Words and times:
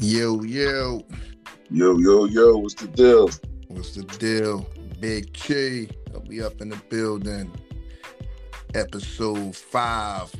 Yo, 0.00 0.40
yo. 0.42 1.04
Yo, 1.70 1.98
yo, 1.98 2.26
yo, 2.26 2.56
what's 2.58 2.74
the 2.74 2.86
deal? 2.86 3.28
What's 3.66 3.96
the 3.96 4.04
deal? 4.04 4.64
Big 5.00 5.34
Chi. 5.34 5.88
We 6.28 6.40
up 6.40 6.60
in 6.60 6.68
the 6.68 6.80
building. 6.88 7.50
Episode 8.74 9.56
five 9.56 10.32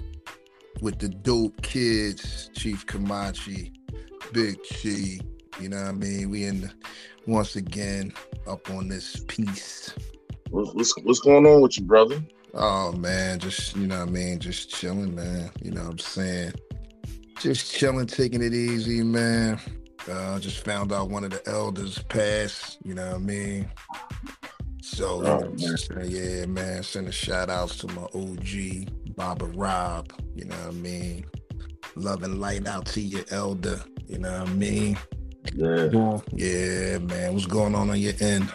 with 0.81 1.01
the 1.01 1.09
dope 1.09 1.61
kids, 1.63 2.51
Chief 2.55 2.87
Kamachi, 2.87 3.73
Big 4.33 4.61
Chi. 4.63 5.19
You 5.61 5.71
know 5.71 5.83
what 5.83 5.89
I 5.89 5.93
mean? 5.93 6.31
We 6.31 6.45
in 6.45 6.61
the, 6.61 6.73
once 7.27 7.57
again 7.57 8.13
up 8.47 8.71
on 8.71 8.87
this 8.87 9.25
piece. 9.27 9.93
What's 10.51 10.97
what's 11.03 11.19
going 11.19 11.47
on 11.47 11.63
with 11.63 11.77
you, 11.79 11.85
brother? 11.85 12.23
Oh 12.55 12.93
man, 12.93 13.41
just 13.41 13.75
you 13.75 13.89
know 13.89 13.99
what 13.99 14.09
I 14.09 14.13
mean, 14.13 14.39
just 14.39 14.71
chilling, 14.71 15.17
man. 15.17 15.51
You 15.61 15.73
know 15.73 15.83
what 15.83 15.91
I'm 15.91 15.99
saying? 15.99 16.53
Just 17.41 17.73
chilling, 17.75 18.07
taking 18.07 18.43
it 18.43 18.53
easy, 18.53 19.03
man. 19.03 19.61
Uh, 20.11 20.39
just 20.41 20.65
found 20.65 20.93
out 20.93 21.11
one 21.11 21.23
of 21.25 21.31
the 21.31 21.47
elders 21.49 21.99
passed, 22.05 22.79
you 22.85 22.95
know 22.95 23.07
what 23.07 23.17
I 23.17 23.19
mean? 23.19 23.71
So, 24.83 25.23
Oh, 25.25 25.39
you 25.39 25.45
know, 25.45 25.55
just, 25.57 25.91
yeah, 26.05 26.47
man, 26.47 26.83
send 26.83 27.09
a 27.09 27.13
shout 27.13 27.51
outs 27.51 27.77
to 27.79 27.87
my 27.89 28.03
OG, 28.15 29.15
Baba 29.17 29.45
Rob, 29.47 30.13
you 30.35 30.47
know 30.47 30.57
what 30.57 30.69
I 30.69 30.71
mean? 30.73 31.27
Love 31.95 32.23
and 32.23 32.41
light 32.41 32.67
out 32.67 32.87
to 32.87 33.01
your 33.01 33.25
elder, 33.31 33.81
you 34.09 34.19
know 34.19 34.41
what 34.41 34.49
I 34.49 34.53
mean? 34.55 34.99
Yeah, 35.55 36.19
Yeah, 36.33 36.99
man, 36.99 37.35
what's 37.35 37.47
going 37.47 37.75
on 37.75 37.91
on 37.91 37.99
your 38.01 38.15
end? 38.21 38.51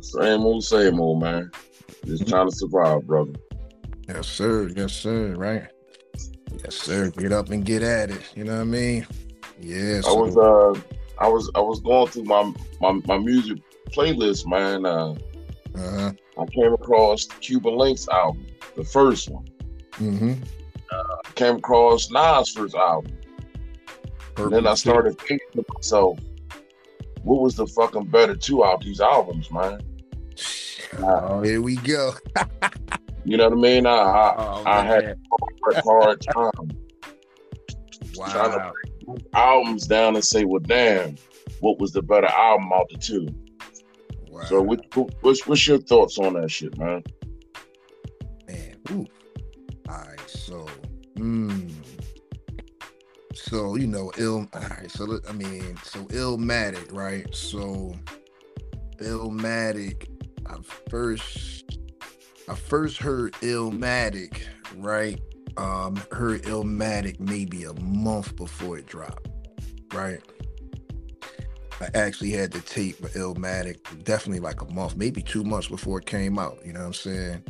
same 0.00 0.40
old, 0.40 0.64
same 0.64 1.00
old, 1.00 1.20
man. 1.20 1.50
Just 2.04 2.26
trying 2.26 2.48
to 2.50 2.54
survive, 2.54 3.06
brother. 3.06 3.32
Yes, 4.08 4.26
sir, 4.26 4.68
yes, 4.74 4.92
sir, 4.92 5.34
right? 5.36 5.68
Yes, 6.64 6.76
sir, 6.76 7.10
get 7.10 7.32
up 7.32 7.50
and 7.50 7.64
get 7.64 7.82
at 7.82 8.10
it, 8.10 8.22
you 8.34 8.44
know 8.44 8.54
what 8.54 8.62
I 8.62 8.64
mean? 8.64 9.06
Yeah, 9.60 10.00
I 10.06 10.12
was 10.12 10.36
uh, 10.36 10.80
I 11.18 11.28
was 11.28 11.50
I 11.54 11.60
was 11.60 11.80
going 11.80 12.08
through 12.08 12.24
my 12.24 12.52
my, 12.80 12.92
my 13.06 13.18
music 13.18 13.58
playlist, 13.90 14.46
man. 14.46 14.86
Uh, 14.86 15.14
uh-huh. 15.74 16.12
I 16.38 16.46
came 16.46 16.72
across 16.72 17.26
the 17.26 17.34
Cuban 17.36 17.74
Linx 17.74 18.08
album, 18.08 18.46
the 18.76 18.84
first 18.84 19.28
one. 19.28 19.46
Mm-hmm. 19.94 20.34
I 20.90 21.30
came 21.34 21.56
across 21.56 22.10
Nas' 22.10 22.50
first 22.50 22.74
album, 22.74 23.16
and 24.36 24.52
then 24.52 24.66
I 24.66 24.74
started 24.74 25.18
thinking 25.18 25.48
to 25.54 25.64
myself, 25.74 26.18
what 27.22 27.40
was 27.40 27.56
the 27.56 27.66
fucking 27.66 28.06
better 28.06 28.36
two 28.36 28.64
out 28.64 28.80
these 28.80 29.00
albums, 29.00 29.50
man? 29.50 29.80
Oh, 30.98 31.42
here 31.42 31.60
we 31.60 31.76
go. 31.76 32.12
You 33.24 33.36
know 33.36 33.48
what 33.48 33.58
I 33.58 33.60
mean? 33.60 33.86
I 33.86 33.90
I, 33.90 34.34
Oh, 34.38 34.62
I 34.66 34.82
had 34.82 35.04
a 35.04 35.82
hard 35.82 36.20
time. 36.22 36.52
trying 38.14 38.50
to- 38.52 38.58
wow. 38.58 38.72
albums 39.34 39.86
down 39.86 40.14
and 40.14 40.24
say, 40.24 40.44
well, 40.44 40.60
damn, 40.60 41.16
what 41.60 41.78
was 41.78 41.92
the 41.92 42.02
better 42.02 42.26
album 42.26 42.72
out 42.72 42.88
the 42.90 42.98
two? 42.98 43.28
wow. 44.30 44.42
So, 44.44 44.60
what, 44.62 44.80
what's, 45.22 45.46
what's 45.46 45.66
your 45.66 45.78
thoughts 45.78 46.18
on 46.18 46.34
that 46.34 46.50
shit, 46.50 46.76
man? 46.78 47.02
man. 48.46 48.76
Ooh. 48.90 49.06
All 49.88 49.96
right, 50.06 50.28
so 50.28 50.66
mm, 51.16 51.72
so 53.34 53.76
you 53.76 53.86
know, 53.86 54.12
ill 54.18 54.46
all 54.52 54.60
right, 54.60 54.90
so 54.90 55.18
I 55.26 55.32
mean, 55.32 55.76
so 55.82 56.00
Illmatic, 56.06 56.92
right? 56.92 57.26
So 57.34 57.94
Illmatic, 58.98 60.08
I 60.46 60.56
first 60.90 61.78
I 62.48 62.54
first 62.54 62.96
heard 62.96 63.32
Illmatic, 63.34 64.42
right? 64.76 65.20
Um, 65.56 65.96
heard 66.12 66.42
Illmatic 66.44 67.20
maybe 67.20 67.64
a 67.64 67.74
month 67.74 68.36
before 68.36 68.78
it 68.78 68.86
dropped, 68.86 69.28
right? 69.92 70.20
I 71.80 71.88
actually 71.94 72.30
had 72.30 72.52
the 72.52 72.60
tape 72.60 73.00
of 73.04 73.12
Illmatic 73.12 74.04
definitely 74.04 74.40
like 74.40 74.62
a 74.62 74.72
month, 74.72 74.96
maybe 74.96 75.22
two 75.22 75.44
months 75.44 75.68
before 75.68 75.98
it 75.98 76.06
came 76.06 76.38
out. 76.38 76.58
You 76.64 76.72
know 76.72 76.80
what 76.80 76.86
I'm 76.86 76.92
saying? 76.94 77.44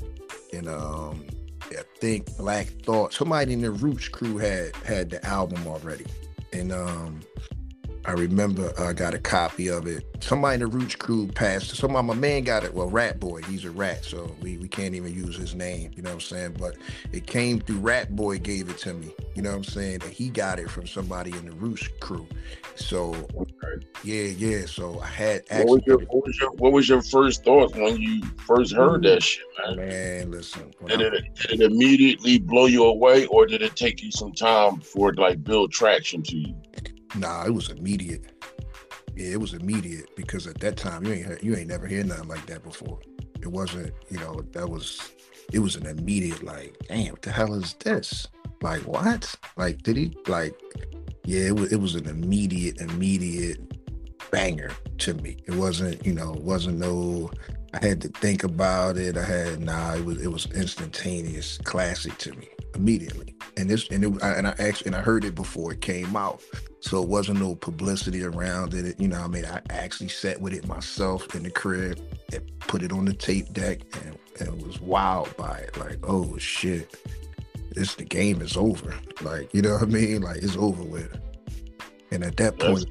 And 0.53 0.69
um, 0.69 1.25
I 1.70 1.82
think 2.00 2.36
Black 2.36 2.66
Thought, 2.84 3.12
somebody 3.12 3.53
in 3.53 3.60
the 3.60 3.70
Roots 3.70 4.09
crew 4.09 4.38
had 4.38 4.75
had 4.76 5.10
the 5.10 5.25
album 5.25 5.66
already, 5.66 6.06
and 6.53 6.72
um, 6.72 7.20
I 8.08 8.12
remember 8.12 8.72
I 8.80 8.94
got 8.94 9.12
a 9.12 9.19
copy 9.19 9.69
of 9.69 9.86
it. 9.86 10.02
Somebody 10.20 10.54
in 10.54 10.60
the 10.60 10.66
Roots 10.66 10.96
crew 10.96 11.26
passed. 11.28 11.76
Somebody, 11.76 12.06
my 12.06 12.14
man 12.14 12.42
got 12.42 12.64
it. 12.64 12.72
Well, 12.72 12.88
Rat 12.88 13.20
Boy, 13.20 13.42
he's 13.42 13.66
a 13.66 13.70
rat, 13.70 14.02
so 14.02 14.34
we, 14.41 14.56
we 14.56 14.66
can't 14.66 14.94
even 14.94 15.14
use 15.14 15.36
his 15.36 15.54
name. 15.54 15.91
You 15.94 16.02
know 16.02 16.08
what 16.08 16.14
I'm 16.14 16.20
saying? 16.22 16.56
But 16.58 16.76
it 17.12 17.26
came 17.26 17.60
through 17.60 17.80
Rat 17.80 18.16
Boy 18.16 18.38
gave 18.38 18.70
it 18.70 18.78
to 18.78 18.94
me. 18.94 19.14
You 19.34 19.42
know 19.42 19.50
what 19.50 19.56
I'm 19.56 19.64
saying? 19.64 20.00
And 20.04 20.10
he 20.10 20.30
got 20.30 20.58
it 20.58 20.70
from 20.70 20.86
somebody 20.86 21.32
in 21.32 21.44
the 21.44 21.52
Roots 21.52 21.86
crew. 22.00 22.26
So 22.76 23.14
Okay. 23.36 23.86
yeah, 24.04 24.24
yeah. 24.24 24.64
So 24.64 25.00
I 25.00 25.06
had 25.06 25.42
What 25.50 25.68
was, 25.68 25.82
your, 25.86 25.98
what, 25.98 26.26
was 26.26 26.41
your, 26.41 26.50
what 26.52 26.72
was 26.72 26.88
your 26.88 27.02
first 27.02 27.44
thoughts 27.44 27.74
when 27.74 27.98
you 27.98 28.22
first 28.47 28.72
heard 28.72 29.02
that 29.02 29.22
shit, 29.22 29.44
man? 29.66 29.76
Man, 29.76 30.30
listen. 30.30 30.72
Did 30.86 31.02
it, 31.02 31.24
did 31.34 31.60
it 31.60 31.72
immediately 31.72 32.38
blow 32.38 32.64
you 32.64 32.84
away, 32.84 33.26
or 33.26 33.44
did 33.44 33.60
it 33.60 33.76
take 33.76 34.02
you 34.02 34.10
some 34.10 34.32
time 34.32 34.80
for 34.80 35.10
it 35.10 35.16
to 35.16 35.20
like 35.20 35.44
build 35.44 35.72
traction 35.72 36.22
to 36.22 36.36
you? 36.38 36.54
Nah, 37.16 37.44
it 37.44 37.54
was 37.54 37.70
immediate. 37.70 38.32
Yeah, 39.16 39.32
it 39.32 39.41
was 39.41 39.54
immediate 39.54 40.14
because 40.16 40.46
at 40.46 40.60
that 40.60 40.76
time 40.76 41.04
you 41.04 41.12
ain't 41.12 41.42
you 41.42 41.56
ain't 41.56 41.69
never 41.69 41.88
heard 41.88 42.06
nothing 42.06 42.28
like 42.28 42.46
that 42.46 42.62
before. 42.62 43.00
It 43.41 43.48
wasn't, 43.48 43.92
you 44.10 44.19
know, 44.19 44.42
that 44.52 44.69
was 44.69 45.12
it 45.52 45.60
was 45.60 45.76
an 45.76 45.86
immediate 45.86 46.42
like, 46.42 46.76
damn, 46.88 47.12
what 47.12 47.22
the 47.22 47.32
hell 47.32 47.54
is 47.54 47.74
this? 47.74 48.26
Like 48.62 48.82
what? 48.82 49.34
Like 49.56 49.82
did 49.82 49.97
he 49.97 50.16
like? 50.26 50.54
Yeah, 51.24 51.48
it 51.48 51.56
was 51.56 51.72
it 51.72 51.80
was 51.80 51.94
an 51.94 52.06
immediate, 52.06 52.80
immediate 52.80 53.60
banger 54.30 54.70
to 54.98 55.14
me. 55.14 55.36
It 55.47 55.54
wasn't, 55.54 56.04
you 56.06 56.12
know, 56.12 56.34
it 56.34 56.42
wasn't 56.42 56.78
no. 56.78 57.30
I 57.74 57.86
had 57.86 58.00
to 58.02 58.08
think 58.08 58.44
about 58.44 58.96
it. 58.96 59.16
I 59.16 59.24
had 59.24 59.60
nah. 59.60 59.94
It 59.94 60.04
was 60.04 60.22
it 60.22 60.28
was 60.28 60.46
instantaneous, 60.52 61.58
classic 61.58 62.16
to 62.18 62.32
me 62.32 62.48
immediately. 62.74 63.34
And 63.56 63.68
this 63.68 63.88
and 63.90 64.04
it 64.04 64.22
I, 64.22 64.32
and 64.32 64.46
I 64.46 64.54
actually 64.58 64.86
and 64.86 64.96
I 64.96 65.00
heard 65.00 65.24
it 65.24 65.34
before 65.34 65.72
it 65.72 65.80
came 65.80 66.16
out. 66.16 66.42
So 66.80 67.02
it 67.02 67.08
wasn't 67.08 67.40
no 67.40 67.56
publicity 67.56 68.22
around 68.22 68.72
it. 68.72 68.98
You 69.00 69.08
know, 69.08 69.20
I 69.20 69.26
mean, 69.26 69.44
I 69.44 69.60
actually 69.70 70.08
sat 70.08 70.40
with 70.40 70.54
it 70.54 70.66
myself 70.66 71.34
in 71.34 71.42
the 71.42 71.50
crib 71.50 72.00
and 72.32 72.50
put 72.60 72.82
it 72.82 72.92
on 72.92 73.04
the 73.04 73.14
tape 73.14 73.52
deck 73.52 73.80
and, 74.04 74.18
and 74.40 74.62
was 74.64 74.78
wowed 74.78 75.36
by 75.36 75.58
it. 75.58 75.76
Like, 75.76 75.98
oh 76.04 76.38
shit, 76.38 76.96
this 77.72 77.96
the 77.96 78.04
game 78.04 78.40
is 78.40 78.56
over. 78.56 78.94
Like, 79.20 79.52
you 79.52 79.60
know 79.60 79.74
what 79.74 79.82
I 79.82 79.86
mean? 79.86 80.22
Like 80.22 80.38
it's 80.38 80.56
over 80.56 80.82
with. 80.82 81.14
And 82.10 82.24
at 82.24 82.36
that 82.38 82.58
point, 82.58 82.86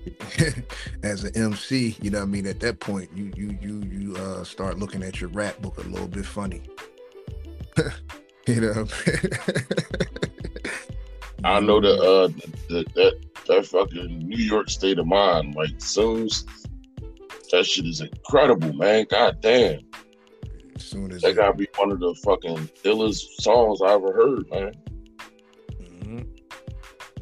as 1.04 1.24
an 1.24 1.36
MC, 1.36 1.98
you 2.02 2.12
know 2.12 2.20
what 2.20 2.26
I 2.26 2.28
mean. 2.28 2.46
At 2.46 2.60
that 2.60 2.80
point, 2.80 3.10
you 3.16 3.32
you 3.36 3.58
you 3.62 3.82
you 3.90 4.16
uh 4.16 4.44
start 4.44 4.78
looking 4.78 5.02
at 5.04 5.20
your 5.20 5.32
rap 5.32 5.60
book 5.62 5.78
a 5.78 5.88
little 5.88 6.08
bit 6.08 6.26
funny. 6.26 6.62
you 8.48 8.62
know. 8.62 8.88
I 11.44 11.60
know 11.60 11.80
the 11.80 11.94
uh 11.94 12.28
the, 12.70 12.86
that 12.96 13.14
that 13.48 13.66
fucking 13.66 14.20
New 14.20 14.44
York 14.44 14.70
state 14.70 15.00
of 15.00 15.08
mind, 15.08 15.56
like 15.56 15.72
soon 15.80 16.30
that 17.52 17.66
shit 17.66 17.86
is 17.86 18.02
incredible, 18.02 18.74
man. 18.74 19.06
God 19.10 19.42
damn. 19.42 19.82
As 20.76 20.84
soon 20.84 21.12
as 21.12 21.22
That 21.22 21.36
gotta 21.36 21.54
be 21.54 21.68
one 21.78 21.92
of 21.92 22.00
the 22.00 22.14
fucking 22.24 22.70
illest 22.84 23.24
songs 23.42 23.82
I 23.82 23.94
ever 23.94 24.14
heard, 24.14 24.50
man. 24.52 24.74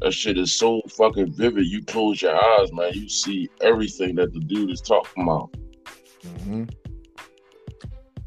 That 0.01 0.13
shit 0.13 0.37
is 0.37 0.53
so 0.53 0.81
fucking 0.89 1.33
vivid. 1.33 1.67
You 1.67 1.83
close 1.83 2.21
your 2.21 2.35
eyes, 2.35 2.71
man. 2.73 2.93
You 2.93 3.09
see 3.09 3.49
everything 3.61 4.15
that 4.15 4.33
the 4.33 4.39
dude 4.39 4.71
is 4.71 4.81
talking 4.81 5.23
about. 5.23 5.55
hmm 6.43 6.65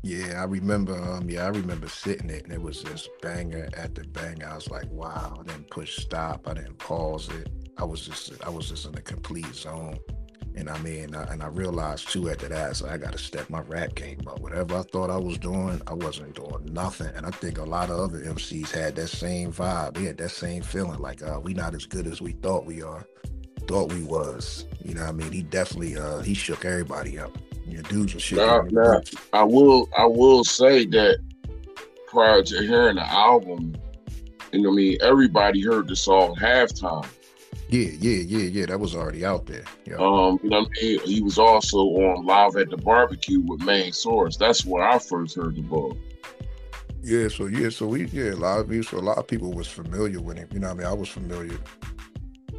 Yeah, 0.02 0.40
I 0.40 0.44
remember. 0.44 0.96
Um, 0.96 1.28
yeah, 1.28 1.44
I 1.44 1.48
remember 1.48 1.88
sitting 1.88 2.30
it, 2.30 2.44
and 2.44 2.52
it 2.52 2.60
was 2.62 2.82
just 2.82 3.10
banger 3.20 3.68
after 3.76 4.02
banger. 4.04 4.48
I 4.48 4.54
was 4.54 4.70
like, 4.70 4.90
wow! 4.90 5.36
I 5.38 5.42
didn't 5.44 5.70
push 5.70 5.96
stop. 5.96 6.48
I 6.48 6.54
didn't 6.54 6.78
pause 6.78 7.28
it. 7.28 7.48
I 7.76 7.84
was 7.84 8.04
just, 8.06 8.32
I 8.44 8.48
was 8.48 8.68
just 8.68 8.86
in 8.86 8.94
a 8.96 9.00
complete 9.00 9.54
zone. 9.54 9.98
And 10.58 10.68
I 10.68 10.76
mean, 10.78 11.14
I, 11.14 11.22
and 11.32 11.40
I 11.40 11.46
realized 11.46 12.10
too 12.10 12.28
after 12.28 12.48
that, 12.48 12.76
so 12.76 12.88
I 12.88 12.96
got 12.96 13.12
to 13.12 13.18
step 13.18 13.48
my 13.48 13.60
rap 13.60 13.94
game 13.94 14.18
up. 14.26 14.40
Whatever 14.40 14.78
I 14.78 14.82
thought 14.82 15.08
I 15.08 15.16
was 15.16 15.38
doing, 15.38 15.80
I 15.86 15.94
wasn't 15.94 16.34
doing 16.34 16.72
nothing. 16.72 17.10
And 17.14 17.24
I 17.24 17.30
think 17.30 17.58
a 17.58 17.64
lot 17.64 17.90
of 17.90 17.98
other 18.00 18.18
MCs 18.18 18.70
had 18.70 18.96
that 18.96 19.06
same 19.06 19.52
vibe. 19.52 19.94
They 19.94 20.04
had 20.04 20.18
that 20.18 20.30
same 20.30 20.62
feeling, 20.62 20.98
like 20.98 21.22
uh, 21.22 21.38
we 21.40 21.54
not 21.54 21.76
as 21.76 21.86
good 21.86 22.08
as 22.08 22.20
we 22.20 22.32
thought 22.32 22.66
we 22.66 22.82
are, 22.82 23.06
thought 23.68 23.92
we 23.92 24.02
was. 24.02 24.64
You 24.84 24.94
know, 24.94 25.02
what 25.02 25.10
I 25.10 25.12
mean, 25.12 25.30
he 25.30 25.42
definitely, 25.42 25.96
uh, 25.96 26.22
he 26.22 26.34
shook 26.34 26.64
everybody 26.64 27.20
up. 27.20 27.38
Your 27.64 27.82
dudes 27.82 28.14
were 28.14 28.20
shaking. 28.20 28.46
Now, 28.46 28.62
now, 28.72 29.00
I 29.32 29.44
will 29.44 29.88
I 29.96 30.06
will 30.06 30.42
say 30.42 30.86
that 30.86 31.18
prior 32.08 32.42
to 32.42 32.62
hearing 32.62 32.96
the 32.96 33.06
album, 33.06 33.76
you 34.52 34.62
know, 34.62 34.70
what 34.70 34.74
I 34.74 34.76
mean, 34.76 34.98
everybody 35.02 35.62
heard 35.62 35.86
the 35.86 35.94
song 35.94 36.34
halftime. 36.34 37.06
Yeah, 37.68 37.90
yeah, 38.00 38.22
yeah, 38.22 38.44
yeah. 38.44 38.66
That 38.66 38.80
was 38.80 38.94
already 38.94 39.24
out 39.24 39.46
there. 39.46 39.64
Yeah. 39.84 39.96
Um, 39.96 40.38
you 40.42 40.48
know, 40.48 40.62
what 40.62 40.70
I 40.78 40.82
mean, 40.82 41.00
he 41.00 41.20
was 41.20 41.38
also 41.38 41.78
on 41.78 42.24
Live 42.24 42.56
at 42.56 42.70
the 42.70 42.78
Barbecue 42.78 43.40
with 43.40 43.60
Main 43.60 43.92
Source. 43.92 44.36
That's 44.36 44.64
where 44.64 44.88
I 44.88 44.98
first 44.98 45.36
heard 45.36 45.56
the 45.56 45.62
ball. 45.62 45.96
Yeah, 47.02 47.28
so 47.28 47.46
yeah, 47.46 47.68
so 47.68 47.86
we 47.86 48.06
yeah, 48.06 48.32
a 48.32 48.36
lot 48.36 48.58
of 48.60 48.86
so 48.86 48.98
a 48.98 49.00
lot 49.00 49.18
of 49.18 49.26
people 49.26 49.52
was 49.52 49.68
familiar 49.68 50.20
with 50.20 50.38
him. 50.38 50.48
You 50.52 50.60
know, 50.60 50.68
what 50.68 50.74
I 50.74 50.78
mean, 50.78 50.86
I 50.86 50.92
was 50.94 51.08
familiar 51.08 51.58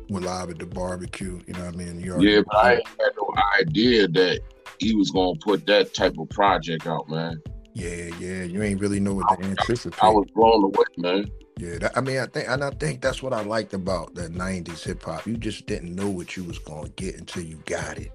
with 0.09 0.23
live 0.23 0.49
at 0.49 0.59
the 0.59 0.65
barbecue. 0.65 1.39
You 1.45 1.53
know 1.53 1.65
what 1.65 1.73
I 1.73 1.77
mean? 1.77 1.99
You 1.99 2.19
yeah, 2.21 2.41
but 2.45 2.57
I 2.57 2.69
had 2.75 3.11
no 3.17 3.33
idea 3.59 4.07
that 4.07 4.41
he 4.79 4.95
was 4.95 5.11
gonna 5.11 5.37
put 5.39 5.65
that 5.67 5.93
type 5.93 6.17
of 6.17 6.29
project 6.29 6.87
out, 6.87 7.09
man. 7.09 7.41
Yeah, 7.73 8.09
yeah. 8.19 8.43
You 8.43 8.63
ain't 8.63 8.79
really 8.79 8.99
know 8.99 9.13
what 9.13 9.39
to 9.39 9.45
anticipate. 9.45 10.03
I 10.03 10.09
was 10.09 10.27
blown 10.33 10.63
away, 10.63 10.85
man. 10.97 11.31
Yeah, 11.59 11.77
that, 11.79 11.97
I 11.97 11.99
mean, 11.99 12.19
I 12.19 12.25
think, 12.25 12.47
and 12.47 12.63
I 12.63 12.69
think 12.69 13.01
that's 13.01 13.21
what 13.21 13.33
I 13.33 13.43
liked 13.43 13.73
about 13.73 14.15
the 14.15 14.29
'90s 14.29 14.81
hip 14.81 15.03
hop. 15.03 15.27
You 15.27 15.35
just 15.35 15.65
didn't 15.65 15.93
know 15.93 16.09
what 16.09 16.37
you 16.37 16.45
was 16.45 16.57
gonna 16.57 16.87
get 16.89 17.15
until 17.15 17.43
you 17.43 17.61
got 17.65 17.97
it. 17.97 18.13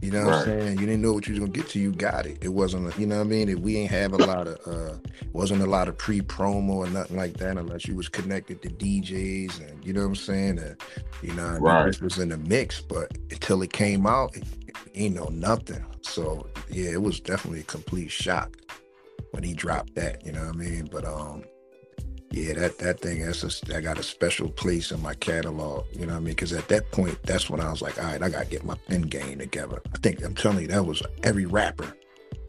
You 0.00 0.10
know 0.10 0.24
what 0.24 0.30
right. 0.30 0.38
I'm 0.38 0.44
saying? 0.44 0.78
You 0.80 0.86
didn't 0.86 1.02
know 1.02 1.12
what 1.12 1.26
you 1.28 1.34
was 1.34 1.40
gonna 1.40 1.52
get 1.52 1.68
till 1.68 1.82
you 1.82 1.92
got 1.92 2.24
it. 2.24 2.38
It 2.40 2.48
wasn't, 2.48 2.92
a, 2.92 3.00
you 3.00 3.06
know 3.06 3.18
what 3.18 3.26
I 3.26 3.28
mean? 3.28 3.50
If 3.50 3.58
we 3.58 3.76
ain't 3.76 3.90
have 3.90 4.14
a 4.14 4.16
lot 4.16 4.48
of, 4.48 4.58
uh, 4.66 4.96
wasn't 5.34 5.60
a 5.60 5.66
lot 5.66 5.86
of 5.86 5.98
pre 5.98 6.22
promo 6.22 6.70
or 6.70 6.88
nothing 6.88 7.16
like 7.16 7.36
that, 7.36 7.58
unless 7.58 7.86
you 7.86 7.94
was 7.94 8.08
connected 8.08 8.62
to 8.62 8.70
DJs 8.70 9.60
and 9.60 9.84
you 9.84 9.92
know 9.92 10.00
what 10.00 10.06
I'm 10.06 10.16
saying? 10.16 10.58
And, 10.60 10.76
you 11.20 11.34
know, 11.34 11.58
right. 11.58 11.86
this 11.86 12.00
was 12.00 12.18
in 12.18 12.30
the 12.30 12.38
mix, 12.38 12.80
but 12.80 13.12
until 13.30 13.60
it 13.60 13.74
came 13.74 14.06
out, 14.06 14.34
it, 14.34 14.44
it 14.66 14.76
ain't 14.94 15.14
know 15.14 15.28
nothing. 15.30 15.84
So 16.00 16.48
yeah, 16.70 16.90
it 16.90 17.02
was 17.02 17.20
definitely 17.20 17.60
a 17.60 17.64
complete 17.64 18.10
shock 18.10 18.56
when 19.32 19.42
he 19.42 19.52
dropped 19.52 19.94
that. 19.96 20.24
You 20.24 20.32
know 20.32 20.46
what 20.46 20.54
I 20.54 20.58
mean? 20.58 20.88
But 20.90 21.04
um, 21.04 21.44
yeah, 22.32 22.54
that 22.54 22.78
that 22.78 23.00
thing 23.00 23.24
that's 23.24 23.44
a, 23.44 23.76
I 23.76 23.82
got 23.82 23.98
a 23.98 24.02
special 24.02 24.48
place 24.48 24.90
in 24.90 25.02
my 25.02 25.12
catalog. 25.14 25.84
You 25.92 26.06
know 26.06 26.14
what 26.14 26.20
I 26.20 26.20
mean? 26.20 26.34
Because 26.34 26.54
at 26.54 26.66
that 26.68 26.90
point, 26.90 27.22
that's 27.24 27.50
when 27.50 27.60
I 27.60 27.70
was 27.70 27.82
like, 27.82 28.02
all 28.02 28.10
right, 28.10 28.22
I 28.22 28.30
gotta 28.30 28.46
get 28.46 28.64
my 28.64 28.74
pen 28.88 29.02
game 29.02 29.38
together. 29.38 29.82
I 29.94 29.98
think 29.98 30.24
I'm 30.24 30.34
telling 30.34 30.62
you, 30.62 30.68
that 30.68 30.86
was 30.86 31.02
every 31.24 31.44
rapper. 31.44 31.94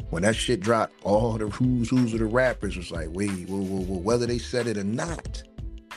When 0.09 0.23
that 0.23 0.37
shit 0.37 0.61
dropped, 0.61 0.93
all 1.03 1.33
the 1.33 1.49
who's 1.49 1.89
who's 1.89 2.13
of 2.13 2.19
the 2.19 2.25
rappers 2.25 2.77
was 2.77 2.91
like, 2.91 3.09
wait, 3.11 3.49
whoa, 3.49 3.57
whoa, 3.57 3.81
whoa, 3.81 3.97
whether 3.97 4.25
they 4.25 4.37
said 4.37 4.67
it 4.67 4.77
or 4.77 4.85
not. 4.85 5.43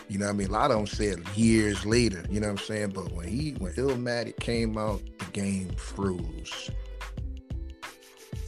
You 0.09 0.19
know 0.19 0.27
what 0.27 0.33
I 0.33 0.37
mean? 0.37 0.49
A 0.49 0.53
lot 0.53 0.71
of 0.73 0.79
them 0.79 0.87
said 0.89 1.23
years 1.37 1.87
later, 1.87 2.25
you 2.29 2.41
know 2.41 2.49
what 2.49 2.61
I'm 2.61 2.67
saying? 2.67 2.91
But 2.91 3.13
when 3.13 3.29
he 3.29 3.53
when 3.59 3.73
Illmatic 3.75 4.41
came 4.41 4.77
out, 4.79 5.01
the 5.19 5.27
game 5.27 5.69
froze. 5.77 6.71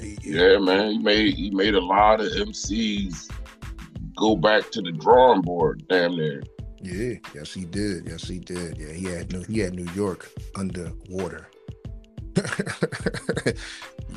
Yeah, 0.00 0.58
man. 0.58 0.93
He 0.93 0.99
made 0.99 1.35
he 1.35 1.50
made 1.50 1.75
a 1.75 1.81
lot 1.81 2.20
of 2.20 2.26
MCs 2.32 3.29
go 4.19 4.37
back 4.37 4.70
to 4.70 4.82
the 4.82 4.93
drawing 4.93 5.43
board, 5.43 5.85
damn 5.88 6.17
near. 6.17 6.43
Yeah, 6.81 7.15
yes 7.35 7.53
he 7.53 7.65
did. 7.65 8.06
Yes 8.06 8.29
he 8.29 8.38
did. 8.38 8.79
Yeah, 8.79 8.93
he 8.93 9.06
had 9.06 9.32
New 9.32 9.43
he 9.43 9.61
had 9.61 9.75
New 9.75 9.91
York 9.94 10.31
underwater. 10.55 11.49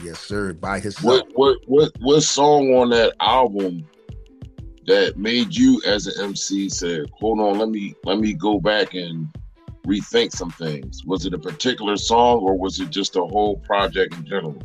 yes, 0.04 0.20
sir. 0.20 0.54
By 0.54 0.80
his 0.80 1.02
what 1.02 1.28
what 1.34 1.58
what 1.66 1.92
what 2.00 2.22
song 2.22 2.74
on 2.76 2.90
that 2.90 3.14
album 3.20 3.88
that 4.86 5.18
made 5.18 5.56
you 5.56 5.82
as 5.86 6.08
an 6.08 6.26
MC 6.26 6.70
say, 6.70 7.04
hold 7.14 7.40
on, 7.40 7.58
let 7.58 7.70
me 7.70 7.96
let 8.04 8.20
me 8.20 8.34
go 8.34 8.60
back 8.60 8.94
and 8.94 9.28
rethink 9.86 10.32
some 10.32 10.52
things? 10.52 11.04
Was 11.06 11.26
it 11.26 11.34
a 11.34 11.40
particular 11.40 11.98
song 11.98 12.40
or 12.40 12.58
was 12.58 12.80
it 12.80 12.90
just 12.90 13.16
a 13.16 13.26
whole 13.26 13.58
project 13.58 14.14
in 14.16 14.26
general? 14.26 14.62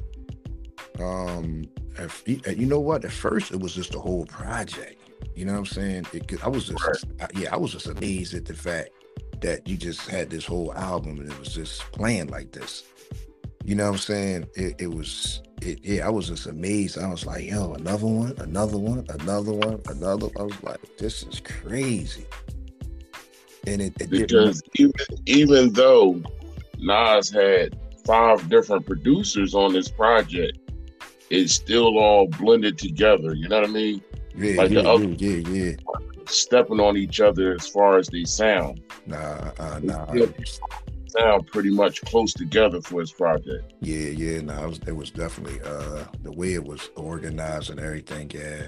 Um, 0.99 1.65
if, 1.99 2.23
you 2.27 2.67
know 2.67 2.81
what? 2.81 3.05
At 3.05 3.13
first, 3.13 3.53
it 3.53 3.61
was 3.61 3.75
just 3.75 3.95
a 3.95 3.99
whole 3.99 4.27
project. 4.27 4.96
You 5.35 5.45
know 5.45 5.53
what 5.53 5.59
I'm 5.59 5.67
saying? 5.67 6.07
It, 6.13 6.45
I 6.45 6.49
was 6.49 6.67
just, 6.67 7.05
yeah, 7.35 7.53
I 7.53 7.57
was 7.57 7.73
just 7.73 7.87
amazed 7.87 8.35
at 8.35 8.47
the 8.47 8.55
fact 8.55 8.91
that 9.41 9.67
you 9.69 9.77
just 9.77 10.09
had 10.09 10.31
this 10.31 10.47
whole 10.47 10.73
album 10.75 11.19
and 11.19 11.31
it 11.31 11.39
was 11.39 11.55
just 11.55 11.81
playing 11.93 12.29
like 12.29 12.53
this. 12.53 12.85
You 13.65 13.75
know 13.75 13.85
what 13.85 13.93
I'm 13.93 13.99
saying? 13.99 14.47
It, 14.55 14.77
it 14.81 14.87
was, 14.87 15.43
it, 15.61 15.85
yeah, 15.85 16.07
I 16.07 16.11
was 16.11 16.29
just 16.29 16.47
amazed. 16.47 16.99
I 16.99 17.09
was 17.09 17.27
like, 17.27 17.45
yo, 17.45 17.75
another 17.75 18.07
one, 18.07 18.35
another 18.39 18.79
one, 18.79 19.05
another 19.11 19.53
one, 19.53 19.81
another. 19.89 20.29
I 20.39 20.43
was 20.43 20.63
like, 20.63 20.97
this 20.97 21.23
is 21.25 21.41
crazy. 21.41 22.27
And 23.67 23.83
it, 23.83 24.01
it 24.01 24.11
because 24.11 24.63
even 24.77 24.93
even 25.27 25.73
though 25.73 26.23
Nas 26.79 27.29
had 27.31 27.77
five 28.07 28.49
different 28.49 28.87
producers 28.87 29.55
on 29.55 29.73
this 29.73 29.89
project, 29.89 30.59
it's 31.31 31.53
still 31.53 31.99
all 31.99 32.29
blended 32.29 32.79
together. 32.79 33.35
You 33.35 33.49
know 33.49 33.61
what 33.61 33.69
I 33.69 33.73
mean? 33.73 34.01
Yeah, 34.37 34.57
like 34.57 34.71
yeah, 34.71 34.83
the 34.83 34.89
other, 34.89 35.05
yeah, 35.05 35.49
yeah, 35.49 35.77
Stepping 36.27 36.81
on 36.81 36.97
each 36.97 37.21
other 37.21 37.55
as 37.55 37.67
far 37.67 37.99
as 37.99 38.09
they 38.09 38.25
sound. 38.25 38.83
Nah, 39.07 39.53
uh, 39.59 39.81
nah. 39.83 40.07
Sound 41.09 41.47
pretty 41.47 41.71
much 41.71 42.03
close 42.03 42.35
together 42.35 42.83
for 42.83 43.01
his 43.01 43.13
project. 43.13 43.73
Yeah, 43.81 44.09
yeah. 44.09 44.41
No, 44.41 44.55
nah, 44.55 44.65
it 44.65 44.69
was, 44.69 44.79
it 44.89 44.97
was 44.97 45.11
definitely 45.11 45.61
uh 45.63 46.05
the 46.23 46.33
way 46.33 46.55
it 46.55 46.65
was 46.65 46.91
organized 46.97 47.71
and 47.71 47.81
everything. 47.81 48.31
Yeah, 48.35 48.67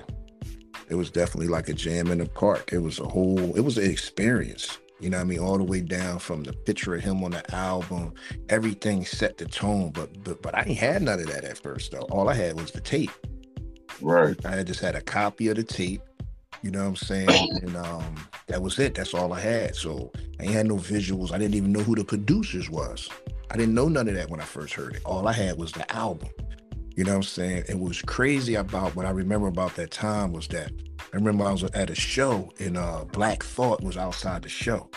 it 0.88 0.94
was 0.94 1.10
definitely 1.10 1.48
like 1.48 1.68
a 1.68 1.74
jam 1.74 2.10
in 2.10 2.18
the 2.18 2.26
park. 2.26 2.72
It 2.72 2.78
was 2.78 3.00
a 3.00 3.06
whole. 3.06 3.56
It 3.56 3.60
was 3.60 3.76
an 3.76 3.90
experience. 3.90 4.78
You 5.00 5.10
know 5.10 5.18
what 5.18 5.24
I 5.24 5.26
mean? 5.26 5.38
All 5.38 5.58
the 5.58 5.64
way 5.64 5.80
down 5.80 6.18
from 6.18 6.42
the 6.42 6.52
picture 6.52 6.94
of 6.94 7.02
him 7.02 7.22
on 7.22 7.32
the 7.32 7.54
album, 7.54 8.14
everything 8.48 9.04
set 9.04 9.36
the 9.36 9.44
tone. 9.44 9.90
But 9.90 10.24
but 10.24 10.42
but 10.42 10.54
I 10.54 10.62
ain't 10.62 10.78
had 10.78 11.02
none 11.02 11.20
of 11.20 11.26
that 11.26 11.44
at 11.44 11.58
first 11.58 11.92
though. 11.92 12.06
All 12.10 12.28
I 12.28 12.34
had 12.34 12.58
was 12.58 12.70
the 12.70 12.80
tape. 12.80 13.10
Right. 14.00 14.44
I 14.46 14.62
just 14.62 14.80
had 14.80 14.94
a 14.94 15.00
copy 15.00 15.48
of 15.48 15.56
the 15.56 15.64
tape. 15.64 16.02
You 16.62 16.70
know 16.70 16.80
what 16.80 16.88
I'm 16.88 16.96
saying? 16.96 17.28
And 17.62 17.76
um, 17.76 18.16
that 18.46 18.62
was 18.62 18.78
it. 18.78 18.94
That's 18.94 19.14
all 19.14 19.32
I 19.32 19.40
had. 19.40 19.76
So 19.76 20.10
I 20.40 20.44
ain't 20.44 20.52
had 20.52 20.66
no 20.66 20.76
visuals. 20.76 21.32
I 21.32 21.38
didn't 21.38 21.54
even 21.54 21.72
know 21.72 21.80
who 21.80 21.94
the 21.94 22.04
producers 22.04 22.70
was. 22.70 23.08
I 23.50 23.56
didn't 23.56 23.74
know 23.74 23.88
none 23.88 24.08
of 24.08 24.14
that 24.14 24.30
when 24.30 24.40
I 24.40 24.44
first 24.44 24.74
heard 24.74 24.96
it. 24.96 25.02
All 25.04 25.26
I 25.26 25.32
had 25.32 25.58
was 25.58 25.72
the 25.72 25.90
album. 25.94 26.28
You 26.96 27.04
know 27.04 27.12
what 27.12 27.18
I'm 27.18 27.22
saying? 27.22 27.64
It 27.68 27.78
was 27.78 28.02
crazy 28.02 28.56
about 28.56 28.96
what 28.96 29.06
I 29.06 29.10
remember 29.10 29.46
about 29.46 29.76
that 29.76 29.90
time 29.90 30.32
was 30.32 30.48
that 30.48 30.72
I 31.00 31.16
remember 31.16 31.44
I 31.44 31.52
was 31.52 31.62
at 31.62 31.90
a 31.90 31.94
show 31.94 32.52
and 32.58 32.76
uh 32.76 33.04
Black 33.12 33.42
Thought 33.44 33.82
was 33.82 33.96
outside 33.96 34.42
the 34.42 34.48
show 34.48 34.90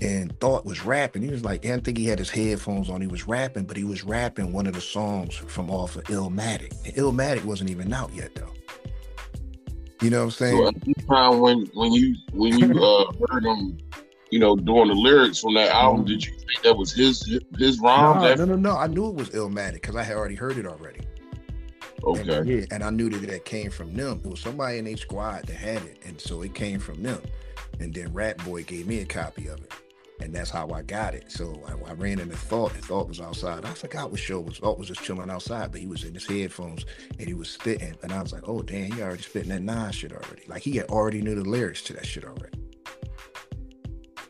and 0.00 0.38
Thought 0.40 0.64
was 0.64 0.84
rapping. 0.84 1.22
He 1.22 1.30
was 1.30 1.44
like, 1.44 1.64
I 1.64 1.68
didn't 1.68 1.84
think 1.84 1.98
he 1.98 2.06
had 2.06 2.18
his 2.18 2.30
headphones 2.30 2.88
on. 2.88 3.00
He 3.00 3.06
was 3.06 3.26
rapping, 3.26 3.64
but 3.64 3.76
he 3.76 3.84
was 3.84 4.04
rapping 4.04 4.52
one 4.52 4.66
of 4.66 4.74
the 4.74 4.80
songs 4.80 5.34
from 5.34 5.70
off 5.70 5.96
of 5.96 6.04
Illmatic. 6.04 6.72
And 6.84 6.94
Illmatic 6.94 7.44
wasn't 7.44 7.70
even 7.70 7.92
out 7.92 8.12
yet 8.14 8.34
though. 8.34 8.52
You 10.00 10.10
know 10.10 10.18
what 10.18 10.24
I'm 10.24 10.30
saying? 10.32 10.56
So 10.56 10.68
at 10.68 10.80
the 10.80 10.94
time 11.08 11.38
when 11.38 11.66
when 11.74 11.92
you 11.92 12.16
when 12.32 12.58
you 12.58 12.84
uh 12.84 13.12
heard 13.30 13.44
him, 13.44 13.78
you 14.30 14.40
know, 14.40 14.56
doing 14.56 14.88
the 14.88 14.94
lyrics 14.94 15.40
from 15.40 15.54
that 15.54 15.70
album, 15.70 16.00
mm-hmm. 16.00 16.08
did 16.08 16.24
you 16.24 16.32
think 16.32 16.62
that 16.64 16.76
was 16.76 16.92
his 16.92 17.38
his 17.56 17.78
rhyme? 17.80 18.20
No, 18.20 18.34
no, 18.34 18.44
no, 18.44 18.56
no. 18.56 18.76
I 18.76 18.88
knew 18.88 19.08
it 19.08 19.14
was 19.14 19.30
Illmatic 19.30 19.74
because 19.74 19.94
I 19.94 20.02
had 20.02 20.16
already 20.16 20.34
heard 20.34 20.58
it 20.58 20.66
already. 20.66 21.00
Okay. 22.04 22.36
And, 22.36 22.48
yeah, 22.48 22.64
and 22.72 22.82
I 22.82 22.90
knew 22.90 23.08
that 23.10 23.24
that 23.28 23.44
came 23.44 23.70
from 23.70 23.94
them. 23.94 24.20
It 24.24 24.28
was 24.28 24.40
somebody 24.40 24.78
in 24.78 24.86
a 24.88 24.96
squad 24.96 25.46
that 25.46 25.54
had 25.54 25.82
it, 25.84 25.98
and 26.04 26.20
so 26.20 26.42
it 26.42 26.54
came 26.54 26.80
from 26.80 27.02
them. 27.02 27.22
And 27.78 27.94
then 27.94 28.12
Rat 28.12 28.44
Boy 28.44 28.64
gave 28.64 28.86
me 28.86 29.00
a 29.00 29.04
copy 29.04 29.46
of 29.46 29.60
it, 29.60 29.72
and 30.22 30.34
that's 30.34 30.50
how 30.50 30.70
I 30.70 30.82
got 30.82 31.14
it. 31.14 31.30
So 31.30 31.60
I, 31.66 31.90
I 31.90 31.94
ran 31.94 32.20
into 32.20 32.36
Thought, 32.36 32.74
and 32.74 32.84
Thought 32.84 33.08
was 33.08 33.20
outside. 33.20 33.64
I 33.64 33.74
forgot 33.74 34.10
what 34.10 34.20
show 34.20 34.40
was. 34.40 34.58
Thought 34.58 34.78
was 34.78 34.88
just 34.88 35.02
chilling 35.02 35.30
outside, 35.30 35.72
but 35.72 35.80
he 35.80 35.86
was 35.86 36.04
in 36.04 36.14
his 36.14 36.26
headphones 36.26 36.86
and 37.18 37.26
he 37.26 37.34
was 37.34 37.50
spitting, 37.50 37.94
and 38.02 38.12
I 38.12 38.22
was 38.22 38.32
like, 38.32 38.48
"Oh 38.48 38.62
damn, 38.62 38.92
he 38.92 39.02
already 39.02 39.22
spitting 39.22 39.50
that 39.50 39.62
nine 39.62 39.92
shit 39.92 40.12
already." 40.12 40.42
Like 40.46 40.62
he 40.62 40.76
had 40.76 40.86
already 40.86 41.20
knew 41.20 41.34
the 41.34 41.48
lyrics 41.48 41.82
to 41.82 41.92
that 41.94 42.06
shit 42.06 42.24
already. 42.24 42.58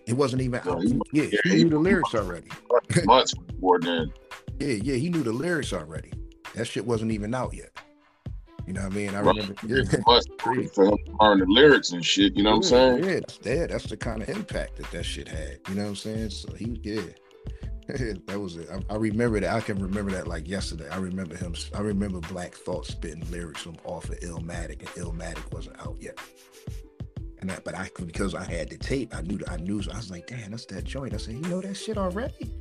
It 0.07 0.15
wasn't 0.15 0.43
even 0.43 0.61
out. 0.67 0.83
He, 0.83 1.01
yeah, 1.13 1.25
yeah, 1.25 1.39
he, 1.45 1.51
he 1.59 1.65
knew 1.65 1.71
the 1.71 1.79
lyrics 1.79 2.15
already. 2.15 2.49
Months 3.05 3.35
before 3.35 3.81
then. 3.81 4.13
Yeah, 4.59 4.75
yeah, 4.75 4.95
he 4.95 5.09
knew 5.09 5.25
the 5.25 5.33
lyrics 5.33 5.73
already. 5.73 6.13
That 6.55 6.67
shit 6.67 6.87
wasn't 6.87 7.11
even 7.11 7.35
out 7.35 7.53
yet. 7.53 7.71
You 8.67 8.73
know 8.75 8.83
what 8.83 8.93
I 8.93 8.97
mean? 8.97 9.15
I 9.15 9.21
remember 9.21 9.55
yeah, 9.67 9.83
for 10.73 10.99
learn 11.21 11.39
the 11.41 11.47
lyrics 11.49 11.91
and 11.93 12.05
shit. 12.05 12.37
You 12.37 12.45
know 12.45 12.51
what 12.51 12.57
I'm 12.57 12.63
saying? 12.63 13.05
Yeah, 13.05 13.15
that's, 13.15 13.39
yeah, 13.43 13.67
that's 13.67 13.85
the 13.85 13.97
kind 13.97 14.23
of 14.23 14.29
impact 14.29 14.77
that 14.77 14.91
that 14.93 15.05
shit 15.05 15.29
had. 15.29 15.59
You 15.69 15.75
know 15.75 15.83
what 15.83 15.89
I'm 15.89 15.97
saying? 15.97 16.31
So 16.31 16.53
he, 16.55 16.79
yeah, 16.83 17.03
that 17.89 18.39
was 18.39 18.57
it. 18.57 18.69
I, 18.71 18.95
I, 18.95 18.97
remember 18.97 19.41
that. 19.41 19.53
I 19.53 19.61
can 19.61 19.79
remember 19.79 20.13
that 20.13 20.29
like 20.29 20.49
yesterday. 20.49 20.89
I 20.89 20.99
remember 20.99 21.37
him. 21.37 21.55
I 21.75 21.81
remember 21.81 22.21
Black 22.21 22.55
Thought 22.55 22.87
spitting 22.87 23.29
lyrics 23.31 23.63
from 23.63 23.77
off 23.85 24.09
of 24.09 24.21
Illmatic, 24.21 24.81
and 24.81 24.89
Illmatic 24.91 25.53
wasn't 25.53 25.81
out 25.81 25.97
yet. 26.01 26.19
And 27.41 27.51
that, 27.51 27.65
but 27.65 27.75
I 27.75 27.91
because 28.07 28.37
I 28.37 28.45
had 28.45 28.71
the 28.71 28.79
tape, 28.79 29.15
I 29.15 29.23
knew. 29.23 29.39
That 29.39 29.51
I 29.51 29.57
knew. 29.57 29.83
So 29.83 29.91
I 29.91 29.97
was 29.97 30.11
like, 30.11 30.29
damn, 30.29 30.53
that's 30.53 30.67
that 30.67 30.85
joint. 30.85 31.13
I 31.13 31.17
said, 31.17 31.35
you 31.35 31.41
know 31.43 31.61
that 31.61 31.75
shit 31.75 31.99
already. 31.99 32.61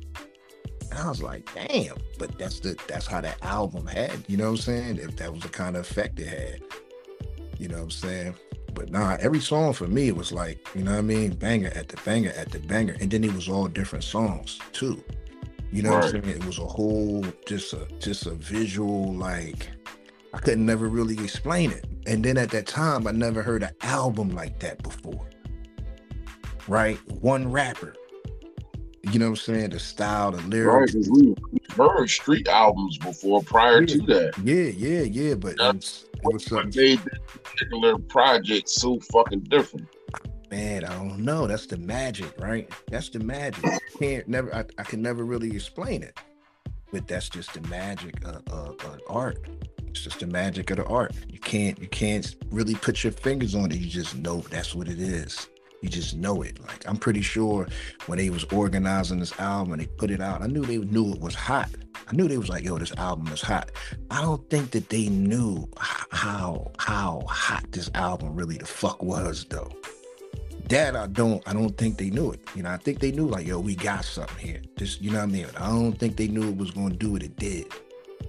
And 0.92 1.00
I 1.00 1.08
was 1.08 1.22
like, 1.22 1.48
damn, 1.54 1.96
but 2.18 2.38
that's 2.38 2.60
the 2.60 2.76
that's 2.86 3.06
how 3.06 3.22
that 3.22 3.42
album 3.42 3.86
had, 3.86 4.12
you 4.28 4.36
know 4.36 4.44
what 4.44 4.50
I'm 4.50 4.56
saying? 4.58 4.98
If 4.98 5.16
that 5.16 5.32
was 5.32 5.42
the 5.42 5.48
kind 5.48 5.74
of 5.74 5.90
effect 5.90 6.20
it 6.20 6.28
had. 6.28 6.60
You 7.58 7.68
know 7.68 7.76
what 7.76 7.84
I'm 7.84 7.90
saying? 7.90 8.34
But 8.74 8.90
nah, 8.90 9.16
every 9.18 9.40
song 9.40 9.72
for 9.72 9.88
me 9.88 10.08
it 10.08 10.16
was 10.16 10.32
like, 10.32 10.68
you 10.74 10.84
know 10.84 10.90
what 10.90 10.98
I 10.98 11.02
mean? 11.02 11.34
Banger 11.34 11.72
at 11.74 11.88
the 11.88 11.96
banger 12.04 12.32
at 12.36 12.50
the 12.50 12.58
banger. 12.58 12.94
And 13.00 13.10
then 13.10 13.24
it 13.24 13.32
was 13.32 13.48
all 13.48 13.68
different 13.68 14.04
songs 14.04 14.58
too. 14.72 15.02
You 15.70 15.82
know 15.82 15.92
right. 15.92 16.04
what 16.04 16.14
I'm 16.14 16.24
saying? 16.24 16.36
It 16.36 16.44
was 16.44 16.58
a 16.58 16.66
whole 16.66 17.24
just 17.46 17.72
a 17.72 17.88
just 17.98 18.26
a 18.26 18.32
visual, 18.32 19.14
like 19.14 19.70
I 20.34 20.40
couldn't 20.40 20.66
never 20.66 20.88
really 20.88 21.14
explain 21.24 21.70
it. 21.70 21.86
And 22.06 22.22
then 22.22 22.36
at 22.36 22.50
that 22.50 22.66
time, 22.66 23.06
I 23.06 23.12
never 23.12 23.42
heard 23.42 23.62
an 23.62 23.72
album 23.80 24.34
like 24.34 24.58
that 24.58 24.82
before. 24.82 25.26
Right? 26.68 26.98
One 27.22 27.50
rapper 27.50 27.94
you 29.10 29.18
know 29.18 29.30
what 29.30 29.38
I'm 29.38 29.54
saying? 29.54 29.70
The 29.70 29.80
style, 29.80 30.32
the 30.32 30.42
lyrics. 30.42 30.94
Right, 30.94 31.06
we, 31.10 31.34
heard 31.76 32.08
street 32.08 32.48
albums 32.48 32.98
before 32.98 33.42
prior 33.42 33.80
yeah, 33.80 33.86
to 33.86 33.98
that. 34.02 34.38
Yeah, 34.44 34.64
yeah, 34.64 35.02
yeah. 35.02 35.34
But 35.34 35.56
yeah. 35.58 35.70
it 35.70 35.76
was, 35.76 36.06
it 36.14 36.20
was. 36.22 36.50
What 36.50 36.74
made 36.76 36.98
this 36.98 37.18
particular 37.42 37.98
project 37.98 38.68
so 38.68 39.00
fucking 39.00 39.40
different? 39.40 39.88
man, 40.52 40.84
I 40.84 40.94
don't 40.94 41.20
know. 41.20 41.46
That's 41.46 41.66
the 41.66 41.78
magic, 41.78 42.38
right? 42.38 42.70
That's 42.90 43.08
the 43.08 43.18
magic. 43.20 43.64
I 43.64 43.78
can't 43.98 44.28
never. 44.28 44.54
I, 44.54 44.64
I 44.78 44.82
can 44.84 45.00
never 45.00 45.24
really 45.24 45.50
explain 45.50 46.02
it, 46.02 46.20
but 46.92 47.08
that's 47.08 47.30
just 47.30 47.54
the 47.54 47.66
magic 47.68 48.22
of, 48.24 48.46
of, 48.48 48.76
of 48.84 49.00
art. 49.08 49.48
It's 49.88 50.02
just 50.02 50.20
the 50.20 50.26
magic 50.26 50.70
of 50.70 50.76
the 50.76 50.84
art. 50.84 51.14
You 51.28 51.38
can't 51.38 51.78
you 51.80 51.88
can't 51.88 52.36
really 52.50 52.74
put 52.74 53.02
your 53.02 53.12
fingers 53.12 53.54
on 53.54 53.72
it. 53.72 53.78
You 53.78 53.88
just 53.88 54.14
know 54.16 54.40
that's 54.50 54.74
what 54.74 54.88
it 54.88 55.00
is. 55.00 55.48
You 55.82 55.88
just 55.88 56.16
know 56.16 56.42
it. 56.42 56.60
Like 56.60 56.88
I'm 56.88 56.96
pretty 56.96 57.22
sure 57.22 57.66
when 58.06 58.18
they 58.18 58.30
was 58.30 58.44
organizing 58.44 59.18
this 59.18 59.38
album 59.38 59.72
and 59.72 59.82
they 59.82 59.86
put 59.86 60.10
it 60.10 60.20
out, 60.20 60.40
I 60.40 60.46
knew 60.46 60.64
they 60.64 60.78
knew 60.78 61.12
it 61.12 61.20
was 61.20 61.34
hot. 61.34 61.68
I 62.08 62.14
knew 62.14 62.28
they 62.28 62.38
was 62.38 62.48
like, 62.48 62.64
yo, 62.64 62.78
this 62.78 62.96
album 62.96 63.26
is 63.32 63.40
hot. 63.40 63.72
I 64.10 64.22
don't 64.22 64.48
think 64.48 64.70
that 64.70 64.88
they 64.88 65.08
knew 65.08 65.68
how 65.76 66.70
how 66.78 67.24
hot 67.28 67.64
this 67.72 67.90
album 67.94 68.34
really 68.34 68.58
the 68.58 68.66
fuck 68.66 69.02
was 69.02 69.44
though. 69.50 69.72
That 70.68 70.94
I 70.94 71.08
don't 71.08 71.42
I 71.48 71.52
don't 71.52 71.76
think 71.76 71.98
they 71.98 72.10
knew 72.10 72.30
it. 72.30 72.40
You 72.54 72.62
know, 72.62 72.70
I 72.70 72.76
think 72.76 73.00
they 73.00 73.10
knew 73.10 73.26
like, 73.26 73.46
yo, 73.46 73.58
we 73.58 73.74
got 73.74 74.04
something 74.04 74.38
here. 74.38 74.62
Just 74.78 75.02
you 75.02 75.10
know 75.10 75.18
what 75.18 75.30
I 75.30 75.32
mean? 75.32 75.46
I 75.56 75.68
don't 75.68 75.98
think 75.98 76.16
they 76.16 76.28
knew 76.28 76.48
it 76.48 76.56
was 76.56 76.70
gonna 76.70 76.94
do 76.94 77.12
what 77.12 77.24
it 77.24 77.34
did. 77.36 77.66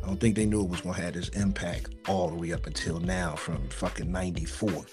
I 0.03 0.07
don't 0.07 0.19
think 0.19 0.35
they 0.35 0.47
knew 0.47 0.61
it 0.61 0.69
was 0.69 0.81
gonna 0.81 0.97
have 0.97 1.13
this 1.13 1.29
impact 1.29 1.93
all 2.07 2.29
the 2.29 2.35
way 2.35 2.51
up 2.51 2.65
until 2.65 2.99
now 2.99 3.35
from 3.35 3.69
fucking 3.69 4.11
94. 4.11 4.85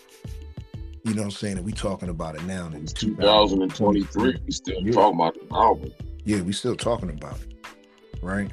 You 1.04 1.14
know 1.14 1.22
what 1.22 1.26
I'm 1.26 1.30
saying? 1.30 1.56
And 1.56 1.66
we 1.66 1.72
talking 1.72 2.08
about 2.08 2.34
it 2.34 2.44
now 2.44 2.66
in 2.66 2.86
2023. 2.86 4.40
We 4.44 4.52
still 4.52 4.80
yeah. 4.80 4.92
talking 4.92 5.18
about 5.18 5.34
the 5.34 5.54
album. 5.54 5.92
Yeah, 6.24 6.42
we 6.42 6.52
still 6.52 6.76
talking 6.76 7.10
about 7.10 7.38
it. 7.40 7.66
Right? 8.22 8.50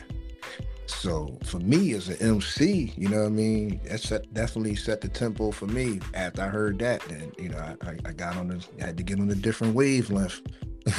So 0.85 1.37
for 1.43 1.59
me 1.59 1.93
as 1.93 2.07
an 2.07 2.17
MC, 2.21 2.93
you 2.95 3.09
know 3.09 3.19
what 3.19 3.27
I 3.27 3.29
mean, 3.29 3.81
that 3.83 3.99
set, 3.99 4.33
definitely 4.33 4.75
set 4.75 5.01
the 5.01 5.09
tempo 5.09 5.51
for 5.51 5.67
me. 5.67 5.99
After 6.13 6.43
I 6.43 6.47
heard 6.47 6.79
that, 6.79 7.01
then 7.09 7.33
you 7.37 7.49
know, 7.49 7.75
I, 7.81 7.97
I, 8.05 8.13
got 8.13 8.37
on 8.37 8.47
the 8.47 8.65
I 8.81 8.85
had 8.85 8.97
to 8.97 9.03
get 9.03 9.19
on 9.19 9.29
a 9.29 9.35
different 9.35 9.75
wavelength. 9.75 10.41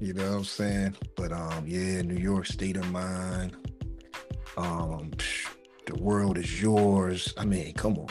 you 0.00 0.14
know 0.14 0.30
what 0.30 0.36
I'm 0.38 0.44
saying? 0.44 0.96
But 1.14 1.32
um, 1.32 1.64
yeah, 1.66 2.00
New 2.00 2.16
York 2.16 2.46
State 2.46 2.78
of 2.78 2.90
Mind. 2.90 3.56
Um, 4.56 5.10
the 5.86 5.94
world 5.96 6.38
is 6.38 6.60
yours. 6.60 7.34
I 7.36 7.44
mean, 7.44 7.74
come 7.74 7.98
on. 7.98 8.08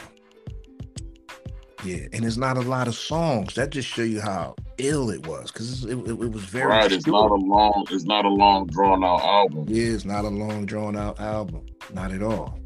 Yeah, 1.84 2.08
and 2.12 2.26
it's 2.26 2.38
not 2.38 2.58
a 2.58 2.62
lot 2.62 2.88
of 2.88 2.96
songs. 2.96 3.56
That 3.56 3.70
just 3.70 3.88
show 3.88 4.02
you 4.02 4.20
how 4.20 4.56
ill 4.78 5.10
it 5.10 5.26
was, 5.26 5.52
because 5.52 5.86
it, 5.86 5.98
it, 5.98 6.10
it, 6.10 6.32
was 6.32 6.44
very 6.44 6.68
right. 6.68 6.92
It's 6.92 7.08
not 7.08 7.32
a 7.32 7.36
long. 7.36 7.86
It's 7.90 8.04
not 8.04 8.26
a 8.26 8.30
long 8.30 8.68
drawn 8.68 9.04
out 9.04 9.22
album. 9.22 9.66
Yeah, 9.70 9.94
it's 9.94 10.06
not 10.06 10.26
a 10.26 10.30
long 10.30 10.66
drawn 10.66 10.98
out 10.98 11.20
album. 11.20 11.66
Not 11.94 12.12
at 12.12 12.22
all. 12.22 12.60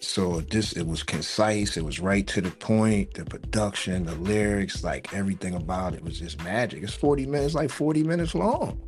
So 0.00 0.40
this 0.40 0.72
it 0.72 0.86
was 0.86 1.02
concise. 1.02 1.76
It 1.76 1.84
was 1.84 2.00
right 2.00 2.26
to 2.28 2.40
the 2.40 2.50
point. 2.50 3.14
The 3.14 3.26
production, 3.26 4.04
the 4.04 4.14
lyrics, 4.14 4.82
like 4.82 5.12
everything 5.12 5.54
about 5.54 5.94
it 5.94 6.02
was 6.02 6.18
just 6.18 6.42
magic. 6.42 6.82
It's 6.82 6.94
forty 6.94 7.26
minutes, 7.26 7.54
like 7.54 7.70
forty 7.70 8.02
minutes 8.02 8.34
long. 8.34 8.80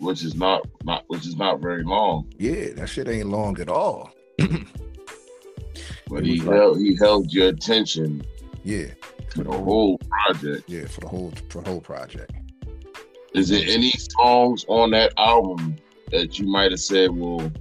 Which 0.00 0.22
is 0.22 0.34
not 0.34 0.66
not 0.84 1.04
which 1.06 1.26
is 1.26 1.36
not 1.36 1.60
very 1.60 1.82
long. 1.82 2.30
Yeah, 2.38 2.74
that 2.74 2.88
shit 2.88 3.08
ain't 3.08 3.30
long 3.30 3.58
at 3.58 3.70
all. 3.70 4.10
But 6.08 6.24
he 6.24 6.38
held 6.38 6.78
he 6.78 6.96
held 6.96 7.32
your 7.32 7.48
attention. 7.48 8.24
Yeah. 8.64 8.86
For 9.30 9.44
the 9.44 9.52
whole 9.52 9.98
project. 9.98 10.68
Yeah, 10.68 10.86
for 10.86 11.00
the 11.00 11.08
whole 11.08 11.32
for 11.48 11.62
the 11.62 11.70
whole 11.70 11.80
project. 11.80 12.32
Is 13.34 13.48
there 13.50 13.64
any 13.66 13.90
songs 13.90 14.64
on 14.68 14.92
that 14.92 15.12
album 15.18 15.76
that 16.10 16.38
you 16.38 16.46
might 16.46 16.70
have 16.70 16.80
said, 16.80 17.10
well, 17.10 17.52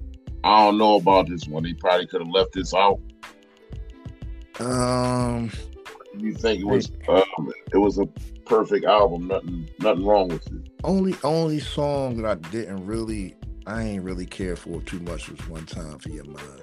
I 0.43 0.65
don't 0.65 0.77
know 0.77 0.95
about 0.95 1.27
this 1.27 1.47
one. 1.47 1.65
He 1.65 1.73
probably 1.73 2.07
could 2.07 2.21
have 2.21 2.29
left 2.29 2.53
this 2.53 2.73
out. 2.73 2.99
Um 4.59 5.51
you 6.17 6.33
think 6.33 6.61
it 6.61 6.65
was 6.65 6.91
um, 7.09 7.51
it 7.73 7.77
was 7.77 7.97
a 7.97 8.05
perfect 8.45 8.85
album, 8.85 9.27
nothing 9.27 9.69
nothing 9.79 10.05
wrong 10.05 10.29
with 10.29 10.45
it. 10.47 10.71
Only 10.83 11.15
only 11.23 11.59
song 11.59 12.21
that 12.21 12.25
I 12.25 12.35
didn't 12.49 12.85
really 12.85 13.35
I 13.65 13.83
ain't 13.83 14.03
really 14.03 14.25
care 14.25 14.55
for 14.55 14.81
too 14.81 14.99
much 14.99 15.29
was 15.29 15.47
one 15.49 15.65
time 15.65 15.99
for 15.99 16.09
your 16.09 16.25
mind. 16.25 16.61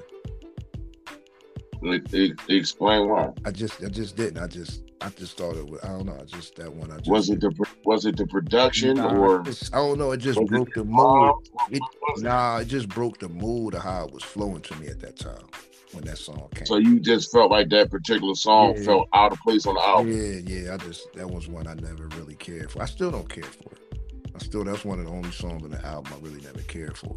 Explain 2.48 3.08
why. 3.08 3.30
I 3.44 3.50
just, 3.50 3.82
I 3.82 3.88
just 3.88 4.16
didn't. 4.16 4.42
I 4.42 4.46
just, 4.46 4.82
I 5.00 5.08
just 5.10 5.36
thought 5.36 5.56
it 5.56 5.66
was. 5.66 5.80
I 5.82 5.88
don't 5.88 6.06
know. 6.06 6.16
I 6.20 6.24
just 6.24 6.54
that 6.56 6.72
one. 6.72 6.90
I 6.92 6.98
just 6.98 7.10
was 7.10 7.30
it 7.30 7.40
the 7.40 7.52
was 7.84 8.06
it 8.06 8.16
the 8.16 8.26
production 8.26 8.96
nah, 8.96 9.14
or 9.14 9.40
I 9.40 9.76
don't 9.76 9.98
know. 9.98 10.12
It 10.12 10.18
just 10.18 10.38
broke 10.46 10.68
it 10.68 10.74
the 10.74 10.84
mood. 10.84 11.34
It, 11.70 11.82
nah, 12.18 12.58
it 12.58 12.66
just 12.66 12.88
broke 12.88 13.18
the 13.18 13.28
mood 13.28 13.74
of 13.74 13.82
how 13.82 14.06
it 14.06 14.12
was 14.12 14.22
flowing 14.22 14.60
to 14.62 14.76
me 14.76 14.86
at 14.86 15.00
that 15.00 15.18
time 15.18 15.46
when 15.92 16.04
that 16.04 16.18
song 16.18 16.48
came. 16.54 16.66
So 16.66 16.76
you 16.76 17.00
just 17.00 17.32
felt 17.32 17.50
like 17.50 17.68
that 17.70 17.90
particular 17.90 18.34
song 18.34 18.74
yeah. 18.76 18.84
felt 18.84 19.08
out 19.12 19.32
of 19.32 19.40
place 19.40 19.66
on 19.66 19.74
the 19.74 19.82
album. 19.82 20.12
Yeah, 20.12 20.56
yeah. 20.56 20.74
I 20.74 20.76
just 20.76 21.12
that 21.14 21.28
was 21.28 21.48
one 21.48 21.66
I 21.66 21.74
never 21.74 22.06
really 22.16 22.36
cared 22.36 22.70
for. 22.70 22.82
I 22.82 22.86
still 22.86 23.10
don't 23.10 23.28
care 23.28 23.42
for 23.42 23.72
it. 23.72 24.00
I 24.34 24.38
still 24.38 24.64
that's 24.64 24.84
one 24.84 24.98
of 24.98 25.06
the 25.06 25.10
only 25.10 25.32
songs 25.32 25.62
on 25.64 25.70
the 25.70 25.84
album 25.84 26.12
I 26.14 26.24
really 26.24 26.40
never 26.40 26.60
cared 26.60 26.96
for 26.96 27.16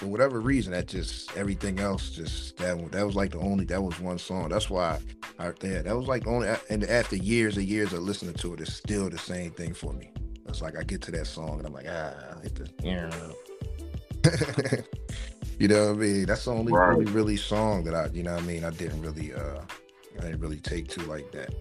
for 0.00 0.06
whatever 0.06 0.40
reason, 0.40 0.72
that 0.72 0.88
just 0.88 1.36
everything 1.36 1.78
else 1.78 2.08
just 2.08 2.56
that 2.56 2.90
that 2.92 3.04
was 3.04 3.14
like 3.14 3.32
the 3.32 3.38
only 3.38 3.66
that 3.66 3.82
was 3.82 4.00
one 4.00 4.18
song. 4.18 4.48
That's 4.48 4.70
why 4.70 4.98
I 5.38 5.52
there 5.60 5.82
that 5.82 5.94
was 5.94 6.08
like 6.08 6.26
only 6.26 6.48
and 6.70 6.84
after 6.84 7.16
years 7.16 7.58
and 7.58 7.66
years 7.66 7.92
of 7.92 8.00
listening 8.00 8.32
to 8.36 8.54
it, 8.54 8.60
it's 8.62 8.72
still 8.72 9.10
the 9.10 9.18
same 9.18 9.50
thing 9.50 9.74
for 9.74 9.92
me. 9.92 10.10
It's 10.48 10.62
like 10.62 10.74
I 10.78 10.84
get 10.84 11.02
to 11.02 11.10
that 11.10 11.26
song 11.26 11.58
and 11.58 11.66
I'm 11.66 11.74
like 11.74 11.84
ah, 11.86 12.14
I 12.34 12.42
hit 12.42 12.54
the 12.54 12.70
yeah. 12.82 13.10
you 15.58 15.68
know 15.68 15.88
what 15.88 15.96
I 15.96 15.98
mean? 15.98 16.24
That's 16.24 16.46
the 16.46 16.52
only 16.52 16.72
right. 16.72 16.96
really 16.96 17.12
really 17.12 17.36
song 17.36 17.84
that 17.84 17.94
I 17.94 18.06
you 18.06 18.22
know 18.22 18.32
what 18.32 18.42
I 18.42 18.46
mean 18.46 18.64
I 18.64 18.70
didn't 18.70 19.02
really 19.02 19.34
uh 19.34 19.60
I 20.18 20.22
didn't 20.22 20.40
really 20.40 20.60
take 20.60 20.88
to 20.88 21.02
like 21.02 21.30
that. 21.32 21.54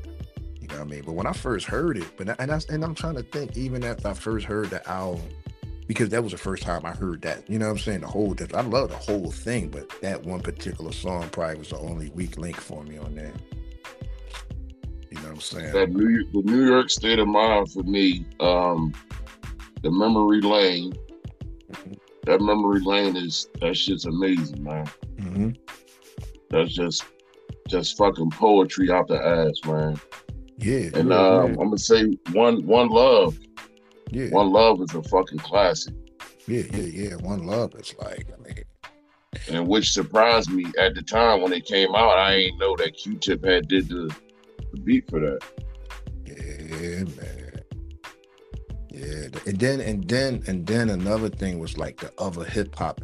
You 0.61 0.67
know 0.69 0.75
what 0.75 0.87
I 0.87 0.91
mean? 0.91 1.03
But 1.05 1.11
when 1.11 1.27
I 1.27 1.33
first 1.33 1.65
heard 1.65 1.97
it, 1.97 2.07
but 2.15 2.39
and 2.39 2.53
I, 2.53 2.61
and 2.69 2.85
I'm 2.85 2.95
trying 2.95 3.15
to 3.15 3.23
think 3.23 3.57
even 3.57 3.83
after 3.83 4.07
I 4.07 4.13
first 4.13 4.45
heard 4.45 4.69
the 4.69 4.87
album 4.89 5.27
because 5.89 6.09
that 6.09 6.21
was 6.21 6.31
the 6.31 6.37
first 6.37 6.61
time 6.61 6.85
I 6.85 6.91
heard 6.91 7.23
that. 7.23 7.49
You 7.49 7.57
know 7.57 7.65
what 7.65 7.71
I'm 7.71 7.77
saying? 7.79 8.01
The 8.01 8.07
whole, 8.07 8.35
I 8.53 8.61
love 8.61 8.91
the 8.91 8.95
whole 8.95 9.31
thing, 9.31 9.69
but 9.69 9.89
that 10.01 10.23
one 10.23 10.39
particular 10.39 10.91
song 10.91 11.27
probably 11.29 11.57
was 11.57 11.69
the 11.69 11.79
only 11.79 12.11
weak 12.11 12.37
link 12.37 12.57
for 12.57 12.83
me 12.83 12.99
on 12.99 13.15
that. 13.15 13.33
You 15.09 15.17
know 15.17 15.23
what 15.23 15.31
I'm 15.31 15.41
saying? 15.41 15.73
That 15.73 15.89
New, 15.89 16.25
the 16.31 16.43
New 16.43 16.63
York 16.67 16.91
state 16.91 17.17
of 17.17 17.27
mind 17.27 17.71
for 17.71 17.81
me, 17.81 18.23
um, 18.39 18.93
the 19.81 19.89
memory 19.89 20.41
lane. 20.41 20.93
Mm-hmm. 21.71 21.93
That 22.25 22.39
memory 22.39 22.81
lane 22.81 23.17
is 23.17 23.47
that 23.59 23.75
shit's 23.75 24.05
amazing, 24.05 24.63
man. 24.63 24.85
Mm-hmm. 25.15 25.49
That's 26.51 26.71
just 26.71 27.03
just 27.67 27.97
fucking 27.97 28.29
poetry 28.29 28.91
out 28.91 29.07
the 29.07 29.19
ass, 29.19 29.59
man. 29.65 29.99
Yeah. 30.59 30.89
And 30.93 31.09
yeah, 31.09 31.17
um, 31.17 31.45
I'm 31.53 31.55
gonna 31.55 31.79
say 31.79 32.15
one 32.31 32.63
one 32.67 32.89
love 32.89 33.39
yeah. 34.09 34.29
One 34.29 34.51
Love 34.51 34.81
is 34.81 34.93
a 34.93 35.03
fucking 35.03 35.39
classic. 35.39 35.93
Yeah, 36.47 36.63
yeah, 36.73 37.09
yeah. 37.09 37.15
One 37.15 37.45
Love 37.45 37.75
is 37.75 37.93
like, 37.99 38.27
I 38.33 38.41
mean. 38.41 38.63
And 39.49 39.67
which 39.67 39.91
surprised 39.91 40.49
me 40.51 40.65
at 40.79 40.95
the 40.95 41.01
time 41.01 41.41
when 41.41 41.53
it 41.53 41.65
came 41.65 41.93
out, 41.93 42.17
I 42.17 42.33
ain't 42.33 42.59
know 42.59 42.75
that 42.77 42.97
Q-Tip 42.97 43.45
had 43.45 43.67
did 43.67 43.87
the, 43.89 44.13
the 44.71 44.81
beat 44.81 45.09
for 45.09 45.19
that. 45.19 45.39
Yeah, 46.25 47.03
man. 47.03 47.38
Yeah, 48.91 49.27
and 49.45 49.59
then 49.59 49.81
and 49.81 50.07
then 50.07 50.43
and 50.47 50.65
then 50.65 50.89
another 50.89 51.29
thing 51.29 51.59
was 51.59 51.77
like 51.77 51.97
the 51.99 52.11
other 52.17 52.43
hip 52.43 52.75
hop 52.75 53.01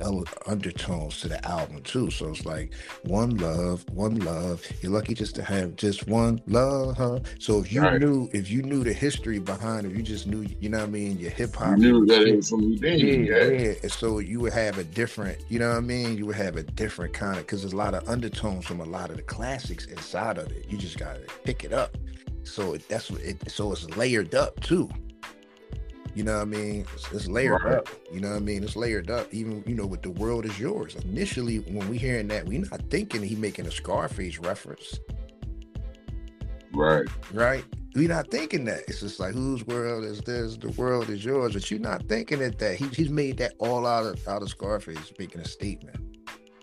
undertones 0.48 1.22
to 1.22 1.28
the 1.28 1.46
album 1.48 1.82
too. 1.84 2.10
So 2.10 2.30
it's 2.30 2.46
like 2.46 2.74
one 3.04 3.38
love, 3.38 3.86
one 3.92 4.16
love. 4.20 4.64
You're 4.82 4.92
lucky 4.92 5.14
just 5.14 5.36
to 5.36 5.44
have 5.44 5.76
just 5.76 6.08
one 6.08 6.42
love. 6.48 6.98
Huh? 6.98 7.20
So 7.40 7.60
if 7.60 7.72
you 7.72 7.82
right. 7.82 8.00
knew 8.00 8.30
if 8.34 8.50
you 8.50 8.64
knew 8.64 8.84
the 8.84 8.94
history 8.94 9.38
behind 9.38 9.86
it, 9.86 9.96
you 9.96 10.02
just 10.02 10.26
knew 10.26 10.48
you 10.60 10.70
know 10.70 10.80
what 10.80 10.88
I 10.88 10.92
mean. 10.92 11.20
Your 11.20 11.32
hip 11.32 11.56
hop. 11.56 11.78
knew 11.78 12.06
that 12.08 12.24
it 12.24 12.36
was 12.36 12.50
from 12.50 12.64
yeah, 12.82 12.94
yeah, 12.94 13.46
yeah. 13.46 13.74
And 13.84 13.92
so 13.92 14.20
you 14.20 14.40
would 14.40 14.54
have 14.54 14.80
a 14.80 14.84
different, 14.84 15.40
you 15.50 15.60
know 15.60 15.70
what 15.70 15.78
I 15.78 15.82
mean. 15.82 16.18
You 16.18 16.26
would 16.26 16.36
have 16.36 16.56
a 16.56 16.64
different 16.64 17.14
kind 17.14 17.38
of 17.38 17.46
because 17.46 17.62
there's 17.62 17.74
a 17.74 17.78
lot 17.78 17.94
of 17.94 18.08
undertones 18.10 18.66
from 18.66 18.80
a 18.80 18.86
lot 18.86 19.12
of 19.12 19.18
the 19.18 19.24
classics 19.24 19.86
inside 19.86 20.40
of 20.40 20.52
it. 20.52 20.66
You 20.68 20.78
just 20.78 20.98
gotta 20.98 21.22
pick 21.44 21.64
it 21.64 21.74
up. 21.74 21.96
So 22.44 22.78
that's 22.90 23.12
what 23.12 23.22
it. 23.22 23.52
So 23.52 23.72
it's 23.72 23.88
layered 23.96 24.34
up 24.34 24.60
too. 24.62 24.90
You 26.16 26.24
know 26.24 26.38
what 26.38 26.44
I 26.44 26.46
mean? 26.46 26.86
It's, 26.94 27.12
it's 27.12 27.28
layered 27.28 27.62
right. 27.64 27.76
up. 27.76 27.90
You 28.12 28.22
know 28.22 28.30
what 28.30 28.38
I 28.38 28.40
mean? 28.40 28.64
It's 28.64 28.78
layered 28.78 29.12
up. 29.12 29.32
Even 29.34 29.64
you 29.68 29.76
know, 29.76 29.86
with 29.86 30.02
the 30.02 30.12
world 30.12 30.46
is 30.46 30.58
yours. 30.58 30.96
Initially, 30.96 31.58
when 31.58 31.90
we 31.90 31.98
hearing 31.98 32.30
that, 32.30 32.46
we 32.46 32.60
not 32.60 32.82
thinking 32.90 33.22
he 33.22 33.36
making 33.36 33.68
a 33.68 33.72
Scarface 33.72 34.40
reference. 34.40 34.98
Right. 36.74 37.06
Right. 37.34 37.66
We 37.96 38.08
not 38.08 38.32
thinking 38.32 38.64
that. 38.66 38.84
It's 38.88 39.02
just 39.02 39.20
like 39.20 39.34
whose 39.34 39.68
world 39.68 40.06
is 40.06 40.22
this? 40.22 40.56
The 40.56 40.70
world 40.72 41.10
is 41.10 41.24
yours. 41.24 41.54
But 41.54 41.70
you're 41.70 41.82
not 41.82 42.08
thinking 42.08 42.42
it 42.42 42.60
that 42.60 42.78
he, 42.78 42.88
he's 42.88 43.10
made 43.10 43.38
that 43.40 43.54
all 43.60 43.86
out 43.86 44.06
of 44.06 44.26
out 44.26 44.42
of 44.42 44.50
Scarface, 44.50 45.12
making 45.20 45.42
a 45.42 45.46
statement. 45.46 45.98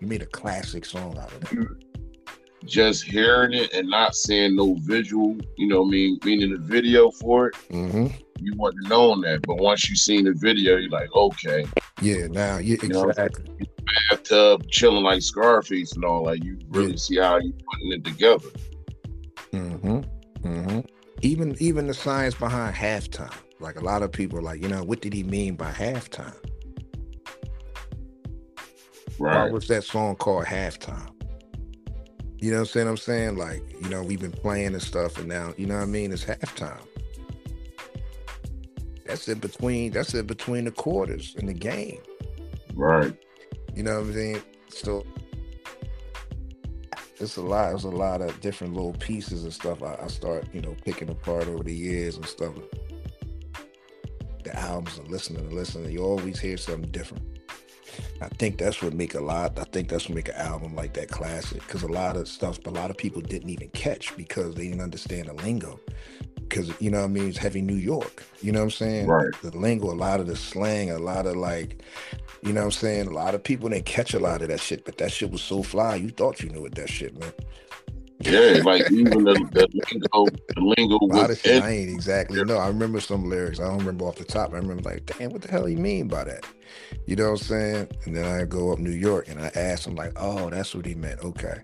He 0.00 0.06
made 0.06 0.22
a 0.22 0.26
classic 0.26 0.86
song 0.86 1.18
out 1.18 1.30
of 1.30 1.40
that. 1.40 1.76
Just 2.64 3.04
hearing 3.04 3.52
it 3.52 3.72
and 3.74 3.88
not 3.88 4.14
seeing 4.14 4.56
no 4.56 4.76
visual, 4.80 5.36
you 5.58 5.66
know, 5.66 5.82
what 5.82 5.88
I 5.88 5.90
mean 5.90 6.18
meaning 6.24 6.52
the 6.52 6.58
video 6.58 7.10
for 7.10 7.48
it. 7.48 7.54
Mm-hmm 7.70 8.06
you 8.44 8.54
wouldn't 8.56 8.84
have 8.84 8.90
known 8.90 9.20
that. 9.22 9.42
But 9.42 9.56
once 9.56 9.88
you 9.88 9.96
seen 9.96 10.24
the 10.24 10.34
video, 10.34 10.76
you're 10.76 10.90
like, 10.90 11.14
okay. 11.14 11.66
Yeah, 12.00 12.26
now 12.28 12.58
yeah. 12.58 12.76
You 12.82 12.88
know, 12.88 13.12
bathtub 14.10 14.68
chilling 14.70 15.04
like 15.04 15.22
Scarface 15.22 15.92
and 15.92 16.04
all. 16.04 16.24
Like 16.24 16.42
you 16.44 16.58
really 16.68 16.92
yeah. 16.92 16.96
see 16.96 17.18
how 17.18 17.38
you 17.38 17.52
putting 17.52 17.92
it 17.92 18.04
together. 18.04 18.48
Mm-hmm. 19.52 20.48
Mm-hmm. 20.48 20.80
even 21.20 21.54
even 21.60 21.86
the 21.86 21.94
science 21.94 22.34
behind 22.34 22.74
halftime. 22.74 23.34
Like 23.60 23.76
a 23.76 23.84
lot 23.84 24.02
of 24.02 24.10
people 24.10 24.38
are 24.38 24.42
like, 24.42 24.60
you 24.62 24.68
know, 24.68 24.82
what 24.82 25.00
did 25.00 25.12
he 25.12 25.22
mean 25.22 25.54
by 25.54 25.70
halftime? 25.70 26.34
Why 29.18 29.36
Right. 29.42 29.52
was 29.52 29.68
that 29.68 29.84
song 29.84 30.16
called 30.16 30.46
halftime? 30.46 31.08
You 32.40 32.50
know 32.50 32.56
what 32.56 32.60
I'm 32.62 32.66
saying? 32.66 32.88
I'm 32.88 32.96
saying 32.96 33.36
like, 33.36 33.62
you 33.80 33.88
know, 33.88 34.02
we've 34.02 34.20
been 34.20 34.32
playing 34.32 34.72
and 34.74 34.82
stuff, 34.82 35.16
and 35.18 35.28
now, 35.28 35.54
you 35.56 35.66
know 35.66 35.76
what 35.76 35.82
I 35.84 35.86
mean? 35.86 36.12
It's 36.12 36.24
halftime. 36.24 36.80
That's 39.12 39.28
in 39.28 39.40
between. 39.40 39.92
That's 39.92 40.14
in 40.14 40.24
between 40.24 40.64
the 40.64 40.70
quarters 40.70 41.34
in 41.36 41.44
the 41.44 41.52
game. 41.52 42.00
Right. 42.74 43.14
You 43.74 43.82
know 43.82 43.96
what 43.96 44.06
I'm 44.06 44.12
saying? 44.14 44.42
So 44.70 45.04
it's 47.20 47.36
a 47.36 47.42
lot. 47.42 47.74
It's 47.74 47.84
a 47.84 47.90
lot 47.90 48.22
of 48.22 48.40
different 48.40 48.72
little 48.72 48.94
pieces 48.94 49.44
and 49.44 49.52
stuff. 49.52 49.82
I, 49.82 49.98
I 50.02 50.06
start, 50.06 50.46
you 50.54 50.62
know, 50.62 50.74
picking 50.86 51.10
apart 51.10 51.46
over 51.46 51.62
the 51.62 51.74
years 51.74 52.16
and 52.16 52.24
stuff. 52.24 52.54
The 54.44 54.58
albums 54.58 54.96
and 54.96 55.08
listening 55.08 55.44
and 55.44 55.52
listening. 55.52 55.92
You 55.92 56.02
always 56.04 56.40
hear 56.40 56.56
something 56.56 56.90
different. 56.90 57.41
I 58.20 58.28
think 58.28 58.58
that's 58.58 58.82
what 58.82 58.94
make 58.94 59.14
a 59.14 59.20
lot. 59.20 59.58
I 59.58 59.64
think 59.64 59.88
that's 59.88 60.08
what 60.08 60.16
make 60.16 60.28
an 60.28 60.36
album 60.36 60.74
like 60.74 60.94
that 60.94 61.08
classic. 61.08 61.60
Because 61.66 61.82
a 61.82 61.88
lot 61.88 62.16
of 62.16 62.28
stuff, 62.28 62.58
a 62.66 62.70
lot 62.70 62.90
of 62.90 62.96
people 62.96 63.20
didn't 63.20 63.50
even 63.50 63.68
catch 63.70 64.16
because 64.16 64.54
they 64.54 64.68
didn't 64.68 64.80
understand 64.80 65.28
the 65.28 65.34
lingo. 65.34 65.80
Because 66.36 66.72
you 66.80 66.90
know 66.90 66.98
what 66.98 67.06
I 67.06 67.08
mean, 67.08 67.28
it's 67.28 67.38
heavy 67.38 67.62
New 67.62 67.74
York. 67.74 68.24
You 68.40 68.52
know 68.52 68.60
what 68.60 68.64
I'm 68.64 68.70
saying? 68.70 69.06
Right. 69.06 69.32
The 69.42 69.56
lingo, 69.56 69.90
a 69.90 69.94
lot 69.94 70.20
of 70.20 70.26
the 70.26 70.36
slang, 70.36 70.90
a 70.90 70.98
lot 70.98 71.26
of 71.26 71.36
like, 71.36 71.82
you 72.42 72.52
know 72.52 72.60
what 72.60 72.66
I'm 72.66 72.72
saying? 72.72 73.06
A 73.06 73.10
lot 73.10 73.34
of 73.34 73.42
people 73.42 73.68
didn't 73.68 73.86
catch 73.86 74.14
a 74.14 74.18
lot 74.18 74.42
of 74.42 74.48
that 74.48 74.60
shit, 74.60 74.84
but 74.84 74.98
that 74.98 75.12
shit 75.12 75.30
was 75.30 75.42
so 75.42 75.62
fly. 75.62 75.94
You 75.94 76.10
thought 76.10 76.42
you 76.42 76.50
knew 76.50 76.62
what 76.62 76.74
that 76.74 76.90
shit 76.90 77.18
meant. 77.18 77.34
Yeah, 78.22 78.62
like 78.64 78.90
even 78.90 79.24
the, 79.24 79.34
the 79.52 79.68
lingo, 79.72 80.26
the 80.48 80.60
lingo 80.60 80.98
A 81.00 81.06
lot 81.06 81.30
of 81.30 81.38
shit 81.38 81.62
I 81.62 81.70
ain't 81.70 81.90
exactly 81.90 82.42
know. 82.44 82.56
I 82.56 82.68
remember 82.68 83.00
some 83.00 83.28
lyrics. 83.28 83.60
I 83.60 83.64
don't 83.64 83.78
remember 83.78 84.04
off 84.04 84.16
the 84.16 84.24
top. 84.24 84.52
I 84.52 84.56
remember 84.56 84.82
like, 84.82 85.06
damn, 85.06 85.30
what 85.30 85.42
the 85.42 85.50
hell 85.50 85.66
he 85.66 85.76
mean 85.76 86.08
by 86.08 86.24
that? 86.24 86.44
You 87.06 87.16
know 87.16 87.32
what 87.32 87.40
I'm 87.40 87.46
saying? 87.46 87.88
And 88.04 88.16
then 88.16 88.24
I 88.24 88.44
go 88.44 88.72
up 88.72 88.78
New 88.78 88.90
York 88.90 89.28
and 89.28 89.40
I 89.40 89.50
ask 89.54 89.86
him 89.86 89.94
like, 89.94 90.12
oh, 90.16 90.50
that's 90.50 90.74
what 90.74 90.86
he 90.86 90.94
meant. 90.94 91.20
Okay. 91.20 91.60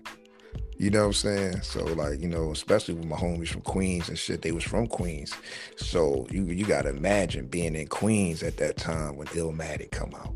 You 0.77 0.89
know 0.89 0.99
what 0.99 1.07
I'm 1.07 1.13
saying? 1.13 1.61
So 1.61 1.83
like, 1.83 2.21
you 2.21 2.29
know, 2.29 2.51
especially 2.51 2.93
with 2.93 3.05
my 3.05 3.17
homies 3.17 3.49
from 3.49 3.61
Queens 3.61 4.07
and 4.07 4.17
shit, 4.17 4.41
they 4.41 4.53
was 4.53 4.63
from 4.63 4.87
Queens. 4.87 5.33
So 5.75 6.25
you 6.31 6.45
you 6.45 6.65
gotta 6.65 6.89
imagine 6.89 7.47
being 7.47 7.75
in 7.75 7.87
Queens 7.87 8.43
at 8.43 8.55
that 8.57 8.77
time 8.77 9.17
when 9.17 9.27
Illmatic 9.27 9.91
come 9.91 10.13
out. 10.15 10.35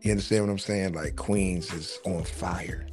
You 0.00 0.12
understand 0.12 0.46
what 0.46 0.52
I'm 0.52 0.58
saying? 0.58 0.94
Like 0.94 1.16
Queens 1.16 1.70
is 1.74 1.98
on 2.06 2.24
fire. 2.24 2.86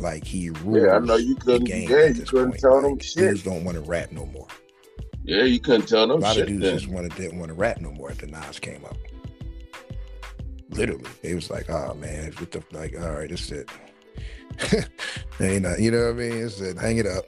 Like 0.00 0.24
he 0.24 0.50
rules 0.50 0.82
Yeah, 0.84 0.96
I 0.96 0.98
know 1.00 1.16
you 1.16 1.34
couldn't. 1.36 1.66
Yeah, 1.68 2.06
you 2.06 2.22
couldn't 2.24 2.50
point. 2.50 2.60
tell 2.60 2.80
them 2.82 2.92
Like, 2.92 3.02
shit. 3.02 3.16
dudes 3.18 3.42
don't 3.42 3.64
want 3.64 3.76
to 3.76 3.82
rap 3.82 4.12
no 4.12 4.26
more. 4.26 4.46
Yeah, 5.24 5.42
you 5.44 5.60
couldn't 5.60 5.86
tell 5.86 6.08
them. 6.08 6.18
A 6.18 6.20
lot 6.20 6.34
shit. 6.34 6.42
of 6.44 6.48
dudes 6.48 6.62
Then. 6.62 6.78
just 6.78 6.88
wanted 6.90 7.14
didn't 7.14 7.38
want 7.38 7.50
to 7.50 7.54
rap 7.54 7.80
no 7.80 7.90
more 7.92 8.10
after 8.10 8.26
Nas 8.26 8.58
came 8.58 8.84
up, 8.84 8.96
Literally, 10.70 11.04
it 11.22 11.34
was 11.34 11.50
like, 11.50 11.68
oh 11.68 11.94
man, 11.94 12.32
what 12.38 12.50
the 12.52 12.62
like, 12.72 12.94
all 13.00 13.12
right, 13.12 13.28
that's 13.28 13.50
it. 13.50 13.68
Ain't 15.40 15.62
not, 15.62 15.78
you 15.80 15.90
know 15.90 16.04
what 16.06 16.10
I 16.10 16.28
mean? 16.28 16.44
It's 16.44 16.60
it. 16.60 16.78
Hang 16.78 16.98
it 16.98 17.06
up. 17.06 17.24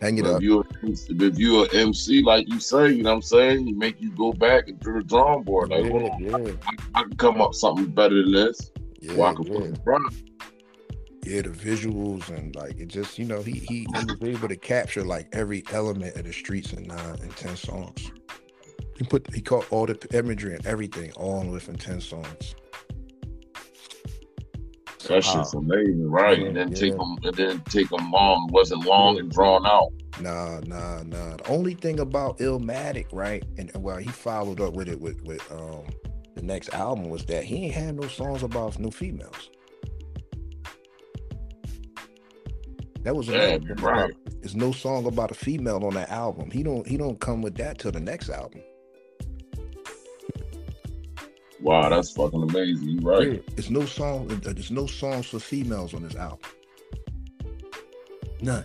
Hang 0.00 0.18
it 0.18 0.26
up. 0.26 0.36
if 0.36 0.42
you're 0.42 0.64
if 0.82 1.38
you're 1.38 1.64
an 1.64 1.70
MC, 1.88 2.22
like 2.22 2.48
you 2.48 2.60
say, 2.60 2.90
you 2.92 3.02
know 3.02 3.10
what 3.10 3.16
I'm 3.16 3.22
saying, 3.22 3.66
he 3.66 3.72
make 3.72 4.00
you 4.00 4.10
go 4.12 4.32
back 4.32 4.68
into 4.68 4.92
the 4.92 5.02
drawing 5.02 5.42
board. 5.44 5.70
Like, 5.70 5.86
hold 5.90 6.10
on, 6.10 6.22
yeah, 6.22 6.52
I 6.94 7.02
can 7.04 7.16
come 7.16 7.40
up 7.40 7.54
something 7.54 7.86
better 7.86 8.22
than 8.22 8.32
this. 8.32 8.70
yeah, 9.00 9.14
Or 9.14 9.26
I 9.28 9.34
can 9.34 9.44
yeah, 9.46 9.52
put 9.52 9.62
yeah. 9.62 9.68
in 9.68 9.76
front. 9.76 10.14
Yeah, 11.26 11.42
the 11.42 11.50
visuals 11.50 12.28
and 12.28 12.54
like 12.56 12.78
it 12.78 12.86
just, 12.88 13.18
you 13.18 13.24
know, 13.24 13.42
he 13.42 13.52
he, 13.52 13.78
he 13.78 13.86
was 13.92 14.22
able 14.22 14.48
to 14.48 14.56
capture 14.56 15.04
like 15.04 15.28
every 15.32 15.64
element 15.72 16.16
of 16.16 16.24
the 16.24 16.32
streets 16.32 16.72
in 16.72 16.84
nine 16.84 17.18
and 17.22 17.36
ten 17.36 17.56
songs. 17.56 18.10
He 18.96 19.04
put 19.04 19.32
he 19.34 19.40
caught 19.40 19.70
all 19.72 19.86
the 19.86 19.98
imagery 20.12 20.54
and 20.54 20.66
everything 20.66 21.12
all 21.12 21.44
within 21.44 21.76
ten 21.76 22.00
songs. 22.00 22.54
That 25.08 25.22
shit's 25.22 25.52
amazing, 25.52 26.10
right? 26.10 26.38
Yeah, 26.38 26.46
and 26.46 26.56
then 26.56 26.68
yeah. 26.68 26.74
take 26.74 26.96
them, 26.96 27.18
and 27.22 27.34
then 27.34 27.60
take 27.68 27.90
them 27.90 28.10
long. 28.10 28.48
wasn't 28.50 28.86
long 28.86 29.18
and 29.18 29.30
drawn 29.30 29.66
out. 29.66 29.92
Nah, 30.20 30.60
nah, 30.60 31.02
nah. 31.02 31.36
The 31.36 31.48
only 31.48 31.74
thing 31.74 32.00
about 32.00 32.38
Illmatic, 32.38 33.06
right? 33.12 33.44
And 33.58 33.70
well, 33.76 33.98
he 33.98 34.08
followed 34.08 34.60
up 34.60 34.74
with 34.74 34.88
it 34.88 35.00
with 35.00 35.20
with 35.22 35.42
um 35.52 35.84
the 36.34 36.42
next 36.42 36.72
album 36.72 37.10
was 37.10 37.24
that 37.26 37.44
he 37.44 37.66
ain't 37.66 37.74
had 37.74 37.96
no 37.96 38.08
songs 38.08 38.42
about 38.42 38.78
no 38.78 38.90
females. 38.90 39.50
That 43.04 43.14
was 43.14 43.28
Yeah, 43.28 43.58
right. 43.80 44.14
There's 44.40 44.56
no 44.56 44.72
song 44.72 45.04
about 45.06 45.30
a 45.30 45.34
female 45.34 45.84
on 45.84 45.94
that 45.94 46.10
album. 46.10 46.50
He 46.50 46.62
don't 46.62 46.86
he 46.86 46.96
don't 46.96 47.20
come 47.20 47.42
with 47.42 47.54
that 47.56 47.78
till 47.78 47.92
the 47.92 48.00
next 48.00 48.30
album. 48.30 48.62
Wow, 51.60 51.90
that's 51.90 52.10
fucking 52.12 52.42
amazing. 52.42 52.88
You 52.88 53.00
right? 53.00 53.32
Yeah, 53.32 53.38
There's 53.54 53.70
no 53.70 53.84
song. 53.84 54.28
There's 54.28 54.70
no 54.70 54.86
songs 54.86 55.26
for 55.26 55.38
females 55.38 55.92
on 55.92 56.02
this 56.02 56.16
album. 56.16 56.38
None. 58.40 58.64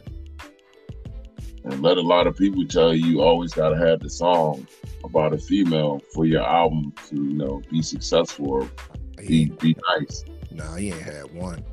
And 1.66 1.82
let 1.82 1.98
a 1.98 2.02
lot 2.02 2.26
of 2.26 2.38
people 2.38 2.66
tell 2.66 2.94
you 2.94 3.06
you 3.06 3.22
always 3.22 3.54
gotta 3.54 3.78
have 3.78 4.00
the 4.00 4.10
song 4.10 4.66
about 5.04 5.34
a 5.34 5.38
female 5.38 6.02
for 6.14 6.26
your 6.26 6.44
album 6.44 6.94
to 7.10 7.16
you 7.16 7.34
know 7.34 7.62
be 7.70 7.82
successful 7.82 8.50
or 8.50 8.72
be 9.18 9.50
be 9.60 9.76
nice. 9.98 10.24
Nah, 10.52 10.76
he 10.76 10.92
ain't 10.92 11.02
had 11.02 11.34
one. 11.34 11.64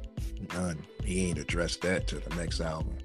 None. 0.52 0.84
He 1.06 1.28
ain't 1.28 1.38
addressed 1.38 1.82
that 1.82 2.08
to 2.08 2.16
the 2.16 2.34
next 2.34 2.60
album. 2.60 2.96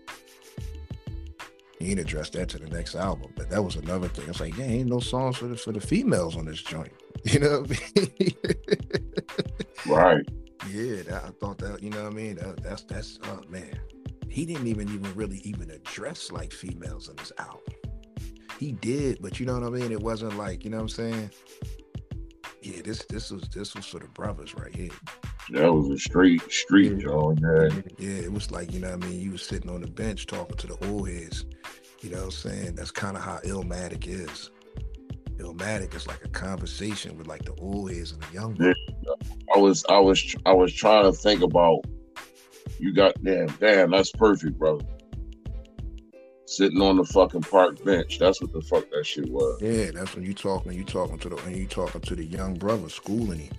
He 1.78 1.92
ain't 1.92 2.00
addressed 2.00 2.34
that 2.34 2.50
to 2.50 2.58
the 2.58 2.68
next 2.70 2.96
album. 2.96 3.32
But 3.36 3.52
that 3.52 3.64
was 3.64 3.76
another 3.76 4.08
thing. 4.08 4.28
It's 4.28 4.40
like, 4.40 4.58
yeah, 4.58 4.66
ain't 4.66 4.90
no 4.90 5.00
songs 5.00 5.38
for 5.38 5.46
the 5.46 5.56
for 5.56 5.72
the 5.72 5.80
females 5.80 6.36
on 6.36 6.46
this 6.46 6.62
joint. 6.62 6.92
You 7.24 7.40
know 7.40 7.62
what 7.62 7.80
I 7.96 8.02
mean? 8.20 8.34
Right. 9.86 10.26
yeah, 10.72 11.04
that, 11.04 11.24
I 11.24 11.30
thought 11.40 11.60
that, 11.60 11.84
you 11.84 11.92
know 11.92 12.06
what 12.06 12.14
I 12.14 12.16
mean? 12.16 12.36
That, 12.38 12.64
that's 12.64 12.82
that's 12.82 13.20
oh 13.26 13.42
man. 13.48 13.80
He 14.28 14.44
didn't 14.44 14.66
even 14.66 14.90
even 14.90 15.14
really 15.14 15.38
even 15.44 15.70
address 15.70 16.32
like 16.32 16.52
females 16.52 17.10
in 17.10 17.16
this 17.18 17.32
album. 17.38 17.62
He 18.60 18.72
did, 18.72 19.22
but 19.22 19.40
you 19.40 19.46
know 19.46 19.54
what 19.54 19.64
I 19.64 19.70
mean? 19.70 19.92
It 19.92 20.02
wasn't 20.02 20.36
like, 20.36 20.64
you 20.64 20.72
know 20.72 20.78
what 20.78 20.84
I'm 20.84 20.90
saying? 20.90 21.32
Yeah, 22.64 22.82
this 22.84 23.06
this 23.06 23.30
was 23.30 23.44
this 23.50 23.76
was 23.76 23.86
for 23.86 24.00
the 24.00 24.08
brothers 24.08 24.56
right 24.56 24.76
here. 24.76 24.90
That 25.50 25.74
was 25.74 25.90
a 25.90 25.98
street 25.98 26.42
street 26.52 26.94
Yeah. 26.94 26.98
joint. 27.00 27.40
Yeah. 27.98 28.10
It 28.10 28.32
was 28.32 28.52
like, 28.52 28.74
you 28.74 28.80
know 28.80 28.96
what 28.96 29.04
I 29.04 29.08
mean? 29.08 29.20
You 29.20 29.32
was 29.32 29.42
sitting 29.44 29.70
on 29.70 29.82
the 29.82 29.88
bench 29.88 30.26
talking 30.28 30.56
to 30.58 30.68
the 30.68 30.88
old 30.88 31.10
heads. 31.10 31.46
You 32.02 32.10
know 32.12 32.18
what 32.18 32.24
I'm 32.26 32.32
saying? 32.32 32.76
That's 32.76 32.92
kind 32.92 33.18
of 33.18 33.24
how 33.24 33.38
Illmatic 33.40 34.08
is. 34.08 34.50
Illmatic 35.38 35.96
is 35.96 36.08
like 36.08 36.24
a 36.24 36.30
conversation 36.30 37.18
with 37.18 37.28
like 37.28 37.44
the 37.44 37.54
old 37.56 37.92
heads 37.92 38.12
and 38.12 38.22
the 38.22 38.34
young 38.34 38.56
ones. 38.56 38.76
I 39.56 39.60
was 39.60 39.84
I 39.90 40.00
was 40.00 40.36
I 40.46 40.54
was 40.54 40.74
trying 40.74 41.04
to 41.04 41.12
think 41.12 41.42
about 41.42 41.82
you 42.80 42.94
got 42.94 43.22
damn 43.24 43.48
damn 43.60 43.92
that's 43.92 44.12
perfect, 44.12 44.58
brother. 44.58 44.86
Sitting 46.52 46.82
on 46.82 46.98
the 46.98 47.06
fucking 47.06 47.44
park 47.44 47.82
bench. 47.86 48.20
That's 48.20 48.42
what 48.42 48.52
the 48.52 48.62
fuck 48.62 48.90
that 48.92 49.06
shit 49.06 49.32
was. 49.32 49.62
Yeah, 49.62 49.92
that's 49.92 50.14
when 50.14 50.26
you 50.26 50.34
talking, 50.34 50.74
you 50.74 50.84
talking 50.84 51.18
to 51.20 51.30
the 51.30 51.38
and 51.46 51.56
you 51.56 51.66
talking 51.66 52.02
to 52.02 52.14
the 52.14 52.26
young 52.26 52.56
brother, 52.56 52.90
schooling 52.90 53.40
him. 53.40 53.54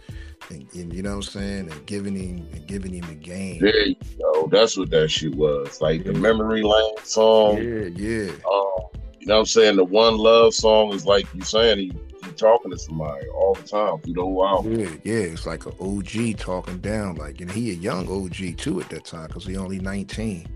And, 0.51 0.67
and 0.75 0.93
you 0.93 1.03
know 1.03 1.17
what 1.17 1.17
I'm 1.17 1.23
saying? 1.23 1.73
And 1.73 1.87
giving 1.87 2.15
him 2.15 2.47
and 2.53 2.67
giving 2.67 2.93
him 2.93 3.09
a 3.09 3.15
game. 3.15 3.61
There 3.63 3.87
you 3.87 3.97
go. 4.19 4.47
That's 4.49 4.77
what 4.77 4.91
that 4.91 5.11
shit 5.11 5.35
was. 5.35 5.81
Like 5.81 6.05
the 6.05 6.13
memory 6.13 6.63
lane 6.63 6.97
song. 7.03 7.57
Yeah, 7.57 7.87
yeah. 7.97 8.31
Um, 8.31 8.83
you 9.19 9.27
know 9.27 9.37
what 9.37 9.39
I'm 9.39 9.47
saying? 9.47 9.77
The 9.77 9.85
one 9.85 10.19
love 10.19 10.53
song 10.53 10.93
is 10.93 11.07
like 11.07 11.27
you 11.33 11.41
saying 11.41 11.79
he, 11.79 11.93
he 12.23 12.33
talking 12.33 12.73
to 12.73 12.79
somebody 12.79 13.27
all 13.29 13.55
the 13.55 13.63
time 13.63 14.01
through 14.01 14.13
the 14.13 14.21
whole 14.21 14.47
album. 14.47 14.79
Yeah, 14.79 14.91
yeah, 15.03 15.15
it's 15.15 15.47
like 15.47 15.65
an 15.65 15.73
OG 15.81 16.37
talking 16.37 16.77
down, 16.81 17.15
like, 17.15 17.41
and 17.41 17.51
he 17.51 17.71
a 17.71 17.75
young 17.75 18.07
OG 18.07 18.59
too 18.59 18.83
at 18.83 18.91
that 18.91 19.07
time 19.07 19.29
because 19.29 19.47
he 19.47 19.57
only 19.57 19.79
19. 19.79 20.47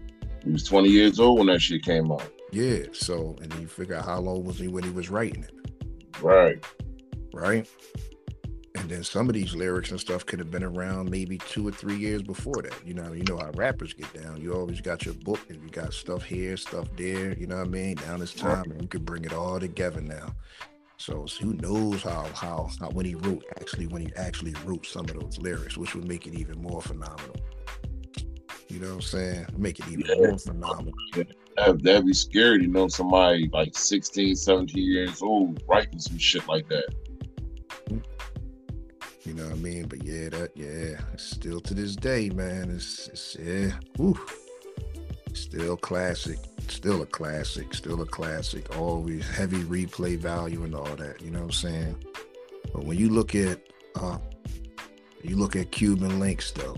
He 0.46 0.52
was 0.52 0.62
20 0.62 0.88
years 0.88 1.18
old 1.18 1.38
when 1.38 1.48
that 1.48 1.60
shit 1.60 1.82
came 1.82 2.12
out. 2.12 2.22
Yeah, 2.52 2.84
so 2.92 3.36
and 3.42 3.50
then 3.50 3.60
you 3.60 3.66
figure 3.66 3.96
out 3.96 4.04
how 4.04 4.20
long 4.20 4.44
was 4.44 4.58
he 4.58 4.68
when 4.68 4.84
he 4.84 4.90
was 4.90 5.10
writing 5.10 5.42
it, 5.42 6.22
Right. 6.22 6.64
right? 7.34 7.68
And 8.76 8.88
then 8.88 9.02
some 9.02 9.28
of 9.28 9.34
these 9.34 9.56
lyrics 9.56 9.90
and 9.90 9.98
stuff 9.98 10.24
could 10.24 10.38
have 10.38 10.52
been 10.52 10.62
around 10.62 11.10
maybe 11.10 11.38
two 11.38 11.66
or 11.66 11.72
three 11.72 11.96
years 11.96 12.22
before 12.22 12.62
that. 12.62 12.74
You 12.86 12.94
know, 12.94 13.12
you 13.12 13.24
know 13.24 13.38
how 13.38 13.50
rappers 13.56 13.92
get 13.92 14.12
down. 14.12 14.40
You 14.40 14.54
always 14.54 14.80
got 14.80 15.04
your 15.04 15.14
book 15.14 15.40
and 15.48 15.60
you 15.60 15.68
got 15.70 15.92
stuff 15.92 16.22
here, 16.22 16.56
stuff 16.56 16.86
there. 16.96 17.32
You 17.36 17.48
know 17.48 17.56
what 17.56 17.66
I 17.66 17.70
mean? 17.70 17.96
Now 18.06 18.14
it's 18.20 18.32
time, 18.32 18.70
and 18.70 18.80
you 18.80 18.86
could 18.86 19.04
bring 19.04 19.24
it 19.24 19.32
all 19.32 19.58
together 19.58 20.00
now. 20.00 20.28
So, 20.98 21.26
so 21.26 21.44
who 21.44 21.54
knows 21.54 22.02
how, 22.02 22.26
how 22.34 22.70
how 22.78 22.90
when 22.90 23.04
he 23.06 23.16
wrote 23.16 23.44
actually 23.60 23.88
when 23.88 24.02
he 24.02 24.12
actually 24.14 24.54
wrote 24.64 24.86
some 24.86 25.06
of 25.06 25.18
those 25.18 25.38
lyrics, 25.38 25.76
which 25.76 25.96
would 25.96 26.06
make 26.06 26.28
it 26.28 26.34
even 26.34 26.62
more 26.62 26.80
phenomenal. 26.80 27.34
You 28.76 28.82
know 28.82 28.88
what 28.88 28.94
I'm 28.96 29.00
saying? 29.00 29.46
Make 29.56 29.78
it 29.78 29.88
even 29.88 30.04
Yeah. 30.06 30.28
more 30.28 30.38
phenomenal. 30.38 30.92
That, 31.14 31.82
that'd 31.82 32.04
be 32.04 32.12
scary 32.12 32.58
to 32.58 32.66
know 32.66 32.88
somebody 32.88 33.48
like 33.50 33.74
16, 33.74 34.36
17 34.36 34.84
years 34.84 35.22
old 35.22 35.62
writing 35.66 35.98
some 35.98 36.18
shit 36.18 36.46
like 36.46 36.68
that. 36.68 36.84
You 39.24 39.32
know 39.32 39.44
what 39.44 39.52
I 39.52 39.56
mean? 39.56 39.88
But 39.88 40.04
yeah, 40.04 40.28
that 40.28 40.50
yeah, 40.54 41.00
still 41.16 41.58
to 41.62 41.72
this 41.72 41.96
day, 41.96 42.28
man, 42.28 42.70
it's, 42.70 43.08
it's 43.08 43.36
yeah, 43.40 43.70
whew, 43.96 44.20
still 45.32 45.78
classic. 45.78 46.38
still 46.68 47.00
a 47.00 47.06
classic, 47.06 47.72
still 47.72 48.02
a 48.02 48.06
classic. 48.06 48.76
Always 48.76 49.26
heavy 49.26 49.62
replay 49.64 50.18
value 50.18 50.64
and 50.64 50.74
all 50.74 50.94
that. 50.96 51.22
You 51.22 51.30
know 51.30 51.38
what 51.38 51.44
I'm 51.46 51.52
saying? 51.52 52.04
But 52.74 52.84
when 52.84 52.98
you 52.98 53.08
look 53.08 53.34
at 53.34 53.58
uh 53.98 54.18
you 55.22 55.36
look 55.36 55.56
at 55.56 55.70
Cuban 55.72 56.20
Linx 56.20 56.52
though, 56.52 56.76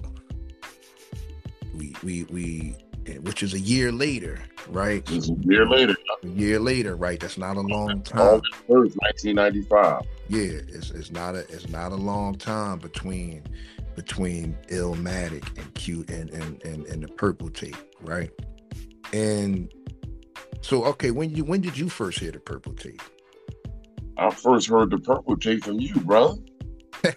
we 1.79 1.95
we 2.03 2.25
we 2.25 2.77
which 3.23 3.43
is 3.43 3.55
a 3.55 3.61
year 3.61 3.91
later, 3.91 4.39
right? 4.69 5.03
It's 5.11 5.31
a 5.31 5.35
year 5.41 5.67
later. 5.67 5.97
A 6.23 6.27
year 6.27 6.59
later, 6.59 6.97
right? 6.97 7.19
That's 7.19 7.39
not 7.39 7.57
a 7.57 7.61
long 7.61 8.03
time. 8.03 8.21
August 8.21 8.55
first, 8.67 8.97
nineteen 9.01 9.37
ninety 9.37 9.63
five. 9.63 10.03
Yeah, 10.29 10.61
it's 10.69 10.91
it's 10.91 11.11
not 11.11 11.35
a 11.35 11.39
it's 11.39 11.69
not 11.69 11.93
a 11.93 11.97
long 11.97 12.35
time 12.35 12.79
between 12.79 13.45
between 13.97 14.57
Illmatic 14.69 15.59
and 15.59 15.75
Cute 15.75 16.11
and 16.11 16.31
and 16.31 16.63
and, 16.65 16.87
and 16.87 17.03
the 17.03 17.09
purple 17.09 17.49
tape, 17.49 17.77
right? 18.03 18.31
And 19.13 19.73
so 20.61 20.85
okay, 20.85 21.11
when 21.11 21.31
you 21.31 21.45
when 21.45 21.61
did 21.61 21.79
you 21.79 21.89
first 21.89 22.19
hear 22.19 22.33
the 22.33 22.41
purple 22.41 22.75
tape? 22.75 23.01
I 24.17 24.31
first 24.31 24.69
heard 24.69 24.91
the 24.91 24.99
purple 24.99 25.37
tape 25.37 25.65
from 25.65 25.81
you, 25.81 25.95
brother. 26.01 26.35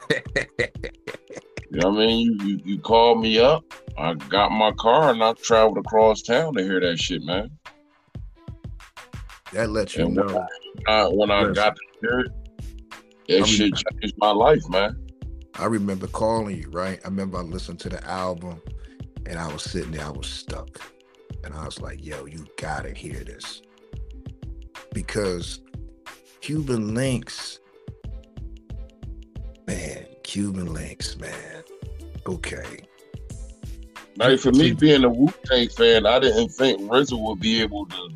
You 1.72 1.80
know 1.80 1.90
what 1.92 2.04
I 2.04 2.06
mean? 2.06 2.38
You, 2.42 2.60
you 2.66 2.80
called 2.80 3.22
me 3.22 3.40
up. 3.40 3.64
I 3.98 4.14
got 4.14 4.52
my 4.52 4.74
car 4.74 5.12
and 5.12 5.24
I 5.24 5.32
traveled 5.34 5.78
across 5.78 6.22
town 6.22 6.54
to 6.56 6.64
hear 6.64 6.82
that 6.82 7.00
shit, 7.00 7.24
man. 7.24 7.50
that 9.54 9.70
lets 9.70 9.96
you 9.96 10.06
And 10.06 10.18
when 10.18 10.28
know. 10.28 10.48
I, 10.90 11.06
when 11.06 11.32
I 11.32 11.50
got 11.54 11.78
to 11.78 11.82
hear 12.02 12.20
it, 12.20 12.32
that 13.30 13.44
I 13.44 13.46
shit 13.46 13.74
changed 14.02 14.16
my 14.18 14.32
life, 14.32 14.68
man. 14.68 14.98
I 15.56 15.66
remember 15.66 16.08
calling 16.08 16.58
you, 16.58 16.70
right? 16.72 17.00
I 17.06 17.08
remember 17.08 17.38
I 17.38 17.42
listened 17.42 17.80
to 17.82 17.90
the 17.90 18.06
album 18.06 18.62
and 19.26 19.40
I 19.40 19.48
was 19.54 19.64
sitting 19.64 19.92
there, 19.92 20.06
I 20.06 20.10
was 20.10 20.28
stuck. 20.28 20.82
And 21.46 21.54
I 21.54 21.64
was 21.64 21.80
like, 21.80 22.06
yo, 22.06 22.26
you 22.26 22.46
gotta 22.58 22.94
hear 22.94 23.24
this. 23.24 23.62
Because 24.94 25.62
Cuban 26.42 26.96
Linx, 26.96 27.60
man, 29.72 30.06
Cuban 30.24 30.68
Linx, 30.68 31.20
man. 31.20 31.64
Okay. 32.28 32.84
Like 34.18 34.40
for 34.40 34.52
me 34.52 34.74
being 34.74 35.04
a 35.04 35.10
Wu 35.10 35.32
Tang 35.46 35.70
fan, 35.70 36.06
I 36.06 36.20
didn't 36.20 36.50
think 36.50 36.82
RZA 36.82 37.20
would 37.20 37.40
be 37.40 37.62
able 37.62 37.86
to 37.88 38.10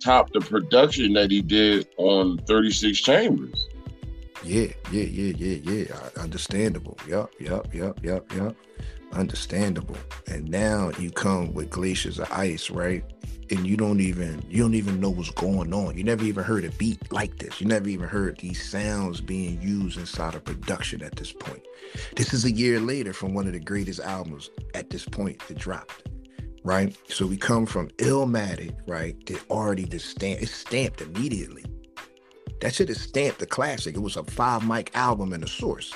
top 0.00 0.32
the 0.32 0.40
production 0.40 1.14
that 1.14 1.30
he 1.30 1.40
did 1.40 1.88
on 1.96 2.38
36 2.38 3.00
Chambers. 3.00 3.68
Yeah, 4.44 4.68
yeah, 4.90 5.04
yeah, 5.04 5.34
yeah, 5.38 5.72
yeah. 5.72 6.22
Understandable. 6.22 6.98
Yup, 7.08 7.32
yup, 7.40 7.72
yup, 7.74 8.04
yup, 8.04 8.32
yup. 8.34 8.56
Understandable. 9.12 9.96
And 10.26 10.48
now 10.50 10.90
you 10.98 11.10
come 11.10 11.52
with 11.52 11.70
glaciers 11.70 12.18
of 12.18 12.30
ice, 12.32 12.70
right? 12.70 13.04
And 13.50 13.66
you 13.66 13.76
don't 13.76 14.00
even 14.00 14.42
you 14.48 14.62
don't 14.62 14.74
even 14.74 15.00
know 15.00 15.10
what's 15.10 15.30
going 15.30 15.74
on. 15.74 15.96
You 15.98 16.04
never 16.04 16.24
even 16.24 16.42
heard 16.42 16.64
a 16.64 16.70
beat 16.70 17.12
like 17.12 17.38
this. 17.38 17.60
You 17.60 17.66
never 17.66 17.88
even 17.88 18.08
heard 18.08 18.38
these 18.38 18.66
sounds 18.66 19.20
being 19.20 19.60
used 19.60 19.98
inside 19.98 20.34
of 20.34 20.44
production 20.44 21.02
at 21.02 21.16
this 21.16 21.32
point. 21.32 21.62
This 22.16 22.32
is 22.32 22.46
a 22.46 22.50
year 22.50 22.80
later 22.80 23.12
from 23.12 23.34
one 23.34 23.46
of 23.46 23.52
the 23.52 23.60
greatest 23.60 24.00
albums 24.00 24.48
at 24.74 24.88
this 24.88 25.04
point 25.04 25.46
that 25.48 25.58
dropped. 25.58 26.08
Right? 26.64 26.96
So 27.08 27.26
we 27.26 27.36
come 27.36 27.66
from 27.66 27.88
Illmatic, 27.98 28.74
right? 28.86 29.14
That 29.26 29.42
already 29.50 29.84
the 29.84 29.98
stamp 29.98 30.40
it's 30.40 30.52
stamped 30.52 31.02
immediately. 31.02 31.64
That 32.62 32.74
shit 32.74 32.88
is 32.88 33.00
stamped 33.02 33.42
a 33.42 33.46
classic. 33.46 33.96
It 33.96 34.00
was 34.02 34.16
a 34.16 34.24
five 34.24 34.66
mic 34.66 34.96
album 34.96 35.32
and 35.32 35.42
a 35.42 35.48
source. 35.48 35.92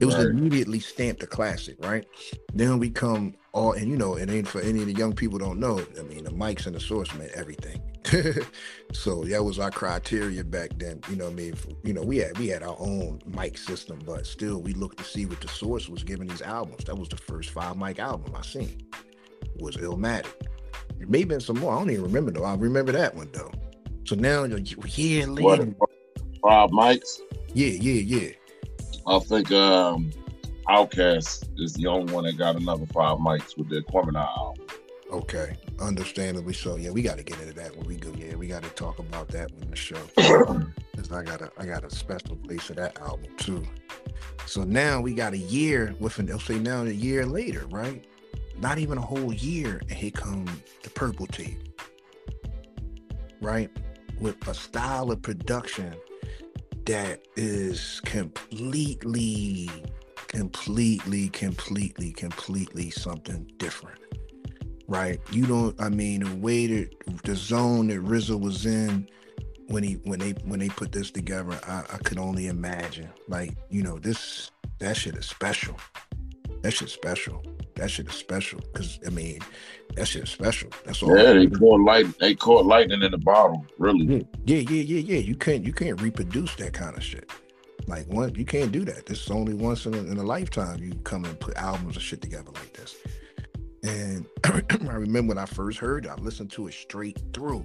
It 0.00 0.06
was 0.06 0.16
Right. 0.16 0.26
immediately 0.26 0.80
stamped 0.80 1.22
a 1.22 1.26
classic, 1.26 1.76
right? 1.80 2.06
Then 2.54 2.78
we 2.78 2.88
come 2.90 3.34
all, 3.52 3.72
and 3.72 3.88
you 3.90 3.96
know, 3.96 4.14
it 4.16 4.30
ain't 4.30 4.48
for 4.48 4.60
any 4.60 4.80
of 4.80 4.86
the 4.86 4.94
young 4.94 5.12
people 5.12 5.38
don't 5.38 5.58
know. 5.60 5.84
I 5.98 6.02
mean, 6.02 6.24
the 6.24 6.30
mics 6.30 6.66
and 6.66 6.74
the 6.74 6.80
source 6.80 7.12
meant 7.14 7.32
everything. 7.32 7.82
so 8.92 9.24
that 9.24 9.44
was 9.44 9.58
our 9.58 9.70
criteria 9.70 10.42
back 10.42 10.70
then. 10.78 11.00
You 11.10 11.16
know, 11.16 11.24
what 11.26 11.32
I 11.32 11.36
mean, 11.36 11.54
you 11.84 11.92
know, 11.92 12.02
we 12.02 12.16
had 12.18 12.38
we 12.38 12.48
had 12.48 12.62
our 12.62 12.76
own 12.78 13.20
mic 13.26 13.58
system, 13.58 13.98
but 14.06 14.26
still, 14.26 14.62
we 14.62 14.72
looked 14.72 14.98
to 14.98 15.04
see 15.04 15.26
what 15.26 15.40
the 15.40 15.48
source 15.48 15.88
was 15.88 16.02
giving 16.02 16.28
these 16.28 16.42
albums. 16.42 16.84
That 16.84 16.96
was 16.96 17.08
the 17.08 17.16
first 17.18 17.50
five 17.50 17.76
mic 17.76 17.98
album 17.98 18.34
I 18.34 18.42
seen. 18.42 18.88
Was 19.58 19.76
Illmatic. 19.76 20.26
It 20.98 21.10
may 21.10 21.20
have 21.20 21.28
been 21.28 21.40
some 21.40 21.58
more. 21.58 21.74
I 21.74 21.78
don't 21.78 21.90
even 21.90 22.04
remember 22.04 22.30
though. 22.30 22.44
I 22.44 22.54
remember 22.54 22.92
that 22.92 23.14
one 23.14 23.28
though. 23.32 23.50
So 24.04 24.16
now, 24.16 24.44
a 24.44 24.58
year 24.58 25.26
What 25.26 25.58
later, 25.60 25.74
five 26.42 26.70
mics? 26.70 27.20
yeah, 27.52 27.68
yeah, 27.68 28.00
yeah. 28.18 28.30
I 29.06 29.18
think 29.18 29.50
um 29.52 30.12
Outkast 30.68 31.48
is 31.58 31.72
the 31.74 31.86
only 31.86 32.12
one 32.12 32.24
that 32.24 32.36
got 32.36 32.56
another 32.56 32.86
five 32.86 33.18
mics 33.18 33.56
with 33.56 33.68
the 33.68 33.82
Aquemini 33.82 34.24
album. 34.24 34.66
Okay, 35.10 35.56
understandably 35.80 36.52
so. 36.52 36.76
Yeah, 36.76 36.90
we 36.90 37.02
got 37.02 37.18
to 37.18 37.24
get 37.24 37.40
into 37.40 37.54
that 37.54 37.76
when 37.76 37.88
we 37.88 37.96
go. 37.96 38.12
Yeah, 38.16 38.36
we 38.36 38.46
got 38.46 38.62
to 38.62 38.68
talk 38.70 39.00
about 39.00 39.26
that 39.28 39.50
in 39.60 39.68
the 39.68 39.76
show 39.76 40.00
because 40.16 41.10
I 41.10 41.24
got 41.24 41.40
a 41.42 41.50
I 41.58 41.66
got 41.66 41.82
a 41.82 41.90
special 41.90 42.36
place 42.36 42.62
for 42.62 42.74
that 42.74 43.00
album 43.00 43.34
too. 43.36 43.64
So 44.46 44.62
now 44.62 45.00
we 45.00 45.14
got 45.14 45.32
a 45.32 45.38
year 45.38 45.94
with 45.98 46.18
an. 46.20 46.26
They'll 46.26 46.38
say 46.38 46.60
now 46.60 46.82
a 46.82 46.90
year 46.90 47.26
later, 47.26 47.66
right? 47.70 48.04
Not 48.60 48.78
even 48.78 48.98
a 48.98 49.00
whole 49.00 49.32
year, 49.32 49.80
and 49.88 49.92
here 49.92 50.12
come 50.12 50.46
the 50.84 50.90
purple 50.90 51.26
tape, 51.26 51.58
right? 53.40 53.70
With 54.20 54.46
a 54.46 54.54
style 54.54 55.10
of 55.10 55.22
production 55.22 55.96
that 56.86 57.22
is 57.36 58.00
completely, 58.04 59.70
completely, 60.28 61.28
completely, 61.30 62.12
completely 62.12 62.90
something 62.90 63.50
different 63.58 64.00
right? 64.90 65.20
You 65.30 65.46
don't. 65.46 65.80
I 65.80 65.88
mean, 65.88 66.24
the 66.24 66.36
way 66.36 66.66
that 66.66 67.22
the 67.22 67.36
zone 67.36 67.86
that 67.88 68.04
RZA 68.04 68.38
was 68.38 68.66
in 68.66 69.08
when 69.68 69.84
he 69.84 69.94
when 70.04 70.18
they 70.18 70.32
when 70.44 70.58
they 70.58 70.68
put 70.68 70.92
this 70.92 71.10
together, 71.10 71.58
I, 71.66 71.84
I 71.94 71.98
could 71.98 72.18
only 72.18 72.48
imagine. 72.48 73.08
Like, 73.28 73.56
you 73.70 73.82
know, 73.82 73.98
this 73.98 74.50
that 74.80 74.96
shit 74.96 75.14
is 75.14 75.26
special. 75.26 75.76
That 76.62 76.72
shit 76.72 76.90
special. 76.90 77.42
That 77.80 77.90
shit 77.90 78.08
is 78.08 78.14
special. 78.14 78.60
Cause 78.74 79.00
I 79.06 79.08
mean, 79.08 79.38
that 79.94 80.06
shit 80.06 80.24
is 80.24 80.28
special. 80.28 80.68
That's 80.84 81.02
all. 81.02 81.16
Yeah, 81.16 81.32
they 81.32 81.46
caught 81.46 81.80
light 81.80 82.18
they 82.18 82.34
caught 82.34 82.66
lightning 82.66 83.00
in 83.00 83.10
the 83.10 83.16
bottle, 83.16 83.64
really. 83.78 84.26
Yeah, 84.44 84.58
yeah, 84.58 84.82
yeah, 84.82 85.00
yeah. 85.00 85.18
You 85.18 85.34
can't 85.34 85.64
you 85.64 85.72
can't 85.72 85.98
reproduce 85.98 86.54
that 86.56 86.74
kind 86.74 86.94
of 86.94 87.02
shit. 87.02 87.30
Like 87.86 88.06
one, 88.08 88.34
you 88.34 88.44
can't 88.44 88.70
do 88.70 88.84
that. 88.84 89.06
This 89.06 89.22
is 89.24 89.30
only 89.30 89.54
once 89.54 89.86
in 89.86 89.94
a, 89.94 89.98
in 89.98 90.18
a 90.18 90.22
lifetime 90.22 90.82
you 90.82 90.92
come 91.04 91.24
and 91.24 91.40
put 91.40 91.56
albums 91.56 91.96
and 91.96 92.02
shit 92.02 92.20
together 92.20 92.50
like 92.52 92.74
this. 92.74 92.96
And 93.82 94.26
I 94.44 94.92
remember 94.92 95.30
when 95.30 95.38
I 95.38 95.46
first 95.46 95.78
heard 95.78 96.04
it, 96.04 96.10
I 96.10 96.16
listened 96.16 96.50
to 96.52 96.68
it 96.68 96.74
straight 96.74 97.18
through, 97.32 97.64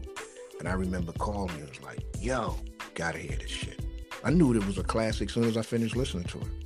and 0.60 0.70
I 0.70 0.76
remember 0.76 1.12
calling 1.12 1.54
you. 1.58 1.66
It 1.66 1.72
was 1.72 1.82
like, 1.82 2.06
"Yo, 2.22 2.56
gotta 2.94 3.18
hear 3.18 3.36
this 3.38 3.52
shit." 3.52 3.82
I 4.24 4.30
knew 4.30 4.54
it 4.54 4.66
was 4.66 4.78
a 4.78 4.84
classic 4.84 5.28
as 5.28 5.34
soon 5.34 5.44
as 5.44 5.58
I 5.58 5.62
finished 5.62 5.98
listening 5.98 6.24
to 6.24 6.40
it. 6.40 6.65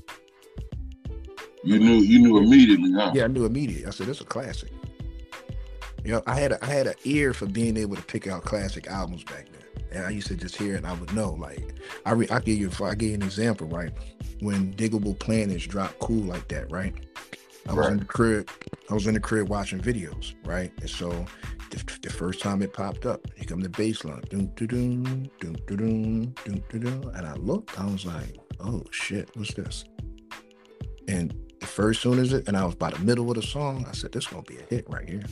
You 1.64 1.80
knew 1.80 1.98
you 1.98 2.20
knew 2.20 2.38
immediately, 2.38 2.92
huh? 2.94 3.12
Yeah, 3.14 3.26
I 3.26 3.28
knew 3.28 3.46
immediately. 3.46 3.86
I 3.86 3.90
said 3.90 4.08
that's 4.08 4.22
a 4.22 4.26
classic. 4.26 4.72
You 6.04 6.14
know, 6.14 6.24
I 6.26 6.40
had 6.40 6.54
a, 6.54 6.64
I 6.64 6.68
had 6.68 6.88
an 6.88 6.96
ear 7.04 7.34
for 7.34 7.46
being 7.46 7.76
able 7.76 7.96
to 7.96 8.02
pick 8.02 8.28
out 8.28 8.44
classic 8.44 8.88
albums 8.88 9.24
back 9.26 9.48
then, 9.52 9.84
and 9.92 10.06
I 10.06 10.10
used 10.10 10.28
to 10.28 10.36
just 10.36 10.56
hear 10.56 10.76
it 10.76 10.78
and 10.78 10.88
I 10.88 10.94
would 10.94 11.14
know. 11.14 11.32
Like 11.34 11.76
I 12.06 12.14
re- 12.14 12.30
I 12.30 12.40
give 12.40 12.58
you 12.58 12.72
I 12.84 12.96
give 12.96 13.10
you 13.10 13.16
an 13.16 13.24
example, 13.24 13.68
right? 13.68 13.92
When 14.40 14.74
Diggable 14.74 15.20
Planets 15.20 15.68
dropped 15.68 16.00
cool 16.00 16.24
like 16.24 16.48
that, 16.48 16.72
right? 16.72 16.94
I 17.68 17.74
was 17.74 17.86
right. 17.86 17.92
in 17.92 18.00
the 18.00 18.06
crib. 18.06 18.50
I 18.90 18.94
was 18.94 19.06
in 19.06 19.14
the 19.14 19.20
crib 19.20 19.50
watching 19.50 19.80
videos, 19.80 20.34
right? 20.46 20.72
And 20.80 20.90
so 20.90 21.26
the, 21.70 22.00
the 22.02 22.10
first 22.10 22.42
time 22.42 22.62
it 22.62 22.74
popped 22.74 23.06
up, 23.06 23.22
here 23.36 23.46
come 23.46 23.60
the 23.60 23.70
bass 23.70 24.04
line. 24.04 24.22
Doom, 24.30 24.48
doom, 24.56 25.04
doom, 25.04 25.30
doom, 25.40 25.56
doom, 25.68 26.34
doom, 26.46 26.64
doom. 26.80 27.12
And 27.14 27.28
I 27.28 27.34
looked, 27.34 27.80
I 27.80 27.86
was 27.86 28.06
like, 28.06 28.38
oh 28.60 28.84
shit, 28.92 29.30
what's 29.36 29.54
this? 29.54 29.84
And 31.08 31.34
the 31.60 31.68
first 31.68 32.02
soon 32.02 32.20
as 32.20 32.34
it, 32.34 32.48
and 32.48 32.56
I 32.58 32.66
was 32.66 32.76
by 32.76 32.92
the 32.92 33.00
middle 33.00 33.30
of 33.30 33.36
the 33.36 33.42
song, 33.42 33.86
I 33.88 33.94
said, 33.94 34.12
"This 34.12 34.28
gonna 34.28 34.44
be 34.44 34.58
a 34.58 34.64
hit 34.64 34.90
right 34.90 35.08
here." 35.08 35.24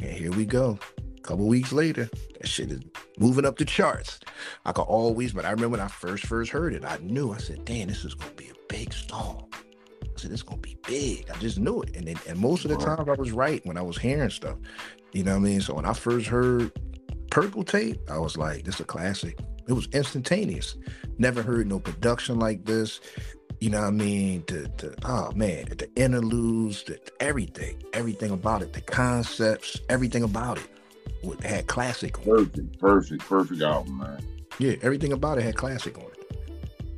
And 0.00 0.10
here 0.10 0.32
we 0.32 0.44
go. 0.44 0.78
A 1.16 1.20
couple 1.20 1.46
weeks 1.46 1.72
later, 1.72 2.08
that 2.40 2.48
shit 2.48 2.72
is 2.72 2.80
moving 3.18 3.44
up 3.44 3.56
the 3.56 3.64
charts. 3.64 4.18
I 4.64 4.72
could 4.72 4.82
always, 4.82 5.32
but 5.32 5.44
I 5.44 5.50
remember 5.50 5.76
when 5.76 5.80
I 5.80 5.88
first 5.88 6.26
first 6.26 6.50
heard 6.50 6.74
it, 6.74 6.84
I 6.84 6.98
knew. 6.98 7.32
I 7.32 7.38
said, 7.38 7.64
"Damn, 7.64 7.88
this 7.88 8.04
is 8.04 8.14
gonna 8.14 8.32
be 8.32 8.48
a 8.48 8.54
big 8.68 8.92
song." 8.92 9.48
I 10.02 10.08
said, 10.16 10.32
"It's 10.32 10.42
gonna 10.42 10.60
be 10.60 10.76
big." 10.86 11.30
I 11.30 11.38
just 11.38 11.58
knew 11.58 11.82
it, 11.82 11.96
and 11.96 12.08
then, 12.08 12.16
and 12.28 12.38
most 12.38 12.64
of 12.64 12.70
the 12.70 12.76
time 12.76 13.08
I 13.08 13.14
was 13.14 13.32
right 13.32 13.64
when 13.64 13.76
I 13.76 13.82
was 13.82 13.98
hearing 13.98 14.30
stuff. 14.30 14.56
You 15.12 15.22
know 15.22 15.32
what 15.32 15.46
I 15.46 15.50
mean? 15.50 15.60
So 15.60 15.74
when 15.74 15.84
I 15.84 15.92
first 15.92 16.26
heard 16.26 16.72
Purple 17.30 17.64
Tape, 17.64 18.00
I 18.10 18.18
was 18.18 18.36
like, 18.36 18.64
"This 18.64 18.76
is 18.76 18.80
a 18.80 18.84
classic." 18.84 19.38
It 19.68 19.74
was 19.74 19.86
instantaneous. 19.92 20.76
Never 21.18 21.40
heard 21.40 21.68
no 21.68 21.78
production 21.78 22.40
like 22.40 22.64
this. 22.64 23.00
You 23.62 23.70
know 23.70 23.82
what 23.82 23.86
I 23.86 23.90
mean? 23.92 24.42
The, 24.48 24.68
the 24.76 24.92
oh 25.04 25.30
man, 25.36 25.66
the 25.78 25.88
interludes, 25.94 26.82
the 26.82 26.98
everything, 27.20 27.80
everything 27.92 28.32
about 28.32 28.60
it, 28.60 28.72
the 28.72 28.80
concepts, 28.80 29.78
everything 29.88 30.24
about 30.24 30.58
it 30.58 31.44
had 31.44 31.68
classic 31.68 32.18
on 32.18 32.22
it. 32.24 32.26
Perfect, 32.26 32.78
perfect, 32.80 33.22
perfect 33.22 33.62
album, 33.62 33.98
man. 33.98 34.20
Yeah, 34.58 34.74
everything 34.82 35.12
about 35.12 35.38
it 35.38 35.44
had 35.44 35.54
classic 35.54 35.96
on 35.96 36.06
it. 36.06 36.36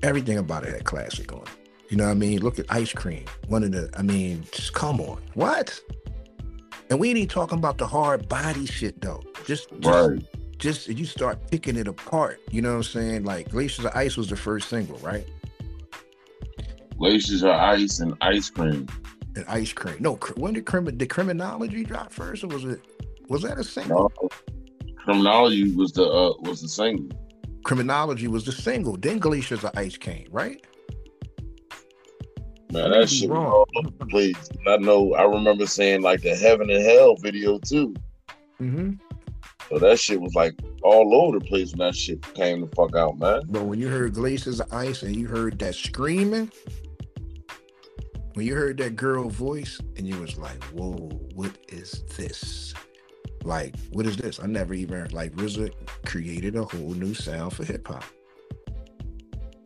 Everything 0.03 0.39
about 0.39 0.65
it 0.65 0.73
had 0.73 0.85
classic 0.85 1.35
on 1.35 1.43
it. 1.43 1.49
You 1.91 1.99
know 1.99 2.05
what 2.05 2.13
I 2.13 2.15
mean? 2.15 2.41
Look 2.41 2.59
at 2.59 2.65
Ice 2.71 2.95
Cream. 2.95 3.27
One 3.49 3.63
of 3.63 3.73
the, 3.73 3.91
I 3.95 4.01
mean, 4.01 4.47
just 4.51 4.73
come 4.73 5.03
on. 5.03 5.21
What? 5.35 5.79
And 6.89 6.99
we 6.99 7.11
ain't 7.11 7.19
even 7.19 7.29
talking 7.29 7.59
about 7.59 7.77
the 7.77 7.87
hard 7.87 8.27
body 8.27 8.65
shit 8.65 9.03
though. 9.03 9.23
Just, 9.45 9.69
just 9.81 10.09
Right. 10.09 10.25
just 10.57 10.89
you 10.89 11.05
start 11.05 11.51
picking 11.51 11.77
it 11.77 11.89
apart. 11.89 12.41
You 12.51 12.63
know 12.63 12.71
what 12.71 12.77
I'm 12.77 12.83
saying? 12.85 13.25
Like 13.25 13.51
Glaciers 13.51 13.85
of 13.85 13.93
Ice 13.95 14.17
was 14.17 14.31
the 14.31 14.37
first 14.37 14.71
single, 14.71 14.97
right? 15.01 15.29
Glaciers 16.99 17.43
are 17.45 17.59
ice 17.59 18.01
and 18.01 18.15
ice 18.21 18.51
cream. 18.51 18.87
And 19.37 19.45
Ice 19.49 19.73
Cream. 19.73 19.97
No, 19.99 20.15
when 20.37 20.55
did 20.55 20.65
Crim- 20.65 20.97
did 20.97 21.11
Criminology 21.11 21.83
drop 21.83 22.13
first, 22.13 22.45
or 22.45 22.47
was 22.49 22.65
it 22.65 22.81
was 23.29 23.43
that 23.43 23.59
a 23.59 23.65
single? 23.65 24.13
No. 24.23 24.29
Criminology 25.05 25.75
was 25.75 25.93
the 25.93 26.05
uh 26.05 26.35
was 26.43 26.63
the 26.63 26.69
single. 26.69 27.09
Criminology 27.65 28.29
was 28.29 28.45
the 28.45 28.53
single. 28.53 28.97
Then 28.97 29.19
Glaciers 29.19 29.65
of 29.65 29.73
Ice 29.77 29.97
came, 29.97 30.29
right? 30.31 30.65
Man, 32.73 32.91
that 32.91 33.09
shit 33.11 33.29
was 33.29 33.39
wrong. 33.39 33.47
all 33.47 33.67
over 33.77 33.91
the 33.99 34.07
place. 34.07 34.51
I 34.67 34.77
know. 34.77 35.15
I 35.15 35.25
remember 35.25 35.67
seeing 35.67 36.03
like 36.03 36.23
the 36.23 36.37
Heaven 36.37 36.71
and 36.71 36.85
Hell 36.85 37.17
video 37.17 37.59
too. 37.59 37.95
Mm-hmm. 38.61 38.93
So 39.69 39.79
that 39.79 39.99
shit 39.99 40.21
was 40.21 40.35
like 40.35 40.55
all 40.83 41.15
over 41.15 41.39
the 41.39 41.45
place 41.45 41.73
when 41.73 41.79
that 41.79 41.97
shit 41.97 42.23
came 42.35 42.61
the 42.61 42.69
fuck 42.69 42.95
out, 42.95 43.19
man. 43.19 43.43
But 43.49 43.65
when 43.65 43.81
you 43.81 43.89
heard 43.89 44.15
Glaciers 44.15 44.61
of 44.61 44.73
Ice 44.73 45.03
and 45.03 45.17
you 45.17 45.27
heard 45.27 45.59
that 45.59 45.75
screaming, 45.75 46.53
when 48.35 48.47
you 48.47 48.55
heard 48.55 48.77
that 48.79 48.97
girl 48.97 49.29
voice, 49.29 49.81
and 49.97 50.07
you 50.07 50.21
was 50.21 50.37
like, 50.37 50.63
"Whoa, 50.65 51.09
what 51.35 51.53
is 51.69 52.03
this? 52.17 52.75
Like, 53.43 53.75
what 53.93 54.07
is 54.07 54.17
this?" 54.17 54.41
I 54.41 54.47
never 54.47 54.75
even 54.75 55.09
like 55.11 55.33
RZA 55.37 55.73
created 56.05 56.57
a 56.57 56.65
whole 56.65 56.95
new 56.95 57.15
sound 57.15 57.53
for 57.55 57.65
hip 57.65 57.87
hop. 57.89 58.05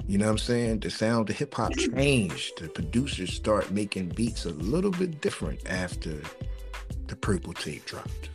You 0.07 0.17
know 0.17 0.27
what 0.27 0.33
I'm 0.33 0.39
saying? 0.39 0.81
The 0.81 0.91
sound 0.91 1.29
of 1.29 1.37
hip 1.37 1.55
hop 1.55 1.73
mm-hmm. 1.73 1.97
changed. 1.97 2.63
The 2.63 2.69
producers 2.69 3.33
start 3.33 3.71
making 3.71 4.11
beats 4.11 4.47
a 4.47 4.51
little 4.51 4.91
bit 4.91 5.21
different 5.21 5.61
after 5.69 6.23
the 7.09 7.17
purple 7.17 7.53
tape 7.53 7.85
dropped. 7.85 8.31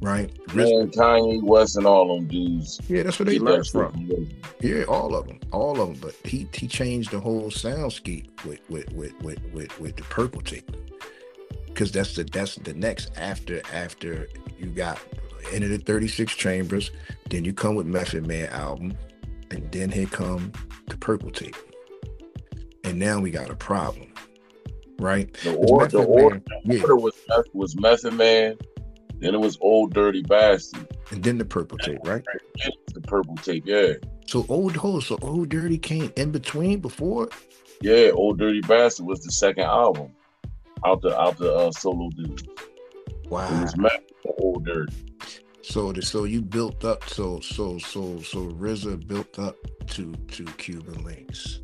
Right? 0.00 0.30
Man, 0.54 0.90
Kanye 0.90 1.42
West 1.42 1.76
and 1.76 1.86
all 1.86 2.16
them 2.16 2.26
dudes. 2.26 2.80
yeah, 2.88 3.02
that's 3.02 3.18
where 3.18 3.26
they 3.26 3.38
learned 3.38 3.66
from. 3.66 3.92
RZA. 3.92 4.32
Yeah, 4.62 4.84
all 4.84 5.14
of 5.14 5.26
them, 5.26 5.40
all 5.52 5.78
of 5.80 5.88
them. 5.88 5.98
But 6.00 6.14
he 6.24 6.48
he 6.54 6.66
changed 6.66 7.10
the 7.10 7.20
whole 7.20 7.50
soundscape 7.50 8.28
with 8.46 8.60
with 8.70 8.90
with 8.92 9.12
with 9.22 9.38
with, 9.52 9.78
with 9.78 9.96
the 9.96 10.02
purple 10.04 10.40
tape, 10.40 10.70
because 11.66 11.92
that's 11.92 12.14
the 12.14 12.24
that's 12.24 12.54
the 12.56 12.72
next 12.72 13.10
after 13.18 13.60
after 13.74 14.26
you 14.58 14.66
got 14.66 14.98
into 15.52 15.68
the 15.68 15.78
thirty 15.78 16.08
six 16.08 16.34
chambers, 16.34 16.90
then 17.28 17.44
you 17.44 17.52
come 17.52 17.74
with 17.74 17.86
Method 17.86 18.26
Man 18.26 18.48
album, 18.48 18.96
and 19.50 19.70
then 19.70 19.90
here 19.90 20.06
come 20.06 20.50
the 20.88 20.96
purple 20.96 21.30
tape, 21.30 21.56
and 22.84 22.98
now 22.98 23.20
we 23.20 23.30
got 23.30 23.50
a 23.50 23.56
problem, 23.56 24.12
right? 24.98 25.30
The 25.42 25.54
order, 25.54 25.88
the 25.88 26.04
order, 26.04 26.36
Man- 26.48 26.60
yeah, 26.64 26.80
order 26.80 26.96
was 26.96 27.14
Meth- 27.28 27.54
was 27.54 27.76
Method 27.78 28.14
Man. 28.14 28.56
Then 29.20 29.34
it 29.34 29.40
was 29.40 29.58
Old 29.60 29.92
Dirty 29.94 30.22
Bastard. 30.22 30.86
and 31.10 31.22
then 31.22 31.38
the 31.38 31.44
purple 31.44 31.78
tape, 31.78 31.98
right? 32.04 32.22
The 32.94 33.00
purple 33.02 33.36
tape. 33.36 33.64
Yeah, 33.66 33.92
So 34.26 34.44
old 34.48 34.74
hold, 34.76 35.04
so 35.04 35.18
old 35.22 35.48
dirty 35.50 35.78
came 35.78 36.12
in 36.16 36.30
between 36.32 36.80
before. 36.80 37.28
yeah. 37.82 38.10
Old 38.12 38.38
Dirty 38.38 38.60
Bastard 38.62 39.06
was 39.06 39.20
the 39.20 39.30
second 39.32 39.64
album 39.64 40.10
out 40.86 41.02
the 41.02 41.18
out 41.20 41.36
the 41.38 41.52
uh, 41.54 41.70
solo 41.72 42.08
dude. 42.16 42.40
It 42.42 43.30
Wow. 43.30 43.62
was 43.62 43.76
Method 43.76 44.00
and 44.24 44.34
Old 44.38 44.64
Dirty. 44.64 44.94
So 45.62 45.92
the, 45.92 46.02
so 46.02 46.24
you 46.24 46.40
built 46.42 46.84
up 46.84 47.08
so 47.08 47.38
so 47.40 47.78
so 47.78 48.18
so 48.22 48.48
RZA 48.52 49.06
built 49.06 49.38
up 49.38 49.56
to 49.88 50.12
to 50.14 50.44
Cuban 50.56 51.04
Linx. 51.04 51.60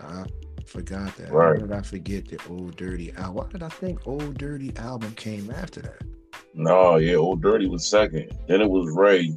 I 0.00 0.24
forgot 0.66 1.16
that. 1.16 1.32
Why 1.32 1.50
Right. 1.50 1.58
did 1.60 1.72
I 1.72 1.82
forget 1.82 2.26
the 2.28 2.38
old 2.48 2.76
dirty 2.76 3.12
album? 3.12 3.34
Why 3.34 3.48
did 3.50 3.62
I 3.62 3.68
think 3.68 4.06
old 4.06 4.36
dirty 4.38 4.72
album 4.76 5.12
came 5.14 5.50
after 5.50 5.80
that? 5.82 6.02
No, 6.54 6.96
yeah, 6.96 7.16
Old 7.16 7.42
Dirty 7.42 7.68
was 7.68 7.86
second. 7.86 8.30
Then 8.48 8.60
it 8.62 8.70
was 8.70 8.90
Rae. 8.96 9.36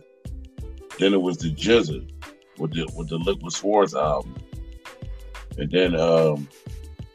Then 0.99 1.13
it 1.13 1.21
was 1.21 1.37
the 1.37 1.51
GZA 1.51 2.09
with 2.57 2.71
the 2.73 2.87
with 2.95 3.09
the 3.09 3.17
Liquid 3.17 3.51
Swords 3.51 3.93
album. 3.93 4.35
And 5.57 5.69
then 5.69 5.95
um, 5.95 6.47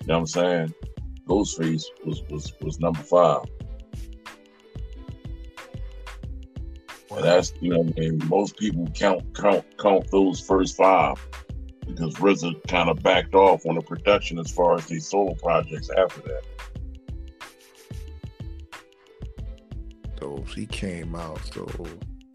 you 0.01 0.07
know 0.09 0.15
what 0.15 0.17
I'm 0.19 0.27
saying? 0.27 0.75
Ghostface 1.27 1.85
was 2.05 2.23
was 2.29 2.53
was 2.61 2.79
number 2.81 3.01
five. 3.01 3.45
Well, 7.11 7.23
that's 7.23 7.53
you 7.61 7.71
know, 7.71 7.81
what 7.81 7.97
I 7.97 8.01
mean, 8.01 8.21
most 8.29 8.57
people 8.59 8.87
count 8.95 9.23
count 9.35 9.65
count 9.79 10.11
those 10.11 10.41
first 10.41 10.77
five 10.77 11.17
because 11.87 12.15
RZA 12.15 12.67
kind 12.69 12.89
of 12.89 13.03
backed 13.03 13.35
off 13.35 13.67
on 13.67 13.75
the 13.77 13.83
production 13.83 14.39
as 14.39 14.51
far 14.51 14.75
as 14.75 14.87
these 14.87 15.07
solo 15.07 15.35
projects 15.35 15.91
after 15.91 16.21
that. 16.23 16.43
So 20.19 20.43
he 20.55 20.67
came 20.67 21.15
out. 21.15 21.41
So 21.53 21.67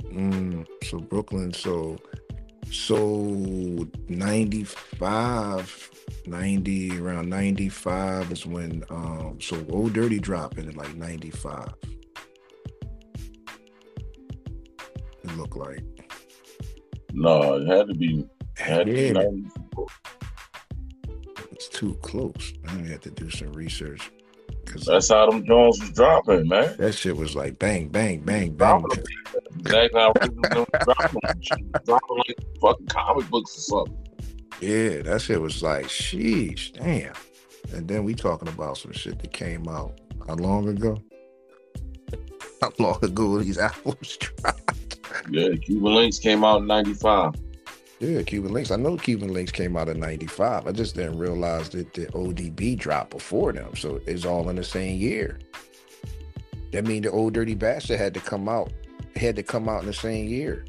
mm, 0.04 0.66
so 0.84 1.00
Brooklyn. 1.00 1.54
So 1.54 1.98
so 2.72 3.88
95 4.08 5.90
90 6.28 7.00
around 7.00 7.30
95 7.30 8.32
is 8.32 8.46
when 8.46 8.84
um 8.92 9.40
so 9.42 9.66
old 9.72 9.94
dirty 9.94 10.20
dropping 10.20 10.66
in 10.66 10.76
like 10.76 10.96
95 10.96 11.74
it 15.24 15.38
looked 15.38 15.56
like 15.56 15.84
No, 17.14 17.56
it 17.56 17.68
had 17.68 17.88
to 17.88 17.96
be 17.96 18.28
it's 21.52 21.69
too 21.69 21.93
close 22.02 22.54
i 22.67 22.72
had 22.72 23.02
to 23.02 23.12
do 23.12 23.30
some 23.30 23.52
research 23.54 24.12
because 24.65 24.86
That's 24.86 25.10
how 25.10 25.30
them 25.32 25.43
Jones 25.48 25.80
was 25.80 25.89
dropping, 25.91 26.48
man. 26.48 26.76
that 26.78 26.93
shit 26.93 27.15
was 27.17 27.36
like 27.36 27.58
bang 27.58 27.88
bang 27.88 28.19
bang 28.22 28.54
bang 28.54 28.82
Dropping 28.82 29.04
them. 29.04 29.04
Exactly 29.62 30.00
how 30.00 30.13
dropping 30.13 30.41
them. 31.24 31.41
Shit 31.41 31.60
was 31.74 31.82
dropping 31.86 32.17
like 32.17 32.38
fucking 32.62 32.86
comic 32.88 33.30
books 33.32 33.58
or 33.58 33.62
something. 33.62 33.98
Yeah, 34.62 35.02
that 35.04 35.22
shit 35.22 35.41
was 35.41 35.63
like, 35.63 35.86
sheesh, 35.88 36.74
damn. 36.74 37.13
And 37.76 37.88
then 37.88 38.04
we 38.04 38.13
talking 38.13 38.48
about 38.48 38.78
some 38.78 38.91
shit 38.91 39.17
that 39.19 39.34
came 39.34 39.67
out 39.67 40.00
how 40.28 40.36
long 40.36 40.67
ago? 40.69 41.02
How 42.62 42.72
long 42.78 43.00
ago 43.04 43.39
these 43.39 43.58
albums 43.58 44.17
dropped? 44.17 44.98
Yeah, 45.32 45.56
Cuba 45.56 45.88
Links 45.88 46.19
came 46.19 46.43
out 46.43 46.62
in 46.62 46.67
'95. 46.67 47.34
Yeah, 48.00 48.22
Cuban 48.22 48.52
Linx. 48.52 48.72
I 48.72 48.78
know 48.78 48.96
Cuban 48.96 49.30
Linx 49.32 49.52
came 49.52 49.76
out 49.76 49.90
in 49.90 50.00
'95. 50.00 50.68
I 50.68 50.72
just 50.72 50.96
didn't 50.96 51.18
realize 51.20 51.70
that 51.70 51.94
the 51.94 52.06
ODB 52.08 52.78
dropped 52.78 53.12
before 53.12 53.52
them, 53.52 53.76
so 53.76 54.00
it's 54.06 54.26
all 54.26 54.50
in 54.50 54.56
the 54.56 54.64
same 54.64 54.98
year. 54.98 55.40
That 56.72 56.86
mean 56.86 57.04
the 57.04 57.12
old 57.12 57.34
dirty 57.34 57.56
bastard 57.56 58.00
had 58.00 58.14
to 58.14 58.22
come 58.22 58.48
out, 58.48 58.72
had 59.16 59.36
to 59.36 59.44
come 59.44 59.68
out 59.68 59.82
in 59.82 59.88
the 59.88 59.94
same 59.94 60.30
year. 60.30 60.66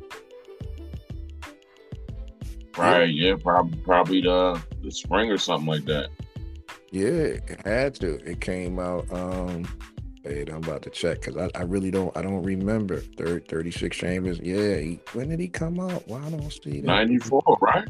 Right? 2.77 3.07
Yeah, 3.07 3.37
probably 3.41 3.79
probably 3.79 4.21
the 4.23 4.61
the 4.83 4.91
spring 4.91 5.31
or 5.31 5.39
something 5.39 5.69
like 5.69 5.85
that. 5.85 6.09
Yeah, 6.91 7.39
it 7.47 7.61
had 7.65 7.95
to. 7.97 8.15
It 8.29 8.41
came 8.41 8.81
out. 8.81 9.07
Um, 9.13 9.69
wait, 10.25 10.49
I'm 10.49 10.57
about 10.57 10.83
to 10.83 10.91
check 10.91 11.21
because 11.21 11.37
I, 11.37 11.59
I 11.59 11.63
really 11.63 11.91
don't. 11.91 12.17
I 12.17 12.23
don't 12.23 12.43
remember. 12.43 13.01
Third, 13.01 13.49
36 13.49 13.97
Chambers. 13.97 14.41
Yeah, 14.41 14.77
he, 14.77 15.01
when 15.13 15.29
did 15.29 15.41
he 15.41 15.49
come 15.49 15.81
out? 15.81 16.07
Why 16.09 16.25
I 16.25 16.31
don't 16.31 16.51
see 16.51 16.81
that? 16.81 16.87
'94, 16.87 17.59
right? 17.61 17.89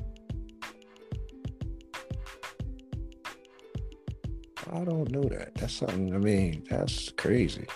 I 4.72 4.84
don't 4.84 5.10
know 5.10 5.24
that. 5.24 5.54
That's 5.56 5.74
something. 5.74 6.14
I 6.14 6.18
mean, 6.18 6.64
that's 6.70 7.10
crazy. 7.10 7.66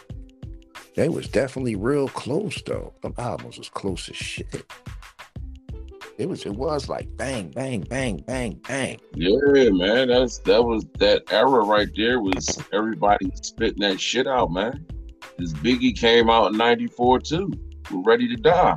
They 0.95 1.09
was 1.09 1.27
definitely 1.29 1.75
real 1.75 2.09
close 2.09 2.63
though. 2.63 2.95
Them 3.03 3.15
albums 3.19 3.59
was 3.59 3.69
close 3.69 4.09
as 4.09 4.17
shit. 4.17 4.65
It 6.17 6.29
was. 6.29 6.47
It 6.47 6.55
was 6.55 6.89
like 6.89 7.09
bang, 7.17 7.49
bang, 7.49 7.81
bang, 7.83 8.23
bang, 8.27 8.61
bang. 8.69 9.01
Yeah, 9.15 9.71
man. 9.71 10.09
That's 10.09 10.39
that 10.39 10.63
was 10.63 10.85
that 10.99 11.25
era 11.33 11.65
right 11.65 11.89
there. 11.97 12.21
Was 12.21 12.63
everybody 12.73 13.31
spitting 13.43 13.81
that 13.81 14.01
shit 14.01 14.27
out, 14.27 14.53
man? 14.53 14.87
This 15.39 15.53
Biggie 15.55 15.99
came 15.99 16.31
out 16.31 16.53
in 16.53 16.59
'94 16.59 17.21
too. 17.21 17.53
We're 17.91 18.03
ready 18.03 18.29
to 18.29 18.37
die. 18.37 18.77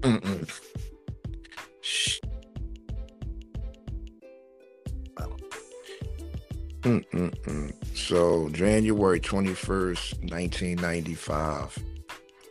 Mm-mm. 0.00 0.50
Shh. 1.80 2.20
Mm-mm-mm. 6.82 7.96
So 7.96 8.48
January 8.50 9.20
21st, 9.20 10.30
1995 10.30 11.78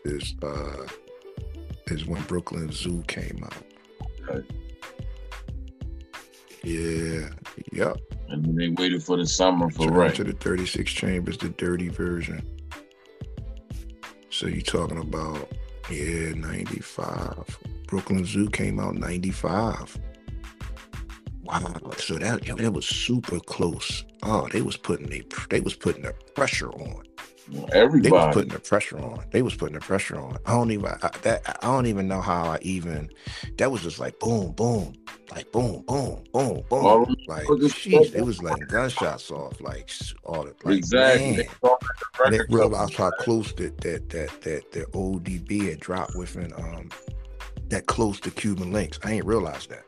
is 0.06 0.36
uh 0.44 0.86
is 1.92 2.06
when 2.06 2.22
Brooklyn 2.24 2.72
Zoo 2.72 3.04
came 3.08 3.44
out. 3.44 3.56
Okay. 4.30 4.48
Yeah. 6.64 7.30
Yep. 7.72 7.98
And 8.30 8.46
then 8.46 8.56
they 8.56 8.70
waited 8.70 9.04
for 9.04 9.18
the 9.18 9.26
summer 9.26 9.70
for 9.70 9.88
Turn 9.88 9.94
Ray. 9.94 10.12
to 10.14 10.24
the 10.24 10.34
36 10.34 10.92
chambers, 10.92 11.38
the 11.38 11.50
dirty 11.50 11.90
version. 11.90 12.46
So 14.30 14.48
you 14.48 14.62
talking 14.62 15.00
about 15.00 15.52
yeah, 15.90 16.34
95. 16.34 17.58
Brooklyn 17.88 18.26
Zoo 18.26 18.50
came 18.50 18.80
out 18.80 18.96
95. 18.96 19.98
Wow, 21.44 21.74
so 21.98 22.20
that 22.20 22.46
yo, 22.48 22.56
that 22.56 22.72
was 22.72 22.86
super 22.86 23.40
close. 23.40 24.06
Oh, 24.22 24.48
they 24.50 24.62
was 24.62 24.78
putting 24.78 25.10
they 25.10 25.24
they 25.50 25.62
was 25.62 25.74
putting 25.74 26.04
the 26.04 26.14
pressure 26.36 26.70
on. 26.70 27.04
They 27.52 28.12
was 28.12 28.34
putting 28.34 28.50
the 28.50 28.60
pressure 28.60 29.00
on. 29.00 29.24
They 29.32 29.42
was 29.42 29.56
putting 29.56 29.74
the 29.76 29.82
pressure 29.82 30.20
on. 30.20 30.38
I 30.46 30.52
don't 30.52 30.72
even 30.72 30.86
I, 30.86 31.10
that 31.24 31.60
I 31.64 31.68
don't 31.68 31.88
even 31.88 32.08
know 32.08 32.22
how 32.22 32.44
I 32.44 32.60
even. 32.62 33.10
That 33.58 33.72
was 33.72 33.82
just 33.82 34.00
like 34.00 34.20
boom, 34.20 34.52
boom, 34.52 34.94
like 35.32 35.52
boom, 35.52 35.84
boom, 35.88 36.24
boom, 36.32 36.64
boom. 36.70 37.16
Like 37.28 37.46
sheesh, 37.48 38.12
they 38.12 38.22
was 38.22 38.42
letting 38.44 38.68
gunshots 38.68 39.32
off. 39.32 39.60
Like 39.62 39.90
all 40.24 40.44
the 40.44 40.56
like, 40.64 40.78
exactly. 40.78 41.26
man. 41.26 41.36
They 41.38 41.44
thought 41.44 41.82
that 41.82 41.90
the 42.00 42.24
I 42.26 42.30
didn't 42.30 42.42
record 42.42 42.56
realize 42.56 42.96
how 42.96 43.12
close 43.12 43.54
that 43.54 43.82
that 43.82 44.10
that 44.10 44.42
that 44.42 44.72
the 44.72 44.86
ODB 44.94 45.70
had 45.70 45.80
dropped 45.80 46.16
within 46.16 46.54
um 46.54 46.90
that 47.70 47.88
close 47.88 48.20
to 48.22 48.32
Cuban 48.32 48.72
Linx. 48.72 49.00
I 49.04 49.14
ain't 49.14 49.26
realized 49.26 49.70
that. 49.70 49.86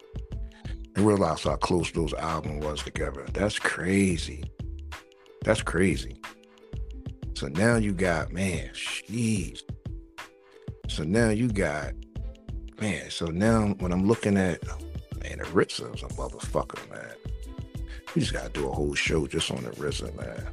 I 0.97 1.02
realized 1.02 1.43
how 1.43 1.56
close 1.58 1.91
those 1.91 2.13
albums 2.15 2.65
was 2.65 2.82
together. 2.82 3.26
That's 3.34 3.60
crazy. 3.60 4.43
That's 5.43 5.62
crazy. 5.62 6.21
So 7.41 7.47
now 7.47 7.77
you 7.77 7.91
got 7.91 8.32
man, 8.32 8.69
jeez. 8.75 9.63
So 10.88 11.01
now 11.01 11.30
you 11.30 11.47
got 11.47 11.93
man. 12.80 13.10
So 13.10 13.25
now 13.25 13.69
when 13.80 13.91
I'm 13.91 14.08
looking 14.08 14.38
at 14.38 14.63
man, 15.23 15.39
the 15.39 15.45
RZA's 15.45 16.04
a 16.04 16.08
motherfucker, 16.10 16.88
man. 16.91 17.15
We 18.13 18.21
just 18.21 18.32
gotta 18.32 18.49
do 18.49 18.69
a 18.69 18.71
whole 18.71 18.93
show 18.93 19.25
just 19.25 19.49
on 19.49 19.63
the 19.63 19.71
RZA, 19.71 20.15
man. 20.15 20.51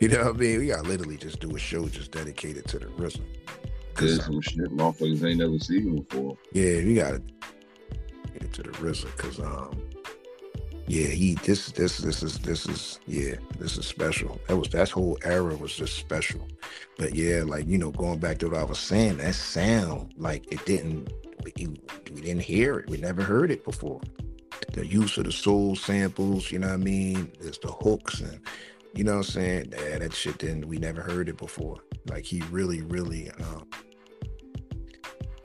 You 0.00 0.10
know 0.10 0.26
what 0.26 0.36
I 0.36 0.38
mean? 0.38 0.60
We 0.60 0.68
gotta 0.68 0.88
literally 0.88 1.16
just 1.16 1.40
do 1.40 1.56
a 1.56 1.58
show 1.58 1.88
just 1.88 2.12
dedicated 2.12 2.68
to 2.68 2.78
the 2.78 2.86
RZA. 2.86 3.20
'Cause, 3.94 4.24
some 4.24 4.40
shit 4.42 4.70
motherfuckers 4.70 5.28
ain't 5.28 5.38
never 5.40 5.58
seen 5.58 6.02
before. 6.02 6.38
yeah, 6.52 6.76
we 6.84 6.94
gotta 6.94 7.20
get 8.32 8.44
it 8.44 8.52
to 8.52 8.62
the 8.62 8.70
RZA 8.70 9.06
because 9.16 9.40
um 9.40 9.76
yeah, 10.86 11.06
he 11.06 11.34
this 11.34 11.72
this 11.72 11.98
this 11.98 12.22
is 12.22 12.38
this 12.40 12.66
is 12.66 13.00
yeah, 13.06 13.36
this 13.58 13.78
is 13.78 13.86
special. 13.86 14.38
That 14.48 14.56
was 14.56 14.68
that 14.70 14.90
whole 14.90 15.18
era 15.24 15.56
was 15.56 15.74
just 15.74 15.96
special. 15.96 16.46
But 16.98 17.14
yeah, 17.14 17.42
like 17.44 17.66
you 17.66 17.78
know, 17.78 17.90
going 17.90 18.18
back 18.18 18.38
to 18.38 18.50
what 18.50 18.60
I 18.60 18.64
was 18.64 18.78
saying, 18.78 19.18
that 19.18 19.34
sound 19.34 20.12
like 20.16 20.52
it 20.52 20.64
didn't 20.66 21.10
we, 21.42 21.52
we 22.12 22.20
didn't 22.20 22.42
hear 22.42 22.78
it. 22.78 22.90
We 22.90 22.98
never 22.98 23.22
heard 23.22 23.50
it 23.50 23.64
before. 23.64 24.00
The 24.72 24.86
use 24.86 25.16
of 25.18 25.24
the 25.24 25.32
soul 25.32 25.74
samples, 25.76 26.50
you 26.50 26.58
know 26.58 26.68
what 26.68 26.74
I 26.74 26.78
mean? 26.78 27.32
There's 27.40 27.58
the 27.58 27.72
hooks 27.72 28.20
and 28.20 28.40
you 28.94 29.04
know 29.04 29.12
what 29.12 29.26
I'm 29.26 29.32
saying? 29.32 29.72
Yeah, 29.72 29.98
that 29.98 30.12
shit 30.12 30.38
didn't 30.38 30.68
we 30.68 30.78
never 30.78 31.00
heard 31.00 31.28
it 31.28 31.38
before. 31.38 31.78
Like 32.08 32.24
he 32.24 32.42
really, 32.50 32.82
really 32.82 33.30
um 33.30 33.66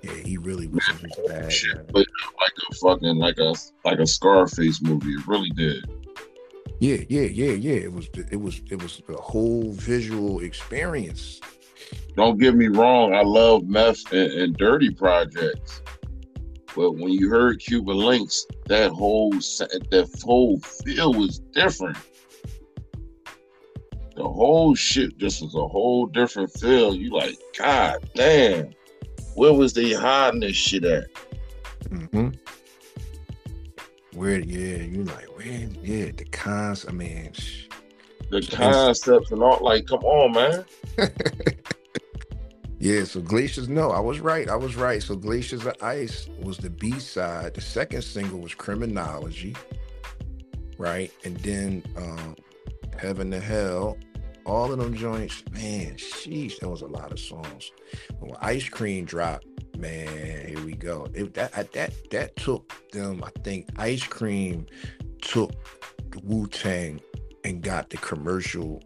yeah, 0.01 0.11
he 0.13 0.37
really 0.37 0.67
was 0.67 0.85
his. 0.87 1.53
Shit, 1.53 1.87
but 1.91 2.05
like 2.39 2.51
a 2.71 2.75
fucking 2.75 3.17
like 3.17 3.37
a 3.39 3.53
like 3.85 3.99
a 3.99 4.07
Scarface 4.07 4.81
movie. 4.81 5.11
It 5.11 5.27
really 5.27 5.49
did. 5.51 5.89
Yeah, 6.79 6.97
yeah, 7.09 7.23
yeah, 7.23 7.51
yeah. 7.51 7.75
It 7.75 7.93
was 7.93 8.09
it 8.31 8.39
was 8.39 8.61
it 8.69 8.81
was 8.81 9.01
the 9.07 9.17
whole 9.17 9.71
visual 9.73 10.39
experience. 10.39 11.41
Don't 12.15 12.37
get 12.37 12.55
me 12.55 12.67
wrong. 12.67 13.13
I 13.13 13.21
love 13.21 13.65
meth 13.65 14.11
and, 14.11 14.31
and 14.31 14.57
dirty 14.57 14.91
projects, 14.91 15.81
but 16.75 16.93
when 16.93 17.09
you 17.09 17.29
heard 17.29 17.59
Cuban 17.59 17.97
Linx, 17.97 18.43
that 18.67 18.91
whole 18.91 19.31
that 19.31 20.21
whole 20.23 20.59
feel 20.59 21.13
was 21.13 21.39
different. 21.53 21.97
The 24.15 24.27
whole 24.27 24.75
shit 24.75 25.17
just 25.17 25.41
was 25.41 25.55
a 25.55 25.67
whole 25.67 26.05
different 26.05 26.51
feel. 26.51 26.93
You 26.93 27.11
like, 27.11 27.37
God 27.57 28.09
damn, 28.15 28.69
where 29.39 29.53
was 29.53 29.71
they 29.71 29.93
hiding 29.93 30.41
this 30.41 30.57
shit 30.57 30.83
at? 30.83 31.05
Mm-hmm. 31.85 32.31
Where 34.11 34.39
yeah, 34.39 34.83
you 34.83 35.05
like 35.05 35.27
where 35.37 35.69
yeah, 35.81 36.11
the 36.11 36.25
cons 36.25 36.85
I 36.85 36.91
mean 36.91 37.31
sh- 37.31 37.67
The 38.31 38.41
concepts 38.41 39.31
and 39.31 39.41
all. 39.41 39.59
Like, 39.61 39.87
come 39.87 40.03
on, 40.03 40.33
man. 40.33 40.65
Yeah, 42.81 43.03
so 43.03 43.19
Glaciers, 43.19 43.67
no, 43.67 43.91
I 43.91 43.99
was 43.99 44.21
right. 44.21 44.47
I 44.47 44.55
was 44.55 44.77
right. 44.77 45.03
So 45.03 45.13
Glaciers 45.13 45.65
of 45.65 45.75
Ice 45.81 46.29
was 46.41 46.57
the 46.57 46.69
B 46.69 46.97
side. 46.97 47.53
The 47.55 47.59
second 47.59 48.03
single 48.03 48.39
was 48.39 48.53
Criminology, 48.53 49.53
right? 50.77 51.11
And 51.25 51.35
then 51.39 51.83
um 51.97 52.37
Heaven 52.97 53.31
to 53.31 53.41
Hell. 53.41 53.97
All 54.49 54.71
of 54.71 54.79
them 54.79 54.95
joints, 54.95 55.43
man, 55.51 55.93
sheesh, 55.97 56.57
that 56.57 56.67
was 56.67 56.81
a 56.81 56.87
lot 56.87 57.11
of 57.11 57.19
songs. 57.19 57.71
When 58.17 58.31
Ice 58.41 58.67
Cream 58.67 59.05
dropped, 59.05 59.45
man, 59.77 60.47
here 60.47 60.65
we 60.65 60.73
go. 60.73 61.07
It, 61.13 61.35
that 61.35 61.71
that 61.73 61.93
that 62.09 62.35
took 62.35 62.73
them. 62.91 63.23
I 63.23 63.29
think 63.43 63.69
Ice 63.77 64.01
Cream 64.03 64.65
took 65.21 65.51
Wu 66.23 66.47
Tang 66.47 66.99
and 67.43 67.61
got 67.61 67.91
the 67.91 67.97
commercial 67.97 68.81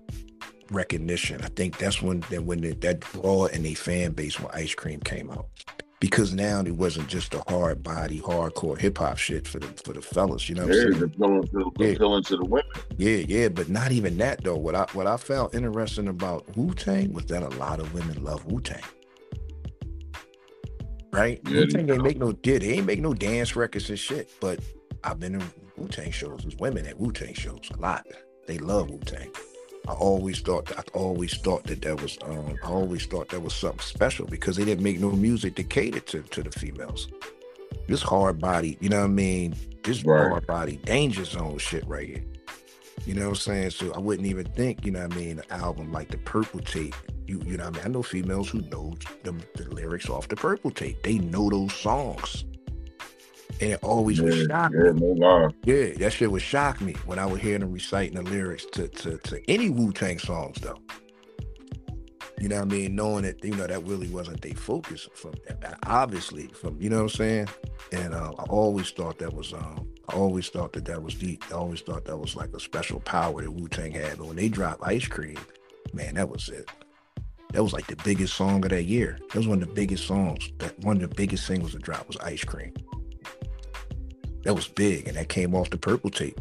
recognition. 0.69 1.41
I 1.41 1.47
think 1.47 1.77
that's 1.77 2.01
when 2.01 2.19
that 2.29 2.43
when 2.43 2.59
the, 2.59 2.73
that 2.73 2.99
draw 2.99 3.45
in 3.45 3.65
a 3.65 3.73
fan 3.73 4.11
base 4.11 4.37
when 4.37 4.51
Ice 4.53 4.75
Cream 4.75 4.99
came 4.99 5.31
out. 5.31 5.47
Because 6.03 6.33
now 6.33 6.59
it 6.59 6.75
wasn't 6.75 7.07
just 7.07 7.33
a 7.33 7.41
hard 7.47 7.81
body, 7.81 8.19
hardcore 8.19 8.77
hip 8.77 8.97
hop 8.97 9.17
shit 9.17 9.47
for 9.47 9.59
the 9.59 9.67
for 9.85 9.93
the 9.93 10.01
fellas. 10.01 10.49
You 10.49 10.55
know 10.55 10.67
what 10.67 10.75
I'm 10.75 10.91
saying? 10.91 11.03
appealing 11.03 11.47
to, 11.47 11.71
Yeah. 11.79 11.87
appealing 11.91 12.23
to 12.23 12.35
the 12.35 12.43
women. 12.43 12.65
Yeah, 12.97 13.23
yeah, 13.25 13.47
but 13.47 13.69
not 13.69 13.93
even 13.93 14.17
that 14.17 14.43
though. 14.43 14.57
What 14.57 14.75
I 14.75 14.85
what 14.91 15.07
I 15.07 15.15
found 15.15 15.55
interesting 15.55 16.09
about 16.09 16.57
Wu 16.57 16.73
Tang 16.73 17.13
was 17.13 17.23
that 17.27 17.41
a 17.41 17.47
lot 17.57 17.79
of 17.79 17.93
women 17.93 18.21
love 18.21 18.45
Wu 18.51 18.59
Tang. 18.59 18.83
Right? 21.13 21.39
Yeah, 21.47 21.61
Wu 21.61 21.67
Tang 21.67 21.89
ain't 21.89 22.03
make 22.03 22.17
no 22.17 22.37
yeah, 22.43 22.57
they 22.57 22.73
ain't 22.73 22.85
make 22.85 22.99
no 22.99 23.13
dance 23.13 23.55
records 23.55 23.89
and 23.89 23.97
shit. 23.97 24.29
But 24.41 24.59
I've 25.05 25.21
been 25.21 25.35
in 25.35 25.43
Wu 25.77 25.87
Tang 25.87 26.11
shows. 26.11 26.41
There's 26.41 26.57
women 26.57 26.85
at 26.85 26.99
Wu 26.99 27.13
Tang 27.13 27.33
shows 27.33 27.61
a 27.73 27.77
lot. 27.79 28.05
They 28.45 28.57
love 28.57 28.89
Wu 28.89 28.99
Tang. 29.05 29.31
I 29.87 29.93
always 29.93 30.39
thought 30.39 30.65
that 30.67 30.77
I 30.79 30.97
always 30.97 31.35
thought 31.37 31.65
that 31.65 31.81
that 31.81 32.01
was 32.01 32.17
um 32.23 32.57
I 32.63 32.67
always 32.67 33.05
thought 33.05 33.29
that 33.29 33.41
was 33.41 33.53
something 33.53 33.81
special 33.81 34.25
because 34.27 34.55
they 34.55 34.65
didn't 34.65 34.83
make 34.83 34.99
no 34.99 35.11
music 35.11 35.55
to 35.55 35.63
cater 35.63 35.99
to 35.99 36.21
to 36.23 36.43
the 36.43 36.51
females. 36.51 37.07
This 37.87 38.01
hard 38.01 38.39
body, 38.39 38.77
you 38.79 38.89
know 38.89 38.99
what 38.99 39.05
I 39.05 39.07
mean? 39.07 39.55
This 39.83 40.03
Right. 40.05 40.29
hard 40.29 40.47
body 40.47 40.77
danger 40.77 41.25
zone 41.25 41.57
shit 41.57 41.85
right 41.87 42.07
here. 42.07 42.23
You 43.05 43.15
know 43.15 43.23
what 43.23 43.29
I'm 43.29 43.35
saying? 43.35 43.69
So 43.71 43.91
I 43.93 43.99
wouldn't 43.99 44.27
even 44.27 44.45
think, 44.45 44.85
you 44.85 44.91
know 44.91 45.01
what 45.05 45.13
I 45.13 45.17
mean, 45.17 45.39
an 45.39 45.45
album 45.61 45.91
like 45.91 46.09
the 46.09 46.17
Purple 46.19 46.61
Tape. 46.61 46.95
You 47.27 47.41
you 47.45 47.57
know 47.57 47.65
what 47.65 47.75
I 47.75 47.79
mean? 47.79 47.85
I 47.85 47.89
know 47.89 48.03
females 48.03 48.49
who 48.49 48.61
know 48.61 48.95
the, 49.23 49.33
the 49.55 49.69
lyrics 49.73 50.09
off 50.09 50.29
the 50.29 50.37
Purple 50.37 50.71
Tape. 50.71 51.03
They 51.03 51.17
know 51.17 51.49
those 51.49 51.73
songs. 51.73 52.45
And 53.63 53.71
it 53.71 53.79
always 53.81 54.21
would 54.21 54.33
Yeah, 54.33 54.67
me. 54.67 54.77
yeah, 54.77 54.91
no. 55.15 55.49
Yeah, 55.63 55.93
that 55.99 56.11
shit 56.11 56.29
would 56.29 56.41
shock 56.41 56.81
me 56.81 56.95
when 57.05 57.17
I 57.17 57.25
would 57.25 57.39
hear 57.39 57.57
them 57.57 57.71
reciting 57.71 58.15
the 58.15 58.21
lyrics 58.21 58.65
to 58.73 58.89
to, 58.89 59.17
to 59.19 59.49
any 59.49 59.69
Wu 59.69 59.93
Tang 59.93 60.19
songs 60.19 60.57
though. 60.59 60.79
You 62.41 62.49
know 62.49 62.57
what 62.57 62.65
I 62.65 62.75
mean? 62.75 62.95
Knowing 62.95 63.23
that, 63.23 63.41
you 63.41 63.55
know, 63.55 63.65
that 63.65 63.85
really 63.85 64.09
wasn't 64.09 64.41
their 64.41 64.53
focus 64.53 65.07
from 65.15 65.35
obviously 65.83 66.47
from, 66.47 66.77
you 66.81 66.89
know 66.89 66.97
what 66.97 67.03
I'm 67.03 67.09
saying? 67.17 67.47
And 67.93 68.13
uh, 68.13 68.33
I 68.37 68.43
always 68.49 68.91
thought 68.91 69.17
that 69.19 69.33
was 69.33 69.53
um 69.53 69.87
I 70.09 70.15
always 70.15 70.49
thought 70.49 70.73
that 70.73 70.83
that 70.83 71.01
was 71.01 71.15
deep. 71.15 71.45
I 71.49 71.53
always 71.53 71.79
thought 71.79 72.03
that 72.03 72.17
was 72.17 72.35
like 72.35 72.49
a 72.53 72.59
special 72.59 72.99
power 72.99 73.41
that 73.43 73.49
Wu 73.49 73.69
Tang 73.69 73.93
had. 73.93 74.17
But 74.17 74.27
when 74.27 74.35
they 74.35 74.49
dropped 74.49 74.85
Ice 74.85 75.07
Cream, 75.07 75.37
man, 75.93 76.15
that 76.15 76.27
was 76.27 76.49
it. 76.49 76.69
That 77.53 77.63
was 77.63 77.71
like 77.71 77.87
the 77.87 77.95
biggest 78.03 78.33
song 78.33 78.65
of 78.65 78.71
that 78.71 78.83
year. 78.83 79.19
That 79.29 79.35
was 79.35 79.47
one 79.47 79.61
of 79.61 79.69
the 79.69 79.73
biggest 79.73 80.05
songs. 80.05 80.49
That 80.57 80.77
one 80.79 80.97
of 81.01 81.09
the 81.09 81.15
biggest 81.15 81.45
singles 81.47 81.71
to 81.71 81.79
drop 81.79 82.09
was 82.09 82.17
Ice 82.17 82.43
Cream. 82.43 82.73
That 84.43 84.53
was 84.55 84.67
big, 84.67 85.07
and 85.07 85.15
that 85.17 85.29
came 85.29 85.55
off 85.55 85.69
the 85.69 85.77
purple 85.77 86.09
tape. 86.09 86.39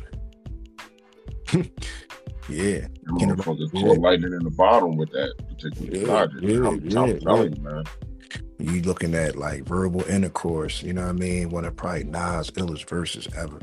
yeah, 2.48 2.86
Them 3.04 3.18
Can 3.18 3.30
it- 3.30 3.38
motherfuckers 3.38 3.98
lightning 3.98 4.32
in 4.32 4.42
the 4.42 4.50
bottom 4.50 4.96
with 4.96 5.10
that 5.12 5.34
particular 5.48 5.98
Yeah, 5.98 6.06
project. 6.06 6.42
yeah, 6.42 6.56
I'm, 6.58 6.66
I'm 6.66 6.84
yeah, 7.08 7.18
telling 7.18 7.56
you, 7.56 7.62
man. 7.62 7.84
you 8.58 8.82
looking 8.82 9.14
at 9.14 9.36
like 9.36 9.64
verbal 9.64 10.02
intercourse. 10.04 10.82
You 10.82 10.92
know 10.94 11.02
what 11.02 11.10
I 11.10 11.12
mean? 11.12 11.50
One 11.50 11.64
of 11.64 11.76
probably 11.76 12.04
Nas' 12.04 12.50
illest 12.52 12.88
verses 12.88 13.28
ever. 13.36 13.60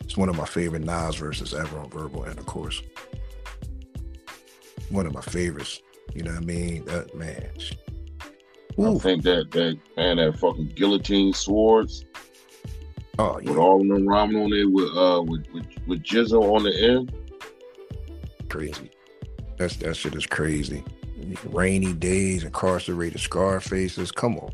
It's 0.00 0.16
one 0.16 0.28
of 0.28 0.36
my 0.36 0.44
favorite 0.44 0.82
Nas 0.84 1.16
verses 1.16 1.54
ever 1.54 1.78
on 1.78 1.88
verbal 1.90 2.24
intercourse. 2.24 2.82
One 4.90 5.06
of 5.06 5.14
my 5.14 5.20
favorites. 5.20 5.80
You 6.14 6.24
know 6.24 6.32
what 6.32 6.42
I 6.42 6.46
mean? 6.46 6.84
That 6.86 7.14
man. 7.14 7.48
I 8.78 8.98
think 8.98 9.22
that 9.24 9.50
that 9.52 9.78
man, 9.96 10.16
that 10.16 10.36
fucking 10.38 10.72
guillotine 10.74 11.32
swords 11.32 12.04
Oh 13.20 13.40
with 13.42 13.56
all 13.56 13.80
of 13.82 13.88
them 13.88 14.06
rhyming 14.08 14.40
on 14.42 14.52
it 14.52 14.64
with 14.70 14.90
uh 14.96 15.22
with 15.22 15.44
with, 15.52 15.66
with 15.86 16.02
GZA 16.02 16.40
on 16.40 16.62
the 16.62 16.74
end. 16.90 17.12
crazy. 18.48 18.90
That's 19.58 19.76
that 19.76 19.94
shit 19.96 20.14
is 20.14 20.26
crazy. 20.26 20.82
Rainy 21.44 21.92
days, 21.92 22.44
incarcerated 22.44 23.20
scar 23.20 23.60
faces. 23.60 24.10
Come 24.10 24.38
on. 24.38 24.50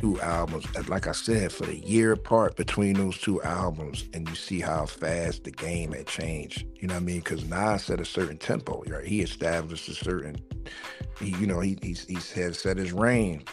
Two 0.00 0.20
albums. 0.20 0.64
Like 0.88 1.06
I 1.06 1.12
said, 1.12 1.52
for 1.52 1.66
the 1.66 1.76
year 1.76 2.12
apart 2.12 2.56
between 2.56 2.94
those 2.94 3.18
two 3.18 3.40
albums, 3.42 4.08
and 4.14 4.26
you 4.28 4.34
see 4.34 4.58
how 4.60 4.86
fast 4.86 5.44
the 5.44 5.50
game 5.50 5.92
had 5.92 6.06
changed. 6.06 6.64
You 6.80 6.88
know 6.88 6.94
what 6.94 7.02
I 7.02 7.04
mean? 7.04 7.18
Because 7.20 7.44
Nas 7.48 7.84
set 7.84 8.00
a 8.00 8.04
certain 8.04 8.38
tempo, 8.38 8.82
right? 8.88 9.04
He 9.04 9.20
established 9.20 9.88
a 9.90 9.94
certain, 9.94 10.36
he, 11.20 11.30
you 11.38 11.46
know, 11.46 11.60
he 11.60 11.76
he's, 11.82 12.06
he's 12.06 12.32
had 12.32 12.56
set 12.56 12.78
his 12.78 12.92
reign. 12.92 13.44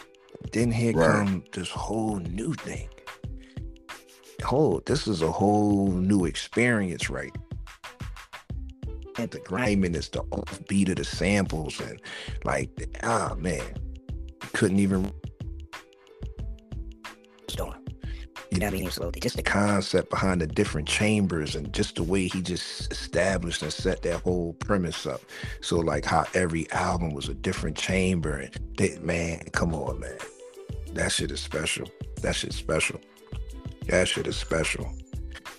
Then 0.52 0.70
here 0.72 0.94
Right. 0.94 1.06
come 1.26 1.44
this 1.52 1.68
whole 1.70 2.16
new 2.18 2.54
thing. 2.54 2.88
Oh, 4.52 4.80
this 4.86 5.06
is 5.06 5.22
a 5.22 5.30
whole 5.30 5.88
new 5.88 6.24
experience, 6.24 7.10
right? 7.10 7.34
And 9.18 9.30
the 9.30 9.40
griminess, 9.40 10.08
the 10.08 10.22
offbeat 10.24 10.90
of 10.90 10.96
the 10.96 11.04
samples, 11.04 11.80
and 11.80 12.00
like, 12.44 12.70
ah, 13.02 13.34
man, 13.38 13.62
couldn't 14.52 14.78
even. 14.78 15.12
You 18.50 18.60
know 18.60 18.66
what 18.66 18.74
I 18.74 18.78
mean? 18.78 18.90
So 18.90 19.10
just 19.10 19.36
the 19.36 19.42
concept 19.42 20.08
behind 20.08 20.40
the 20.40 20.46
different 20.46 20.88
chambers 20.88 21.54
and 21.54 21.72
just 21.72 21.96
the 21.96 22.02
way 22.02 22.28
he 22.28 22.40
just 22.40 22.90
established 22.90 23.62
and 23.62 23.72
set 23.72 24.02
that 24.02 24.22
whole 24.22 24.54
premise 24.54 25.06
up. 25.06 25.20
So 25.60 25.78
like 25.78 26.06
how 26.06 26.24
every 26.34 26.70
album 26.72 27.12
was 27.12 27.28
a 27.28 27.34
different 27.34 27.76
chamber 27.76 28.38
and 28.38 28.58
they, 28.78 28.98
man, 29.00 29.44
come 29.52 29.74
on, 29.74 30.00
man. 30.00 30.16
That 30.94 31.12
shit 31.12 31.30
is 31.30 31.40
special. 31.40 31.90
That 32.22 32.34
shit's 32.34 32.56
special. 32.56 33.00
That 33.88 34.06
shit 34.06 34.26
is 34.26 34.36
special. 34.36 34.90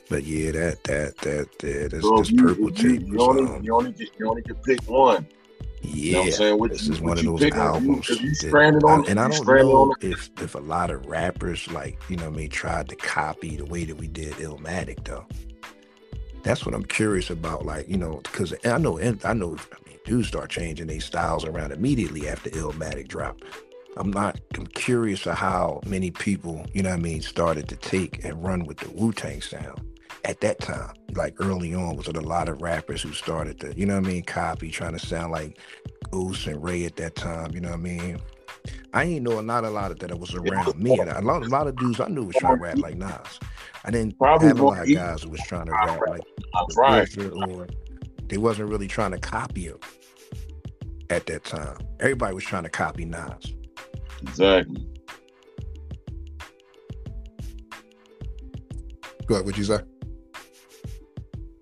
But 0.09 0.23
yeah, 0.23 0.51
that 0.51 0.83
that 0.85 1.17
that 1.17 1.59
that 1.59 1.91
this, 1.91 2.01
so 2.01 2.17
this 2.17 2.31
you, 2.31 2.43
purple 2.43 2.63
you, 2.65 2.71
tape. 2.71 3.07
You, 3.07 3.19
only 3.21 3.43
um, 3.43 3.63
you 3.63 3.75
only 3.75 3.91
get 3.91 4.09
you 4.17 4.27
only 4.29 4.41
can 4.41 4.55
pick 4.55 4.81
one. 4.89 5.27
Yeah, 5.81 5.93
you 5.93 6.11
know 6.11 6.19
what 6.19 6.25
I'm 6.25 6.31
saying? 6.33 6.59
What 6.59 6.71
this 6.71 6.87
you, 6.87 6.93
is 6.93 7.01
one 7.01 7.17
of 7.17 7.25
those 7.25 7.43
albums. 7.51 8.09
You, 8.09 8.33
that- 8.51 8.83
on, 8.83 9.05
I- 9.05 9.09
and 9.11 9.19
I 9.19 9.29
don't 9.29 9.45
know 9.45 9.95
if 10.01 10.29
if 10.41 10.55
a 10.55 10.59
lot 10.59 10.89
of 10.89 11.05
rappers 11.05 11.69
like 11.71 11.99
you 12.09 12.17
know 12.17 12.27
I 12.27 12.29
mean 12.31 12.49
tried 12.49 12.89
to 12.89 12.95
copy 12.95 13.55
the 13.55 13.65
way 13.65 13.85
that 13.85 13.95
we 13.95 14.07
did 14.07 14.33
Illmatic 14.33 15.03
though. 15.05 15.25
That's 16.43 16.65
what 16.65 16.73
I'm 16.73 16.85
curious 16.85 17.29
about, 17.29 17.65
like 17.65 17.87
you 17.87 17.97
know, 17.97 18.21
because 18.23 18.53
I 18.65 18.77
know 18.77 18.99
I 18.99 19.33
know 19.33 19.57
I 19.57 19.89
mean 19.89 19.99
dudes 20.05 20.27
start 20.29 20.49
changing 20.49 20.87
their 20.87 20.99
styles 21.01 21.45
around 21.45 21.71
immediately 21.71 22.27
after 22.27 22.49
Illmatic 22.51 23.07
dropped. 23.07 23.43
I'm 23.99 24.11
not. 24.11 24.39
I'm 24.55 24.65
curious 24.67 25.25
of 25.25 25.35
how 25.35 25.81
many 25.85 26.09
people, 26.09 26.65
you 26.73 26.81
know 26.81 26.89
what 26.89 26.99
I 26.99 27.01
mean, 27.01 27.21
started 27.21 27.67
to 27.67 27.75
take 27.75 28.23
and 28.23 28.41
run 28.41 28.63
with 28.63 28.77
the 28.77 28.89
Wu 28.91 29.11
Tang 29.11 29.41
sound 29.41 29.81
at 30.23 30.39
that 30.39 30.59
time. 30.59 30.93
Like 31.15 31.35
early 31.39 31.73
on, 31.73 31.97
was 31.97 32.07
it 32.07 32.15
a 32.15 32.21
lot 32.21 32.47
of 32.47 32.61
rappers 32.61 33.01
who 33.01 33.11
started 33.11 33.59
to, 33.59 33.77
you 33.77 33.85
know 33.85 33.99
what 33.99 34.07
I 34.07 34.09
mean, 34.09 34.23
copy, 34.23 34.71
trying 34.71 34.93
to 34.93 35.05
sound 35.05 35.33
like 35.33 35.59
Ghost 36.11 36.47
and 36.47 36.63
Rae 36.63 36.85
at 36.85 36.95
that 36.95 37.15
time. 37.15 37.51
You 37.53 37.59
know 37.59 37.69
what 37.69 37.79
I 37.79 37.81
mean? 37.81 38.21
I 38.93 39.03
ain't 39.03 39.23
know 39.23 39.41
not 39.41 39.65
a 39.65 39.69
lot 39.69 39.91
of 39.91 39.99
that 39.99 40.17
was 40.17 40.33
around 40.33 40.79
me, 40.79 40.97
and 40.97 41.09
a 41.09 41.21
lot, 41.21 41.43
a 41.43 41.49
lot 41.49 41.67
of 41.67 41.75
dudes 41.75 41.99
I 41.99 42.07
knew 42.07 42.23
was 42.23 42.35
trying 42.37 42.57
to 42.57 42.63
rap 42.63 42.77
like 42.77 42.95
Nas. 42.95 43.39
I 43.83 43.91
didn't 43.91 44.17
Probably 44.17 44.47
have 44.47 44.59
a 44.59 44.65
lot 44.65 44.81
of 44.81 44.93
guys 44.93 45.23
who 45.23 45.29
was 45.29 45.41
trying 45.41 45.65
to 45.65 45.71
rap 45.71 45.99
like 46.07 46.21
right. 46.77 47.17
Or 47.17 47.67
they 48.27 48.37
wasn't 48.37 48.69
really 48.69 48.87
trying 48.87 49.11
to 49.11 49.19
copy 49.19 49.65
him 49.65 49.79
at 51.09 51.25
that 51.25 51.43
time. 51.43 51.77
Everybody 51.99 52.33
was 52.33 52.45
trying 52.45 52.63
to 52.63 52.69
copy 52.69 53.03
Nas. 53.03 53.55
Exactly. 54.21 54.85
Go 59.25 59.35
ahead, 59.35 59.45
what 59.45 59.57
you 59.57 59.63
say? 59.63 59.79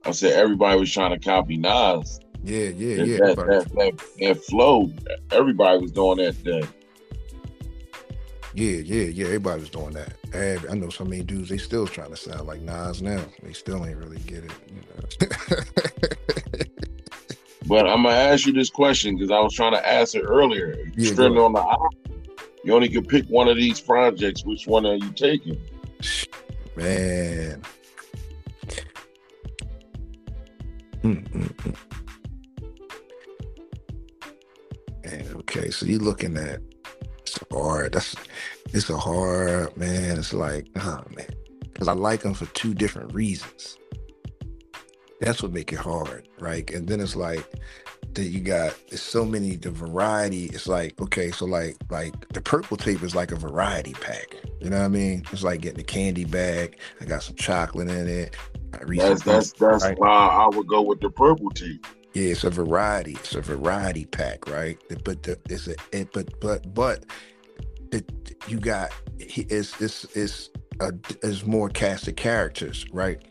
I 0.06 0.12
said 0.12 0.34
everybody 0.34 0.80
was 0.80 0.92
trying 0.92 1.12
to 1.12 1.20
copy 1.20 1.58
Nas. 1.58 2.20
Yeah, 2.44 2.70
yeah, 2.70 3.04
yeah. 3.04 3.18
that, 3.18 3.36
that, 3.36 3.70
that, 3.76 4.06
that 4.20 4.44
flow, 4.46 4.90
everybody 5.32 5.82
was 5.82 5.92
doing 5.92 6.18
that 6.20 6.42
day. 6.44 6.64
Yeah, 8.54 8.78
yeah, 8.78 9.04
yeah. 9.04 9.26
Everybody 9.26 9.60
was 9.60 9.70
doing 9.70 9.92
that. 9.92 10.14
Every- 10.34 10.70
I 10.70 10.74
know 10.76 10.90
so 10.90 11.04
many 11.04 11.24
dudes. 11.24 11.50
They 11.50 11.58
still 11.58 11.86
trying 11.86 12.10
to 12.10 12.16
sound 12.16 12.48
like 12.48 12.62
Nas 12.62 13.02
now. 13.02 13.22
They 13.44 13.54
still 13.54 13.86
ain't 13.86 13.98
really 13.98 14.18
get 14.20 14.46
it. 14.46 14.52
You 14.70 14.82
know? 14.96 16.64
But 17.68 17.86
I'm 17.86 18.04
gonna 18.04 18.16
ask 18.16 18.46
you 18.46 18.54
this 18.54 18.70
question 18.70 19.16
because 19.16 19.30
I 19.30 19.40
was 19.42 19.54
trying 19.54 19.74
to 19.74 19.86
ask 19.86 20.16
it 20.16 20.22
earlier. 20.22 20.74
You 20.78 20.92
Yeah, 20.96 21.12
stranded 21.12 21.40
on 21.40 21.52
the. 21.52 21.90
You 22.68 22.76
only 22.76 22.90
can 22.90 23.06
pick 23.06 23.26
one 23.28 23.48
of 23.48 23.56
these 23.56 23.80
projects. 23.80 24.44
Which 24.44 24.68
one 24.68 24.86
are 24.86 24.96
you 24.96 25.10
taking? 25.12 25.58
Man. 26.76 27.62
Mm, 31.02 31.30
mm, 31.30 31.56
mm. 31.56 31.76
Man, 35.06 35.34
okay, 35.38 35.70
so 35.70 35.86
you're 35.86 36.02
looking 36.02 36.36
at 36.36 36.60
it's 37.20 37.40
hard. 37.54 37.94
That's 37.94 38.18
it's 38.74 38.90
a 38.90 38.98
hard 38.98 39.78
man. 39.78 40.18
It's 40.18 40.34
like, 40.34 40.68
oh 40.76 41.04
man, 41.16 41.30
because 41.62 41.88
I 41.88 41.94
like 41.94 42.24
them 42.24 42.34
for 42.34 42.48
two 42.48 42.74
different 42.74 43.14
reasons. 43.14 43.78
That's 45.22 45.42
what 45.42 45.54
make 45.54 45.72
it 45.72 45.80
hard, 45.80 46.28
right? 46.38 46.70
And 46.72 46.86
then 46.86 47.00
it's 47.00 47.16
like 47.16 47.50
that 48.14 48.26
you 48.26 48.40
got 48.40 48.76
there's 48.90 49.02
so 49.02 49.24
many 49.26 49.56
the 49.56 49.72
variety. 49.72 50.46
It's 50.46 50.68
like 50.68 51.00
okay, 51.02 51.32
so 51.32 51.46
like 51.46 51.78
like 51.90 52.14
the 52.30 52.42
purple 52.42 52.78
tape 52.78 53.04
is 53.04 53.16
like 53.16 53.32
a 53.32 53.36
variety 53.36 53.94
pack. 53.94 54.36
You 54.62 54.70
know 54.70 54.80
what 54.80 54.86
I 54.86 54.90
mean? 54.90 55.24
It's 55.32 55.44
like 55.44 55.62
getting 55.62 55.80
a 55.80 55.84
candy 55.84 56.26
bag. 56.26 56.78
I 57.00 57.06
got 57.06 57.24
some 57.24 57.36
chocolate 57.36 57.90
in 57.90 58.08
it. 58.08 58.36
I 58.74 58.80
That's 58.98 59.22
that's 59.22 59.52
that's 59.54 59.84
right? 59.84 60.00
why 60.00 60.10
I 60.10 60.48
would 60.56 60.68
go 60.68 60.82
with 60.82 61.00
the 61.00 61.10
purple 61.10 61.50
tape. 61.52 61.86
Yeah, 62.14 62.32
it's 62.32 62.44
a 62.44 62.50
variety. 62.50 63.14
It's 63.14 63.36
a 63.36 63.42
variety 63.42 64.06
pack, 64.06 64.50
right? 64.50 64.78
But 65.04 65.24
the, 65.24 65.40
it's 65.50 65.68
a 65.68 65.76
it, 65.92 66.12
but 66.14 66.40
but 66.40 66.74
but 66.74 67.06
it, 67.92 68.36
you 68.48 68.60
got 68.60 68.92
he- 69.20 69.44
it's 69.50 69.80
it's 69.82 70.06
it's 70.16 70.50
a, 70.80 70.92
it's 71.24 71.46
more 71.46 71.70
cast 71.70 72.08
of 72.08 72.16
characters, 72.16 72.86
right? 72.92 73.24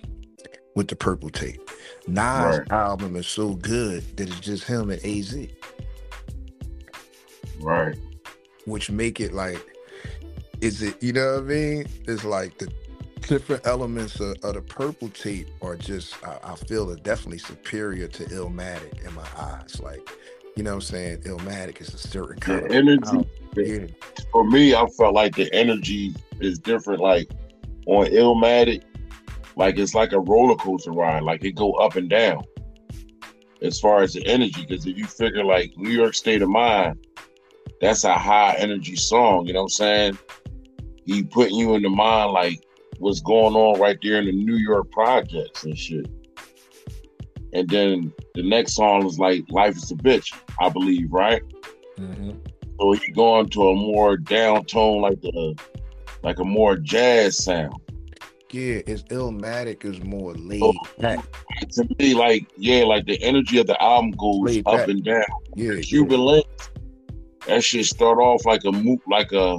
With 0.77 0.89
the 0.89 0.97
purple 0.97 1.31
tape, 1.31 1.71
Nas 2.07 2.61
Right. 2.61 2.71
album 2.71 3.17
is 3.17 3.27
so 3.27 3.55
good 3.55 4.05
that 4.19 4.29
it's 4.29 4.41
just 4.41 4.65
him 4.65 4.91
and 4.91 5.05
AZ, 5.05 5.49
Right. 7.61 7.97
which 8.67 8.91
make 8.91 9.21
it 9.21 9.33
like, 9.33 9.61
is 10.61 10.83
it 10.83 11.03
you 11.03 11.13
know 11.15 11.35
what 11.35 11.45
I 11.45 11.47
mean? 11.47 11.87
It's 12.07 12.25
like 12.25 12.59
the 12.59 12.71
different 13.23 13.67
elements 13.67 14.21
of, 14.21 14.37
of 14.45 14.55
the 14.55 14.63
purple 14.63 15.09
tape 15.09 15.49
are 15.63 15.77
just 15.77 16.15
I, 16.25 16.39
I 16.45 16.57
feel 16.57 16.91
are 16.91 16.97
definitely 16.97 17.39
superior 17.39 18.09
to 18.09 18.25
Illmatic 18.27 19.05
in 19.07 19.15
my 19.15 19.27
eyes. 19.37 19.81
Like, 19.83 20.09
you 20.57 20.63
know 20.63 20.73
what 20.73 20.77
I'm 20.77 20.81
saying? 20.83 21.19
Illmatic 21.23 21.81
is 21.81 21.95
a 21.95 21.99
certain 21.99 22.39
kind 22.39 22.63
The 22.63 22.67
of 22.67 22.71
energy 22.71 23.29
yeah, 23.57 23.87
for 24.33 24.45
me, 24.45 24.75
I 24.75 24.87
felt 24.89 25.15
like 25.15 25.37
the 25.37 25.53
energy 25.55 26.15
is 26.41 26.59
different. 26.59 27.01
Like 27.01 27.31
on 27.87 28.07
Illmatic, 28.09 28.83
like 29.57 29.79
it's 29.79 29.95
like 29.95 30.13
a 30.13 30.21
roller 30.21 30.57
coaster 30.57 30.93
ride. 30.93 31.23
Like 31.23 31.45
it 31.45 31.53
go 31.53 31.73
up 31.73 31.97
and 31.97 32.09
down 32.09 32.45
as 33.63 33.81
far 33.81 34.03
as 34.03 34.13
the 34.13 34.25
energy. 34.27 34.65
Because 34.67 34.87
if 34.87 34.97
you 34.97 35.07
figure 35.07 35.45
like 35.45 35.73
New 35.77 35.91
York 35.91 36.15
State 36.15 36.43
of 36.43 36.51
Mind, 36.51 36.99
that's 37.81 38.05
a 38.05 38.15
high 38.15 38.55
energy 38.59 38.97
song. 38.97 39.47
You 39.47 39.55
know 39.55 39.61
what 39.61 39.65
I'm 39.65 39.69
saying? 39.71 40.19
He 41.05 41.23
putting 41.23 41.57
you 41.57 41.75
in 41.75 41.83
the 41.83 41.89
mind 41.89 42.33
like 42.33 42.63
what's 42.99 43.21
going 43.21 43.55
on 43.55 43.81
right 43.81 43.99
there 44.03 44.19
in 44.19 44.27
the 44.27 44.33
New 44.33 44.57
York 44.57 44.91
projects 44.91 45.65
and 45.65 45.79
shit. 45.79 46.07
And 47.53 47.69
then 47.69 48.13
the 48.35 48.43
next 48.43 48.75
song 48.75 49.07
is 49.07 49.19
like 49.19 49.45
Life 49.49 49.77
is 49.77 49.91
a 49.91 49.95
Bitch, 49.95 50.37
I 50.61 50.69
believe, 50.69 51.11
right? 51.13 51.43
Mhm. 51.99 52.37
So 52.79 52.93
he 52.93 53.13
going 53.13 53.49
to 53.51 53.69
a 53.69 53.75
more 53.75 54.19
down 54.19 54.65
tone, 54.67 55.01
like 55.01 55.19
a 55.25 55.55
like 56.23 56.39
a 56.41 56.45
more 56.45 56.77
jazz 56.77 57.43
sound. 57.43 57.81
Yeah. 58.53 58.81
It's 58.87 59.03
Illmatic 59.05 59.85
is 59.85 60.03
more 60.03 60.33
oh, 60.37 60.41
laid 60.41 60.63
Oh. 60.63 60.73
back. 60.99 61.25
To 61.73 61.89
me, 61.99 62.15
like 62.15 62.47
yeah, 62.57 62.85
like 62.85 63.07
the 63.07 63.21
energy 63.23 63.59
of 63.59 63.67
the 63.67 63.81
album 63.83 64.13
goes 64.13 64.41
Laid 64.41 64.67
up 64.67 64.77
back. 64.79 64.89
and 64.89 65.05
down. 65.05 65.25
Yeah, 65.55 65.73
yeah. 65.73 65.81
Cuban 65.83 66.21
Linx, 66.21 66.69
that 67.47 67.63
shit 67.65 67.87
start 67.87 68.19
off 68.19 68.45
like 68.45 68.65
a 68.65 68.73
mo- 68.73 69.01
like 69.09 69.33
a 69.33 69.59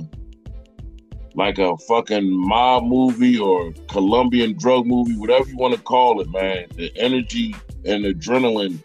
like 1.36 1.60
a 1.60 1.78
fucking 1.88 2.28
mob 2.32 2.84
movie 2.86 3.38
or 3.38 3.72
Colombian 3.90 4.58
drug 4.58 4.88
movie, 4.88 5.16
whatever 5.18 5.48
you 5.48 5.58
want 5.58 5.76
to 5.76 5.82
call 5.82 6.20
it, 6.22 6.30
man. 6.32 6.66
The 6.76 6.92
energy 6.98 7.56
and 7.86 8.04
adrenaline 8.06 8.80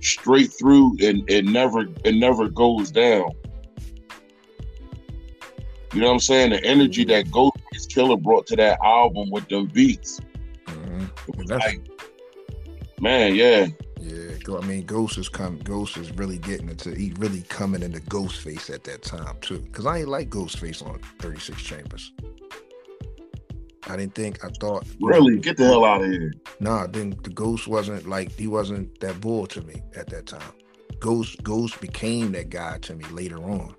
straight 0.00 0.52
through 0.58 0.96
and 1.02 1.28
it 1.30 1.44
never 1.44 1.86
it 2.04 2.14
never 2.14 2.48
goes 2.48 2.90
down. 2.90 3.30
You 5.92 6.00
know 6.00 6.08
what 6.08 6.14
I'm 6.14 6.20
saying? 6.20 6.50
The 6.50 6.64
energy 6.64 7.04
that 7.04 7.26
Ghostface 7.26 7.88
Killah 7.88 8.22
brought 8.22 8.46
to 8.48 8.56
that 8.56 8.78
album 8.84 9.30
with 9.30 9.48
them 9.48 9.66
beats. 9.66 10.20
Mhm. 10.66 11.36
Was 11.36 11.50
like, 11.50 11.80
man, 13.00 13.34
yeah. 13.34 13.68
Yeah, 14.00 14.56
I 14.56 14.64
mean, 14.64 14.86
Ghost 14.86 15.18
is 15.18 15.28
come. 15.28 15.58
Ghost 15.58 15.96
is 15.96 16.12
really 16.12 16.38
getting 16.38 16.68
into. 16.68 16.94
He 16.94 17.12
really 17.18 17.42
coming 17.42 17.82
into 17.82 18.00
Ghostface 18.00 18.72
at 18.72 18.84
that 18.84 19.02
time 19.02 19.36
too. 19.40 19.64
Cause 19.72 19.86
I 19.86 19.98
ain't 19.98 20.08
like 20.08 20.30
Ghostface 20.30 20.86
on 20.86 21.00
Thirty 21.18 21.40
Six 21.40 21.62
Chambers. 21.62 22.12
I 23.88 23.96
didn't 23.96 24.14
think. 24.14 24.44
I 24.44 24.50
thought. 24.60 24.86
Really, 25.00 25.38
get 25.38 25.56
the 25.56 25.64
hell 25.64 25.84
out 25.84 26.04
of 26.04 26.10
here. 26.10 26.32
Nah, 26.60 26.86
then 26.86 27.18
the 27.22 27.30
Ghost 27.30 27.66
wasn't 27.66 28.08
like 28.08 28.32
he 28.32 28.46
wasn't 28.46 29.00
that 29.00 29.20
bull 29.20 29.46
to 29.48 29.62
me 29.62 29.82
at 29.96 30.08
that 30.10 30.26
time. 30.26 30.52
Ghost 31.00 31.42
Ghost 31.42 31.80
became 31.80 32.32
that 32.32 32.50
guy 32.50 32.78
to 32.78 32.94
me 32.94 33.04
later 33.06 33.42
on. 33.42 33.74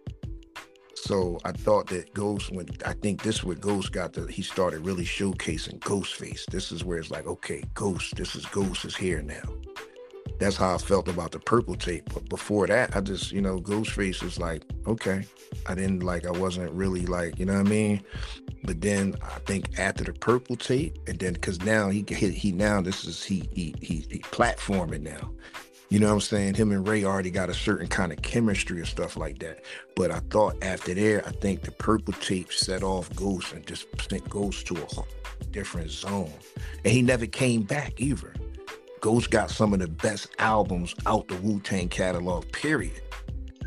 So 1.04 1.40
I 1.46 1.52
thought 1.52 1.88
that 1.88 2.14
Ghost 2.14 2.52
when 2.52 2.68
I 2.86 2.94
think 2.94 3.24
this 3.24 3.38
is 3.38 3.44
where 3.44 3.56
Ghost 3.56 3.92
got 3.92 4.14
the 4.14 4.28
he 4.28 4.42
started 4.42 4.86
really 4.86 5.06
showcasing 5.06 5.80
Ghostface. 5.80 6.46
This 6.46 6.72
is 6.72 6.84
where 6.84 7.00
it's 7.00 7.12
like, 7.12 7.26
okay, 7.26 7.64
Ghost, 7.74 8.16
this 8.16 8.36
is 8.36 8.46
Ghost 8.48 8.86
is 8.86 8.96
here 8.96 9.22
now. 9.22 9.42
That's 10.40 10.56
how 10.56 10.76
I 10.76 10.78
felt 10.78 11.08
about 11.08 11.32
the 11.32 11.40
purple 11.40 11.76
tape. 11.76 12.14
But 12.14 12.30
before 12.30 12.68
that, 12.68 12.96
I 12.96 13.02
just, 13.02 13.32
you 13.32 13.42
know, 13.42 13.60
Ghostface 13.60 14.24
is 14.24 14.40
like, 14.40 14.64
okay. 14.88 15.26
I 15.68 15.76
didn't 15.76 16.04
like 16.04 16.26
I 16.26 16.32
wasn't 16.32 16.72
really 16.72 17.06
like, 17.06 17.40
you 17.40 17.46
know 17.46 17.54
what 17.54 17.68
I 17.68 17.70
mean? 17.70 18.04
but 18.64 18.82
then 18.82 19.16
I 19.22 19.40
think 19.40 19.80
after 19.80 20.04
the 20.04 20.14
purple 20.14 20.56
tape, 20.56 20.98
and 21.08 21.18
then 21.20 21.34
because 21.34 21.62
now 21.62 21.90
he 21.90 22.06
he, 22.08 22.30
he 22.30 22.52
now 22.52 22.82
this 22.82 23.06
is 23.06 23.24
he 23.24 23.50
he 23.54 23.74
he, 23.82 24.06
he 24.10 24.20
platforming 24.20 25.02
now. 25.02 25.32
You 25.90 26.00
know 26.00 26.08
what 26.08 26.14
I'm 26.14 26.22
saying? 26.22 26.54
Him 26.54 26.72
and 26.72 26.88
Rae 26.88 27.04
already 27.04 27.32
got 27.32 27.50
a 27.50 27.54
certain 27.54 27.88
kind 27.88 28.12
of 28.12 28.22
chemistry 28.22 28.78
and 28.78 28.88
stuff 28.88 29.18
like 29.18 29.40
that. 29.40 29.62
But 29.96 30.12
I 30.12 30.20
thought 30.30 30.56
after 30.62 30.94
there, 30.94 31.28
I 31.28 31.32
think 31.32 31.64
the 31.64 31.72
purple 31.72 32.14
tape 32.14 32.52
set 32.54 32.84
off 32.84 33.14
Ghost 33.16 33.54
and 33.54 33.66
just 33.66 33.88
sent 34.08 34.30
Ghost 34.30 34.68
to 34.68 34.76
a 34.76 35.44
different 35.46 35.90
zone. 35.90 36.32
And 36.84 36.94
he 36.94 37.02
never 37.02 37.26
came 37.26 37.64
back 37.64 38.00
either. 38.00 38.34
Ghost 39.02 39.32
got 39.32 39.50
some 39.50 39.74
of 39.74 39.80
the 39.80 39.88
best 39.88 40.28
albums 40.38 40.94
out 41.08 41.28
the 41.28 41.36
Wu 41.38 41.60
Tang 41.62 41.90
catalog, 41.90 42.52
period. 42.52 43.02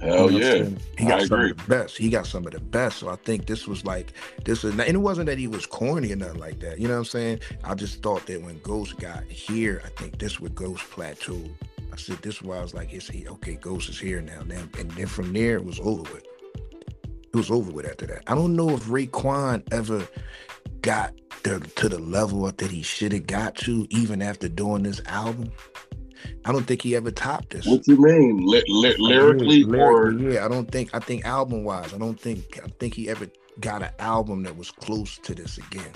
Hell 0.00 0.30
You 0.30 0.38
know 0.40 0.46
yeah. 0.46 0.68
He 0.98 1.06
got 1.06 1.20
I 1.20 1.24
some 1.26 1.38
agree. 1.40 1.50
of 1.52 1.56
the 1.56 1.64
best. 1.64 1.96
He 1.96 2.08
got 2.10 2.26
some 2.26 2.46
of 2.46 2.52
the 2.52 2.60
best. 2.60 2.98
So 2.98 3.08
I 3.08 3.16
think 3.16 3.46
this 3.46 3.66
was 3.66 3.84
like 3.84 4.12
this 4.44 4.64
is 4.64 4.72
and 4.72 4.80
it 4.80 4.96
wasn't 4.98 5.26
that 5.26 5.38
he 5.38 5.46
was 5.46 5.64
corny 5.64 6.12
or 6.12 6.16
nothing 6.16 6.40
like 6.40 6.60
that. 6.60 6.78
You 6.78 6.88
know 6.88 6.94
what 6.94 6.98
I'm 7.00 7.04
saying? 7.06 7.40
I 7.64 7.74
just 7.74 8.02
thought 8.02 8.26
that 8.26 8.42
when 8.42 8.58
Ghost 8.60 8.98
got 8.98 9.24
here, 9.24 9.80
I 9.84 9.88
think 9.90 10.18
this 10.18 10.40
would 10.40 10.54
Ghost 10.54 10.82
plateau. 10.90 11.40
This 12.06 12.36
is 12.36 12.42
why 12.42 12.58
I 12.58 12.62
was 12.62 12.74
like, 12.74 12.92
it's 12.92 13.08
he 13.08 13.26
okay, 13.28 13.56
Ghost 13.56 13.88
is 13.88 13.98
here 13.98 14.20
now. 14.20 14.40
And 14.40 14.90
then 14.92 15.06
from 15.06 15.32
there 15.32 15.56
it 15.56 15.64
was 15.64 15.80
over 15.80 16.02
with. 16.02 16.24
It 17.32 17.36
was 17.36 17.50
over 17.50 17.70
with 17.70 17.86
after 17.86 18.06
that. 18.06 18.22
I 18.26 18.34
don't 18.34 18.54
know 18.54 18.70
if 18.70 18.84
Raekwon 18.84 19.66
ever 19.72 20.06
got 20.82 21.14
the, 21.44 21.60
to 21.76 21.88
the 21.88 21.98
level 21.98 22.50
that 22.50 22.70
he 22.70 22.82
should 22.82 23.12
have 23.12 23.26
got 23.26 23.54
to, 23.56 23.86
even 23.90 24.20
after 24.20 24.48
doing 24.48 24.82
this 24.82 25.00
album. 25.06 25.50
I 26.44 26.52
don't 26.52 26.64
think 26.64 26.82
he 26.82 26.94
ever 26.94 27.10
topped 27.10 27.50
this. 27.50 27.66
What 27.66 27.86
you 27.88 28.00
mean? 28.00 28.44
Ly- 28.44 28.62
ly- 28.68 28.94
lyrically, 28.98 29.58
Yeah, 29.58 29.76
or 29.76 30.12
lyrically, 30.12 30.34
yeah, 30.34 30.44
I 30.44 30.48
don't 30.48 30.70
think. 30.70 30.90
I 30.94 30.98
think 30.98 31.24
album 31.24 31.64
wise, 31.64 31.94
I 31.94 31.98
don't 31.98 32.20
think. 32.20 32.60
I 32.62 32.68
think 32.78 32.94
he 32.94 33.08
ever 33.08 33.28
got 33.60 33.82
an 33.82 33.90
album 33.98 34.42
that 34.44 34.56
was 34.56 34.70
close 34.70 35.18
to 35.18 35.34
this 35.34 35.58
again. 35.58 35.92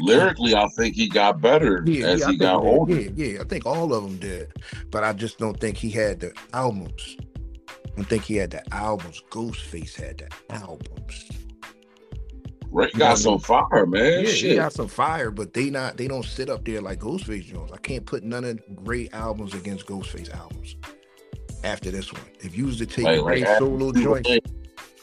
Lyrically, 0.00 0.54
I 0.54 0.66
think 0.76 0.94
he 0.96 1.08
got 1.08 1.40
better 1.40 1.82
Yeah, 1.86 2.06
as 2.06 2.20
yeah, 2.20 2.30
he 2.30 2.36
got 2.36 2.62
older. 2.62 3.00
Yeah, 3.00 3.10
yeah, 3.14 3.40
I 3.40 3.44
think 3.44 3.66
all 3.66 3.94
of 3.94 4.02
them 4.02 4.18
did, 4.18 4.52
but 4.90 5.04
I 5.04 5.12
just 5.12 5.38
don't 5.38 5.58
think 5.58 5.76
he 5.76 5.90
had 5.90 6.20
the 6.20 6.32
albums. 6.52 7.16
I 7.68 7.90
don't 7.96 8.08
think 8.08 8.24
he 8.24 8.36
had 8.36 8.50
the 8.50 8.74
albums. 8.74 9.22
Ghostface 9.30 9.94
had 9.94 10.18
the 10.18 10.54
albums. 10.54 11.28
Rae 12.72 12.90
got 12.92 13.18
some 13.18 13.32
mean? 13.32 13.40
fire, 13.40 13.86
man. 13.86 14.24
Yeah, 14.24 14.30
he 14.30 14.54
got 14.54 14.72
some 14.72 14.88
fire, 14.88 15.30
but 15.30 15.52
they 15.52 15.70
not. 15.70 15.96
They 15.96 16.06
don't 16.06 16.24
sit 16.24 16.48
up 16.48 16.64
there 16.64 16.80
like 16.80 17.00
Ghostface 17.00 17.44
Jones. 17.44 17.72
I 17.72 17.78
can't 17.78 18.06
put 18.06 18.22
none 18.22 18.44
of 18.44 18.60
great 18.76 19.12
albums 19.12 19.54
against 19.54 19.86
Ghostface 19.86 20.32
albums. 20.34 20.76
After 21.64 21.90
this 21.90 22.12
one, 22.12 22.22
if 22.40 22.56
you 22.56 22.66
was 22.66 22.78
to 22.78 22.86
take 22.86 23.04
Like, 23.04 23.22
Rae 23.22 23.44
like, 23.44 23.58
solo 23.58 23.92
think, 23.92 24.08
like, 24.08 24.44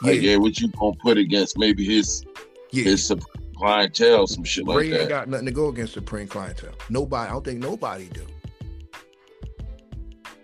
yeah, 0.01 0.11
yeah, 0.11 0.35
what 0.37 0.59
you 0.59 0.69
gonna 0.69 0.95
put 1.01 1.17
against 1.17 1.57
maybe 1.57 1.85
his 1.85 2.23
yeah. 2.71 2.85
his 2.85 3.05
clientele, 3.57 4.27
some 4.27 4.43
shit 4.43 4.65
like 4.65 4.77
that. 4.77 4.91
Rae 4.91 4.99
ain't 4.99 5.09
got 5.09 5.27
nothing 5.27 5.45
to 5.45 5.51
go 5.51 5.69
against 5.69 5.93
Supreme 5.93 6.27
clientele. 6.27 6.73
Nobody, 6.89 7.29
I 7.29 7.33
don't 7.33 7.45
think 7.45 7.59
nobody 7.59 8.09
do. 8.09 8.25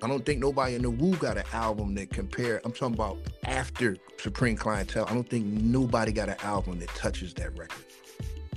I 0.03 0.07
don't 0.07 0.26
think 0.26 0.41
nobody 0.41 0.76
in 0.76 0.82
the 0.82 0.89
Wu 0.89 1.16
got 1.16 1.38
an 1.38 1.45
album 1.53 1.95
that 1.95 2.09
compare. 2.09 2.59
I'm 2.66 2.74
talking 2.74 2.95
about 2.95 3.20
after 3.45 3.95
Supreme 4.20 4.57
Clientele. 4.57 5.05
I 5.07 5.14
don't 5.14 5.30
think 5.30 5.45
nobody 5.45 6.11
got 6.11 6.28
an 6.28 6.36
album 6.43 6.80
that 6.80 6.89
touches 6.89 7.34
that 7.36 7.57
record. 7.57 7.86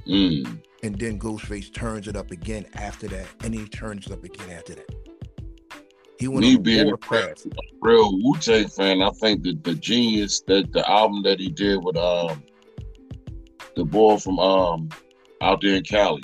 Mm. 0.08 0.60
And 0.82 0.98
then 0.98 1.20
Ghostface 1.20 1.72
turns 1.72 2.08
it 2.08 2.16
up 2.16 2.32
again 2.32 2.66
after 2.74 3.06
that, 3.08 3.28
and 3.44 3.54
he 3.54 3.68
turns 3.68 4.06
it 4.06 4.12
up 4.12 4.24
again 4.24 4.50
after 4.50 4.74
that. 4.74 4.90
He 6.18 6.26
went 6.26 6.40
Me 6.40 6.56
being 6.56 6.90
a 6.90 7.34
real 7.80 8.12
Wu 8.12 8.36
Tang 8.40 8.66
fan, 8.66 9.00
I 9.02 9.10
think 9.10 9.44
that 9.44 9.62
the 9.62 9.74
genius 9.74 10.40
that 10.48 10.72
the 10.72 10.88
album 10.90 11.22
that 11.22 11.38
he 11.38 11.50
did 11.50 11.84
with 11.84 11.96
um 11.96 12.42
the 13.76 13.84
boy 13.84 14.16
from 14.16 14.38
um 14.40 14.88
out 15.40 15.60
there 15.60 15.76
in 15.76 15.84
Cali. 15.84 16.22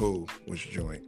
Oh, 0.00 0.26
which 0.46 0.70
joint? 0.70 1.02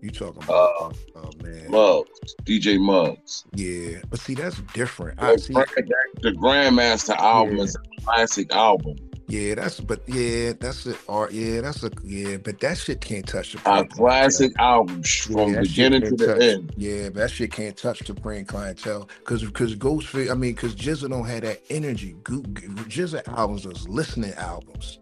You 0.00 0.10
talking 0.10 0.42
Uh, 0.44 0.46
about? 0.46 0.96
oh 1.16 1.30
man, 1.42 1.70
Muggs, 1.70 2.34
DJ 2.44 2.80
Muggs. 2.80 3.44
yeah. 3.54 3.98
But 4.08 4.18
see, 4.20 4.34
that's 4.34 4.60
different. 4.72 5.20
I 5.22 5.32
Like, 5.32 5.40
see. 5.40 5.52
the 5.52 6.32
Grandmaster 6.32 7.14
album 7.16 7.58
Yeah. 7.58 7.64
is 7.64 7.76
a 7.76 8.02
classic 8.02 8.52
album. 8.54 8.96
Yeah, 9.30 9.54
that's 9.54 9.78
but 9.78 10.00
yeah, 10.08 10.54
that's 10.58 10.86
it. 10.86 10.98
Art, 11.08 11.30
uh, 11.30 11.34
yeah, 11.34 11.60
that's 11.60 11.84
a 11.84 11.90
yeah, 12.02 12.36
but 12.38 12.58
that 12.60 12.76
shit 12.78 13.00
can't 13.00 13.24
touch 13.26 13.52
the 13.52 13.86
classic 13.90 14.52
album 14.58 15.02
sh- 15.04 15.26
from 15.26 15.54
Yeah, 15.54 15.60
beginning 15.60 16.00
to 16.02 16.10
the 16.16 16.26
touch- 16.26 16.42
end. 16.42 16.72
Yeah, 16.76 17.04
but 17.10 17.14
that 17.20 17.30
shit 17.30 17.52
can't 17.52 17.76
touch 17.76 18.00
the 18.00 18.06
Supreme 18.06 18.44
Clientele 18.44 19.08
because 19.20 19.44
because 19.44 19.76
Ghostface, 19.76 20.30
I 20.30 20.34
mean, 20.34 20.54
because 20.54 20.74
GZA 20.74 21.08
don't 21.10 21.26
have 21.26 21.42
that 21.42 21.60
energy. 21.70 22.16
GZA 22.24 23.26
albums 23.28 23.66
is 23.66 23.88
listening 23.88 24.34
albums. 24.34 24.98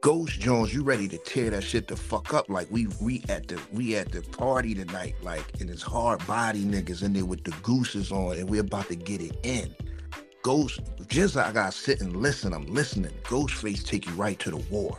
Ghost 0.00 0.40
Jones, 0.40 0.72
you 0.74 0.82
ready 0.82 1.06
to 1.08 1.18
tear 1.18 1.50
that 1.50 1.62
shit 1.62 1.86
the 1.88 1.96
fuck 1.96 2.32
up? 2.32 2.48
Like 2.48 2.68
we 2.70 2.88
we 3.02 3.22
at 3.28 3.48
the 3.48 3.60
we 3.70 3.96
at 3.96 4.12
the 4.12 4.22
party 4.22 4.74
tonight, 4.74 5.14
like 5.22 5.60
and 5.60 5.68
it's 5.68 5.82
hard 5.82 6.26
body 6.26 6.64
niggas 6.64 7.02
in 7.02 7.12
there 7.12 7.26
with 7.26 7.44
the 7.44 7.52
gooses 7.62 8.10
on, 8.10 8.38
and 8.38 8.48
we 8.48 8.58
about 8.58 8.88
to 8.88 8.96
get 8.96 9.20
it 9.20 9.36
in. 9.42 9.74
Ghost 10.42 10.80
GZA, 11.12 11.44
I 11.44 11.52
gotta 11.52 11.72
sit 11.72 12.00
and 12.00 12.16
listen. 12.16 12.52
I'm 12.54 12.66
listening. 12.66 13.12
Ghostface 13.24 13.84
take 13.84 14.06
you 14.06 14.12
right 14.12 14.38
to 14.38 14.50
the 14.50 14.56
war. 14.56 14.98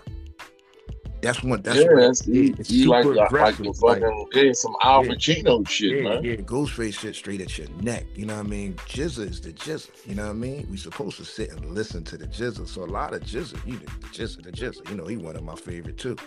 That's 1.23 1.41
what. 1.41 1.63
That's 1.63 1.79
yeah, 1.79 1.85
what. 1.85 2.01
that's 2.01 2.27
it's 2.27 2.69
like 2.85 3.03
super 3.03 3.15
like, 3.15 3.15
like 3.15 3.27
aggressive, 3.29 3.81
like- 3.81 4.01
fucking 4.01 4.27
yeah, 4.33 4.51
some 4.53 4.75
Al 4.83 5.05
Yeah. 5.05 5.13
Pacino 5.13 5.67
shit, 5.67 6.03
yeah, 6.03 6.09
man. 6.09 6.23
yeah, 6.23 6.35
Ghostface 6.35 6.99
shit 6.99 7.15
straight 7.15 7.41
at 7.41 7.57
your 7.57 7.67
neck. 7.81 8.05
You 8.13 8.25
know 8.25 8.35
what 8.35 8.45
I 8.45 8.49
mean? 8.49 8.73
GZA 8.87 9.29
is 9.29 9.41
the 9.41 9.53
GZA. 9.53 9.89
You 10.05 10.15
know 10.15 10.23
what 10.25 10.31
I 10.31 10.33
mean? 10.33 10.67
We 10.69 10.77
supposed 10.77 11.17
to 11.17 11.25
sit 11.25 11.51
and 11.51 11.65
listen 11.71 12.03
to 12.03 12.17
the 12.17 12.27
GZA. 12.27 12.67
So 12.67 12.83
a 12.83 12.85
lot 12.85 13.13
of 13.13 13.21
GZA, 13.21 13.65
you 13.65 13.73
know, 13.73 13.79
the 14.01 14.07
GZA, 14.07 14.43
the 14.43 14.51
GZA. 14.51 14.89
You 14.89 14.97
know, 14.97 15.05
he 15.07 15.17
one 15.17 15.35
of 15.35 15.43
my 15.43 15.55
favorite 15.55 15.97
too. 15.97 16.17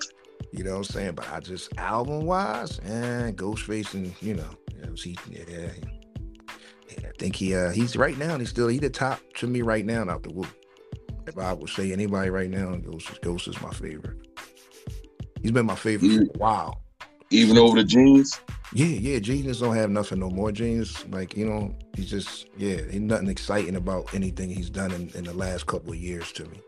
You 0.52 0.64
know 0.64 0.72
what 0.72 0.76
I'm 0.78 0.84
saying? 0.84 1.12
But 1.14 1.30
I 1.30 1.40
just 1.40 1.76
album 1.76 2.24
wise, 2.24 2.78
and 2.80 3.28
eh, 3.28 3.32
Ghostface 3.32 3.94
and 3.94 4.14
you 4.20 4.34
know, 4.34 4.48
you 4.74 4.82
know, 4.82 4.94
he, 4.94 5.16
yeah, 5.30 5.68
I 6.90 7.10
think 7.18 7.36
he 7.36 7.54
uh 7.54 7.70
he's 7.70 7.96
right 7.96 8.16
now. 8.18 8.38
He's 8.38 8.50
still 8.50 8.68
he 8.68 8.78
the 8.78 8.90
top 8.90 9.20
to 9.34 9.46
me 9.46 9.62
right 9.62 9.84
now 9.84 10.08
out 10.08 10.22
the 10.22 10.32
whoop. 10.32 10.48
If 11.26 11.38
I 11.38 11.52
would 11.52 11.68
say 11.70 11.92
anybody 11.92 12.30
right 12.30 12.50
now, 12.50 12.74
Ghost, 12.76 13.10
is- 13.10 13.18
Ghost 13.18 13.48
is 13.48 13.60
my 13.60 13.70
favorite. 13.70 14.16
He's 15.42 15.50
been 15.50 15.66
my 15.66 15.74
favorite 15.74 16.10
for 16.10 16.22
a 16.22 16.38
while. 16.38 16.82
Even 17.30 17.58
over 17.58 17.76
the 17.76 17.84
Genius. 17.84 18.40
Yeah, 18.72 18.86
yeah, 18.86 19.18
Genius 19.18 19.58
don't 19.60 19.74
have 19.74 19.90
nothing 19.90 20.20
no 20.20 20.30
more. 20.30 20.52
Genius, 20.52 21.06
like, 21.08 21.36
you 21.36 21.44
know, 21.46 21.74
he's 21.96 22.10
just, 22.10 22.46
yeah, 22.56 22.76
ain't 22.90 23.02
nothing 23.04 23.28
exciting 23.28 23.76
about 23.76 24.12
anything 24.14 24.48
he's 24.50 24.70
done 24.70 24.92
in, 24.92 25.08
in 25.14 25.24
the 25.24 25.32
last 25.32 25.66
couple 25.66 25.90
of 25.90 25.98
years 25.98 26.32
to 26.32 26.44
me. 26.46 26.60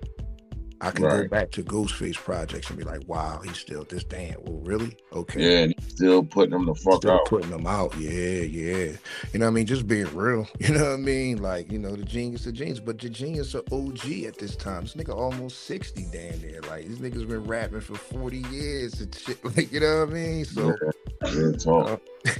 I 0.81 0.91
can 0.93 1.09
go 1.09 1.27
back 1.29 1.51
to 1.53 1.63
Ghostface 1.65 2.15
projects 2.17 2.69
and 2.71 2.79
be 2.79 2.85
like, 2.85 3.03
wow, 3.09 3.41
he's 3.45 3.57
still 3.57 3.85
this 3.85 4.05
damn. 4.05 4.37
Well, 4.45 4.61
really? 4.63 4.97
Okay. 5.13 5.43
Yeah, 5.43 5.59
and 5.65 5.75
he's 5.79 5.89
still 5.93 6.23
putting 6.23 6.51
them 6.53 6.67
the 6.67 6.75
fuck 6.75 6.97
Still 6.99 7.13
out. 7.13 7.25
putting 7.27 7.51
them 7.51 7.67
out. 7.67 7.97
Yeah, 7.99 8.43
yeah. 8.43 8.93
You 9.33 9.39
know 9.41 9.47
what 9.47 9.51
I 9.51 9.51
mean? 9.51 9.67
Just 9.67 9.87
being 9.89 10.07
real. 10.15 10.47
You 10.61 10.75
know 10.75 10.85
what 10.85 10.93
I 10.93 10.97
mean? 10.97 11.41
Like, 11.43 11.73
you 11.73 11.79
know, 11.79 11.97
the 11.97 12.05
genius, 12.05 12.45
the 12.45 12.53
genius. 12.53 12.79
But 12.79 12.99
the 12.99 13.09
genius 13.09 13.55
are 13.55 13.63
OG 13.73 14.07
at 14.27 14.39
this 14.39 14.55
time. 14.55 14.83
This 14.83 14.95
nigga 14.95 15.15
almost 15.17 15.65
60 15.65 16.07
damn 16.13 16.41
near. 16.43 16.61
Like, 16.63 16.87
these 16.87 16.99
niggas 16.99 17.27
been 17.27 17.45
rapping 17.45 17.81
for 17.81 17.97
40 17.97 18.39
years 18.53 19.01
and 19.01 19.15
shit. 19.15 19.39
Like, 19.45 19.73
you 19.73 19.81
know 19.81 20.01
what 20.01 20.11
I 20.11 20.13
mean? 20.13 20.45
So 20.45 20.75
Real 21.35 21.55
talk. 21.55 22.01
Uh, 22.27 22.33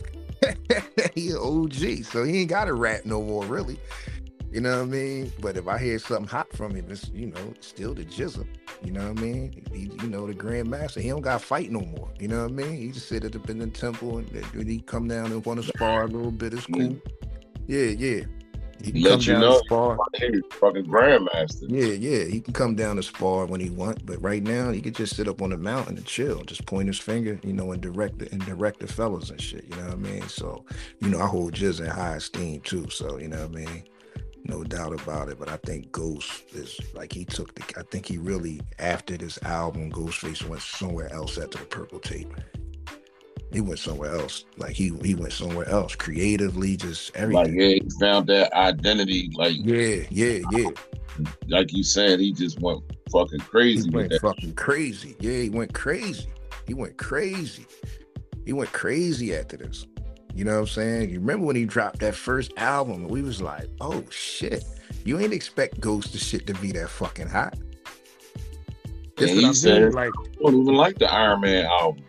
he 1.15 1.31
an 1.31 1.39
OG, 1.39 2.05
so 2.05 2.23
he 2.23 2.41
ain't 2.43 2.51
got 2.51 2.67
to 2.67 2.75
rap 2.75 3.05
no 3.05 3.23
more, 3.23 3.45
really. 3.47 3.79
You 4.51 4.63
know 4.63 4.79
what 4.79 4.83
I 4.83 4.87
mean? 4.87 5.33
But 5.41 5.57
if 5.57 5.69
I 5.69 5.79
hear 5.79 5.99
something 5.99 6.27
hot 6.27 6.51
from 6.55 6.75
him, 6.75 6.87
it's 6.91 7.11
you 7.11 7.27
know 7.27 7.55
still 7.61 7.95
the 7.95 8.05
jizzle. 8.05 8.47
You 8.83 8.93
know 8.93 9.11
what 9.13 9.19
I 9.19 9.23
mean? 9.23 9.65
He, 9.73 9.91
you 10.03 10.09
know 10.09 10.27
the 10.27 10.35
Grandmaster. 10.35 11.01
He 11.01 11.09
don't 11.11 11.21
got 11.21 11.43
fight 11.43 11.71
no 11.71 11.81
more. 11.81 12.09
You 12.19 12.29
know 12.29 12.43
what 12.43 12.51
I 12.53 12.55
mean? 12.55 12.77
He 12.77 12.91
just 12.93 13.09
sit 13.09 13.25
up 13.25 13.51
in 13.51 13.59
the 13.59 13.67
temple 13.67 14.19
and 14.19 14.29
then 14.29 14.67
he 14.67 14.81
come 14.81 15.07
down 15.09 15.27
and 15.27 15.45
want 15.45 15.61
to 15.61 15.67
spar 15.67 16.05
a 16.05 16.07
little 16.07 16.31
bit. 16.31 16.55
It's 16.55 16.67
cool. 16.67 16.97
Yeah, 17.67 17.85
yeah. 17.85 18.25
He 18.83 18.93
can 18.93 19.03
Let 19.03 19.11
come 19.11 19.21
you 19.21 19.33
down 19.33 19.41
know. 19.41 19.59
spar. 19.65 19.99
Hey, 20.15 20.41
fucking 20.53 20.87
Grandmaster. 20.87 21.65
Yeah, 21.69 21.95
yeah, 21.95 22.25
he 22.25 22.41
can 22.41 22.55
come 22.55 22.77
down 22.77 22.97
to 22.97 23.03
spar 23.03 23.47
when 23.47 23.61
he 23.61 23.71
want, 23.71 24.07
but 24.07 24.23
right 24.23 24.43
now 24.43 24.71
he 24.71 24.81
could 24.81 24.95
just 24.95 25.17
sit 25.17 25.27
up 25.27 25.43
on 25.43 25.51
the 25.51 25.59
mountain 25.59 25.97
and 25.97 26.07
chill, 26.07 26.43
just 26.45 26.65
point 26.65 26.87
his 26.87 26.99
finger, 26.99 27.41
you 27.43 27.53
know, 27.53 27.73
and 27.73 27.83
direct 27.83 28.21
the 28.21 28.31
and 28.31 28.45
direct 28.47 28.81
the 28.81 28.87
fellas 28.87 29.31
and 29.31 29.41
shit. 29.41 29.65
You 29.69 29.77
know 29.77 29.85
what 29.87 29.95
I 29.95 29.97
mean? 29.97 30.29
So, 30.29 30.65
you 31.01 31.09
know, 31.09 31.21
I 31.21 31.27
hold 31.27 31.55
Jizz 31.55 31.81
in 31.81 31.87
high 31.87 32.17
esteem 32.17 32.61
too. 32.61 32.89
So, 32.89 33.19
you 33.19 33.29
know 33.29 33.47
what 33.49 33.59
I 33.59 33.65
mean? 33.65 33.85
No 34.49 34.65
doubt 34.65 34.99
about 35.01 35.29
it. 35.29 35.39
But 35.39 35.51
I 35.51 35.59
think 35.59 35.93
Ghost 35.93 36.45
is 36.55 36.81
like 36.95 37.13
he 37.13 37.25
took 37.25 37.55
the. 37.55 37.63
I 37.79 37.83
think 37.91 38.07
he 38.07 38.19
really 38.19 38.61
after 38.79 39.17
this 39.17 39.39
album, 39.43 39.93
Ghostface 39.93 40.43
went 40.49 40.63
somewhere 40.63 41.13
else 41.13 41.37
after 41.39 41.59
the 41.59 41.67
Purple 41.67 42.01
Tape. 42.01 42.33
He 43.53 43.61
went 43.61 43.79
somewhere 43.79 44.15
else. 44.15 44.45
Like 44.57 44.73
he 44.73 44.93
he 45.03 45.15
went 45.15 45.33
somewhere 45.33 45.69
else 45.69 45.95
creatively, 45.95 46.77
just 46.77 47.15
everything. 47.15 47.45
Like, 47.45 47.53
yeah, 47.55 47.69
he 47.83 47.89
found 48.01 48.27
that 48.29 48.53
identity. 48.55 49.31
Like, 49.35 49.55
yeah, 49.59 50.05
yeah, 50.11 50.41
yeah. 50.53 50.71
like 51.49 51.73
you 51.73 51.83
said, 51.83 52.19
he 52.21 52.33
just 52.33 52.61
went 52.61 52.83
fucking 53.11 53.41
He 53.41 53.47
crazy 53.47 53.87
with 53.91 53.95
went 53.95 54.11
that. 54.11 54.21
fucking 54.23 54.55
crazy. 54.55 55.15
Yeah, 55.21 55.43
he 55.43 55.51
went 55.51 55.73
crazy. 55.75 56.27
He 56.67 56.75
went 56.75 56.97
crazy. 56.99 57.67
He 58.45 58.53
went 58.55 58.73
crazy 58.73 59.35
after 59.35 59.59
this. 59.59 59.87
You 60.39 60.45
know 60.45 60.53
what 60.53 60.61
I'm 60.61 60.67
saying? 60.69 61.11
You 61.11 61.19
remember 61.19 61.47
when 61.47 61.57
he 61.57 61.65
dropped 61.65 61.99
that 61.99 62.15
first 62.15 62.53
album 62.59 63.03
and 63.03 63.11
we 63.11 63.23
was 63.23 63.43
like, 63.43 63.69
oh 63.81 64.05
shit. 64.09 64.65
You 65.05 65.19
ain't 65.19 65.33
expect 65.33 65.81
Ghost 65.81 66.13
to 66.13 66.19
shit 66.19 66.47
to 66.47 66.55
be 66.55 66.71
that 66.73 66.91
fucking 66.91 67.27
hot. 67.27 67.59
And 69.17 69.31
he 69.31 69.53
said, 69.53 69.95
like, 69.95 70.13
I 70.17 70.43
don't 70.45 70.61
even 70.61 70.77
like 70.77 70.97
the 70.97 71.07
Ironman 71.07 71.65
album. 71.65 72.05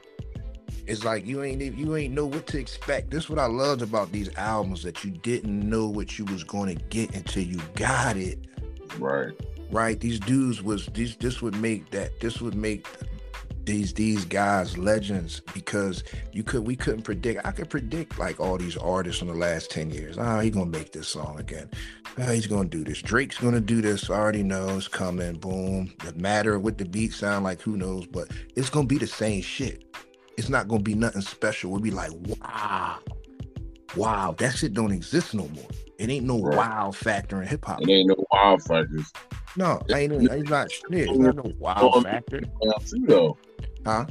It's 0.85 1.03
like 1.03 1.25
you 1.25 1.41
ain't 1.41 1.59
you 1.75 1.95
ain't 1.95 2.13
know 2.13 2.27
what 2.27 2.45
to 2.47 2.59
expect. 2.59 3.09
This 3.09 3.23
is 3.23 3.29
what 3.31 3.39
I 3.39 3.47
loved 3.47 3.81
about 3.81 4.11
these 4.11 4.29
albums 4.35 4.83
that 4.83 5.03
you 5.03 5.09
didn't 5.09 5.67
know 5.67 5.87
what 5.87 6.19
you 6.19 6.25
was 6.25 6.43
going 6.43 6.77
to 6.77 6.83
get 6.89 7.15
until 7.15 7.41
you 7.41 7.59
got 7.73 8.15
it. 8.15 8.37
Right. 8.99 9.33
Right. 9.71 9.99
These 9.99 10.19
dudes 10.19 10.61
was 10.61 10.85
these. 10.93 11.15
This 11.15 11.41
would 11.41 11.55
make 11.55 11.89
that. 11.89 12.19
This 12.19 12.41
would 12.41 12.53
make 12.53 12.85
these 13.69 13.93
these 13.93 14.25
guys 14.25 14.77
legends 14.77 15.41
because 15.53 16.03
you 16.33 16.43
could 16.43 16.65
we 16.65 16.75
couldn't 16.75 17.03
predict. 17.03 17.45
I 17.45 17.51
could 17.51 17.69
predict 17.69 18.19
like 18.19 18.39
all 18.39 18.57
these 18.57 18.77
artists 18.77 19.21
in 19.21 19.27
the 19.27 19.33
last 19.33 19.71
ten 19.71 19.89
years. 19.89 20.17
Ah, 20.17 20.37
oh, 20.37 20.39
he's 20.39 20.53
gonna 20.53 20.65
make 20.65 20.91
this 20.91 21.07
song 21.07 21.39
again. 21.39 21.69
Oh, 22.17 22.31
he's 22.31 22.47
gonna 22.47 22.67
do 22.67 22.83
this. 22.83 23.01
Drake's 23.01 23.37
gonna 23.37 23.61
do 23.61 23.81
this. 23.81 24.09
I 24.09 24.15
already 24.15 24.43
know 24.43 24.77
it's 24.77 24.87
coming. 24.87 25.37
Boom. 25.37 25.93
The 26.03 26.13
matter 26.13 26.59
what 26.59 26.77
the 26.77 26.85
beat 26.85 27.13
sound 27.13 27.43
like, 27.43 27.61
who 27.61 27.77
knows? 27.77 28.07
But 28.07 28.29
it's 28.55 28.69
gonna 28.69 28.87
be 28.87 28.97
the 28.97 29.07
same 29.07 29.41
shit 29.41 29.85
it's 30.39 30.47
not 30.47 30.69
gonna 30.69 30.81
be 30.81 30.95
nothing 30.95 31.21
special. 31.21 31.69
We'll 31.69 31.81
be 31.81 31.91
like, 31.91 32.11
wow, 32.13 32.99
wow, 33.97 34.33
that 34.37 34.55
shit 34.55 34.73
don't 34.73 34.93
exist 34.93 35.33
no 35.33 35.49
more. 35.49 35.67
It 35.97 36.09
ain't 36.09 36.25
no 36.25 36.41
right. 36.41 36.55
wow 36.55 36.91
factor 36.91 37.41
in 37.41 37.47
hip 37.49 37.65
hop. 37.65 37.81
It 37.81 37.89
ain't 37.89 38.07
no 38.07 38.25
wow 38.31 38.55
factors. 38.57 39.11
No, 39.57 39.81
it 39.89 39.95
ain't. 39.95 40.13
It's 40.13 40.49
not. 40.49 40.71
It's 40.89 41.17
not 41.19 41.35
no 41.35 41.51
wow 41.59 42.01
factor. 42.01 42.39
Too, 42.39 43.05
though. 43.05 43.37
Huh? 43.85 44.05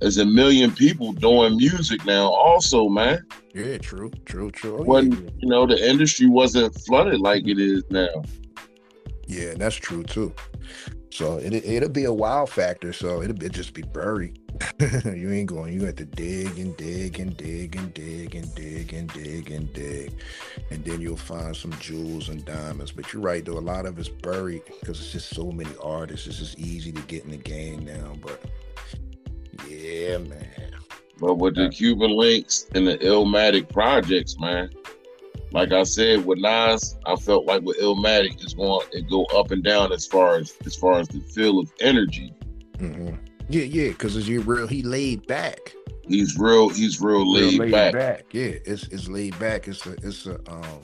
There's 0.00 0.18
a 0.18 0.26
million 0.26 0.72
people 0.72 1.12
doing 1.12 1.56
music 1.56 2.04
now, 2.04 2.26
also, 2.26 2.88
man. 2.88 3.26
Yeah, 3.54 3.78
true, 3.78 4.10
true, 4.26 4.50
true. 4.50 4.78
Oh, 4.80 4.82
when 4.82 5.12
yeah. 5.12 5.30
you 5.38 5.48
know 5.48 5.66
the 5.66 5.88
industry 5.88 6.26
wasn't 6.26 6.74
flooded 6.80 7.20
like 7.20 7.46
it 7.46 7.58
is 7.58 7.84
now. 7.90 8.22
Yeah, 9.26 9.54
that's 9.56 9.76
true 9.76 10.02
too. 10.02 10.34
So 11.10 11.38
it 11.38 11.54
it'll 11.54 11.88
be 11.88 12.04
a 12.04 12.12
wow 12.12 12.44
factor. 12.44 12.92
So 12.92 13.22
it'll, 13.22 13.36
it'll 13.36 13.48
just 13.48 13.72
be 13.72 13.82
buried. 13.82 14.40
you 15.04 15.32
ain't 15.32 15.46
going. 15.46 15.72
You 15.72 15.86
have 15.86 15.96
to 15.96 16.04
dig 16.04 16.58
and 16.58 16.76
dig 16.76 17.20
and 17.20 17.36
dig 17.36 17.76
and 17.76 17.94
dig 17.94 18.34
and 18.34 18.54
dig 18.54 18.92
and 18.92 19.12
dig 19.12 19.50
and 19.50 19.72
dig, 19.72 20.20
and 20.70 20.84
then 20.84 21.00
you'll 21.00 21.16
find 21.16 21.54
some 21.54 21.72
jewels 21.78 22.28
and 22.28 22.44
diamonds. 22.44 22.90
But 22.90 23.12
you're 23.12 23.22
right, 23.22 23.44
though. 23.44 23.58
A 23.58 23.60
lot 23.60 23.86
of 23.86 23.98
it's 23.98 24.08
buried 24.08 24.62
because 24.66 25.00
it's 25.00 25.12
just 25.12 25.34
so 25.34 25.52
many 25.52 25.70
artists. 25.80 26.26
It's 26.26 26.38
just 26.38 26.58
easy 26.58 26.90
to 26.90 27.02
get 27.02 27.24
in 27.24 27.30
the 27.30 27.36
game 27.36 27.84
now. 27.84 28.14
But 28.20 28.44
yeah, 29.68 30.18
man. 30.18 30.70
But 31.18 31.36
with 31.36 31.54
the 31.54 31.68
Cuban 31.68 32.10
Linx 32.10 32.66
and 32.74 32.86
the 32.86 32.98
Illmatic 32.98 33.68
projects, 33.72 34.38
man. 34.38 34.70
Like 35.52 35.70
I 35.70 35.84
said, 35.84 36.26
with 36.26 36.40
Nas, 36.40 36.96
I 37.06 37.14
felt 37.14 37.46
like 37.46 37.62
with 37.62 37.78
Illmatic, 37.78 38.42
it's 38.42 38.54
going 38.54 38.84
to 38.90 39.02
go 39.02 39.24
up 39.26 39.52
and 39.52 39.62
down 39.62 39.92
as 39.92 40.04
far 40.04 40.34
as 40.34 40.52
as 40.66 40.74
far 40.74 40.98
as 40.98 41.06
the 41.06 41.20
feel 41.20 41.60
of 41.60 41.72
energy. 41.80 42.34
Mm-hmm. 42.78 43.14
Yeah, 43.48 43.62
yeah, 43.62 43.88
because 43.90 44.16
as 44.16 44.28
you 44.28 44.40
real, 44.40 44.66
he 44.66 44.82
laid 44.82 45.26
back. 45.28 45.72
He's 46.08 46.36
real. 46.38 46.70
He's 46.70 47.00
real 47.00 47.32
laid, 47.32 47.52
real 47.52 47.60
laid 47.60 47.72
back. 47.72 47.92
back. 47.92 48.24
Yeah, 48.32 48.54
it's 48.64 48.88
it's 48.88 49.08
laid 49.08 49.38
back. 49.38 49.68
It's 49.68 49.86
a 49.86 49.92
it's 50.02 50.26
a 50.26 50.40
um, 50.50 50.80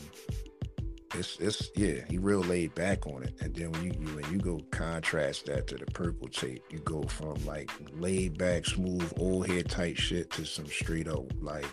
it's 1.14 1.38
it's 1.38 1.70
yeah. 1.74 2.04
He 2.08 2.18
real 2.18 2.40
laid 2.40 2.74
back 2.74 3.06
on 3.06 3.22
it. 3.22 3.34
And 3.40 3.54
then 3.54 3.72
when 3.72 3.84
you, 3.84 3.92
you 4.00 4.16
when 4.16 4.32
you 4.32 4.38
go 4.38 4.60
contrast 4.70 5.46
that 5.46 5.66
to 5.68 5.76
the 5.76 5.86
purple 5.86 6.28
tape, 6.28 6.62
you 6.70 6.78
go 6.80 7.02
from 7.02 7.44
like 7.44 7.70
laid 7.98 8.38
back, 8.38 8.66
smooth, 8.66 9.12
old 9.18 9.48
head 9.48 9.68
type 9.68 9.96
shit 9.96 10.30
to 10.32 10.44
some 10.44 10.66
straight 10.66 11.08
up 11.08 11.24
like 11.40 11.66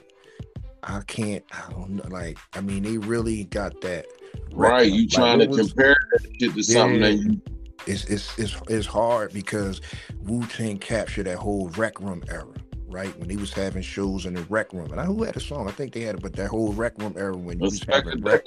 I 0.84 1.02
can't. 1.08 1.44
I 1.52 1.72
don't 1.72 1.92
know. 1.92 2.08
Like 2.10 2.38
I 2.54 2.62
mean, 2.62 2.84
they 2.84 2.98
really 2.98 3.46
got 3.46 3.80
that. 3.82 4.06
Right. 4.52 4.92
You 4.92 5.08
trying 5.08 5.40
to 5.40 5.48
was, 5.48 5.72
compare 5.72 5.98
that 6.14 6.28
shit 6.40 6.54
to 6.54 6.64
something 6.64 7.02
yeah, 7.02 7.08
that 7.08 7.14
you 7.16 7.42
it's 7.88 8.04
it's 8.06 8.38
it's, 8.38 8.56
it's 8.68 8.86
hard 8.86 9.34
because 9.34 9.82
Wu 10.24 10.46
Tang 10.48 10.78
captured 10.78 11.24
that 11.24 11.38
whole 11.38 11.70
rec 11.70 12.00
room 12.00 12.24
era 12.30 12.54
right? 12.88 13.18
When 13.20 13.30
he 13.30 13.38
was 13.38 13.52
having 13.52 13.82
shows 13.82 14.26
in 14.26 14.34
the 14.34 14.42
rec 14.44 14.74
room. 14.74 14.92
And 14.92 15.00
I 15.00 15.06
who 15.06 15.24
had 15.24 15.36
a 15.36 15.40
song? 15.40 15.68
I 15.68 15.72
think 15.72 15.94
they 15.94 16.02
had 16.02 16.16
it, 16.16 16.22
but 16.22 16.34
that 16.34 16.48
whole 16.48 16.74
rec 16.74 16.98
room 16.98 17.14
era 17.18 17.36
when 17.36 17.60
he 17.60 17.64
was 17.64 17.84
having 17.84 18.22
rec 18.22 18.44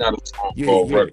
yeah, 0.55 0.84
yeah, 0.84 1.05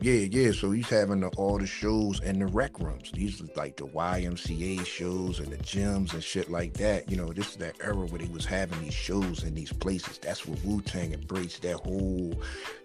yeah, 0.00 0.12
yeah. 0.12 0.52
So 0.52 0.70
he's 0.70 0.88
having 0.88 1.20
the, 1.20 1.28
all 1.36 1.58
the 1.58 1.66
shows 1.66 2.20
in 2.20 2.38
the 2.38 2.46
rec 2.46 2.78
rooms. 2.78 3.10
These 3.12 3.40
are 3.40 3.46
like 3.56 3.76
the 3.76 3.86
YMCA 3.86 4.84
shows 4.84 5.40
and 5.40 5.48
the 5.48 5.58
gyms 5.58 6.12
and 6.12 6.22
shit 6.22 6.50
like 6.50 6.74
that. 6.74 7.10
You 7.10 7.16
know, 7.16 7.32
this 7.32 7.50
is 7.50 7.56
that 7.56 7.76
era 7.80 7.94
where 7.94 8.20
he 8.20 8.28
was 8.28 8.44
having 8.44 8.80
these 8.80 8.94
shows 8.94 9.44
in 9.44 9.54
these 9.54 9.72
places. 9.72 10.18
That's 10.18 10.46
where 10.46 10.58
Wu 10.64 10.82
Tang 10.82 11.12
embraced 11.12 11.62
that 11.62 11.76
whole, 11.76 12.34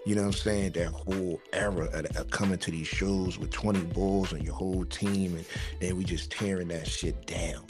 you 0.05 0.15
know 0.15 0.21
what 0.21 0.27
I'm 0.27 0.33
saying? 0.33 0.71
That 0.71 0.87
whole 0.87 1.41
era 1.53 1.85
of, 1.93 2.05
of 2.15 2.29
coming 2.29 2.57
to 2.59 2.71
these 2.71 2.87
shows 2.87 3.37
with 3.37 3.51
20 3.51 3.81
bulls 3.93 4.33
and 4.33 4.43
your 4.43 4.55
whole 4.55 4.85
team 4.85 5.35
and 5.35 5.45
then 5.79 5.97
we 5.97 6.03
just 6.03 6.31
tearing 6.31 6.69
that 6.69 6.87
shit 6.87 7.25
down. 7.25 7.63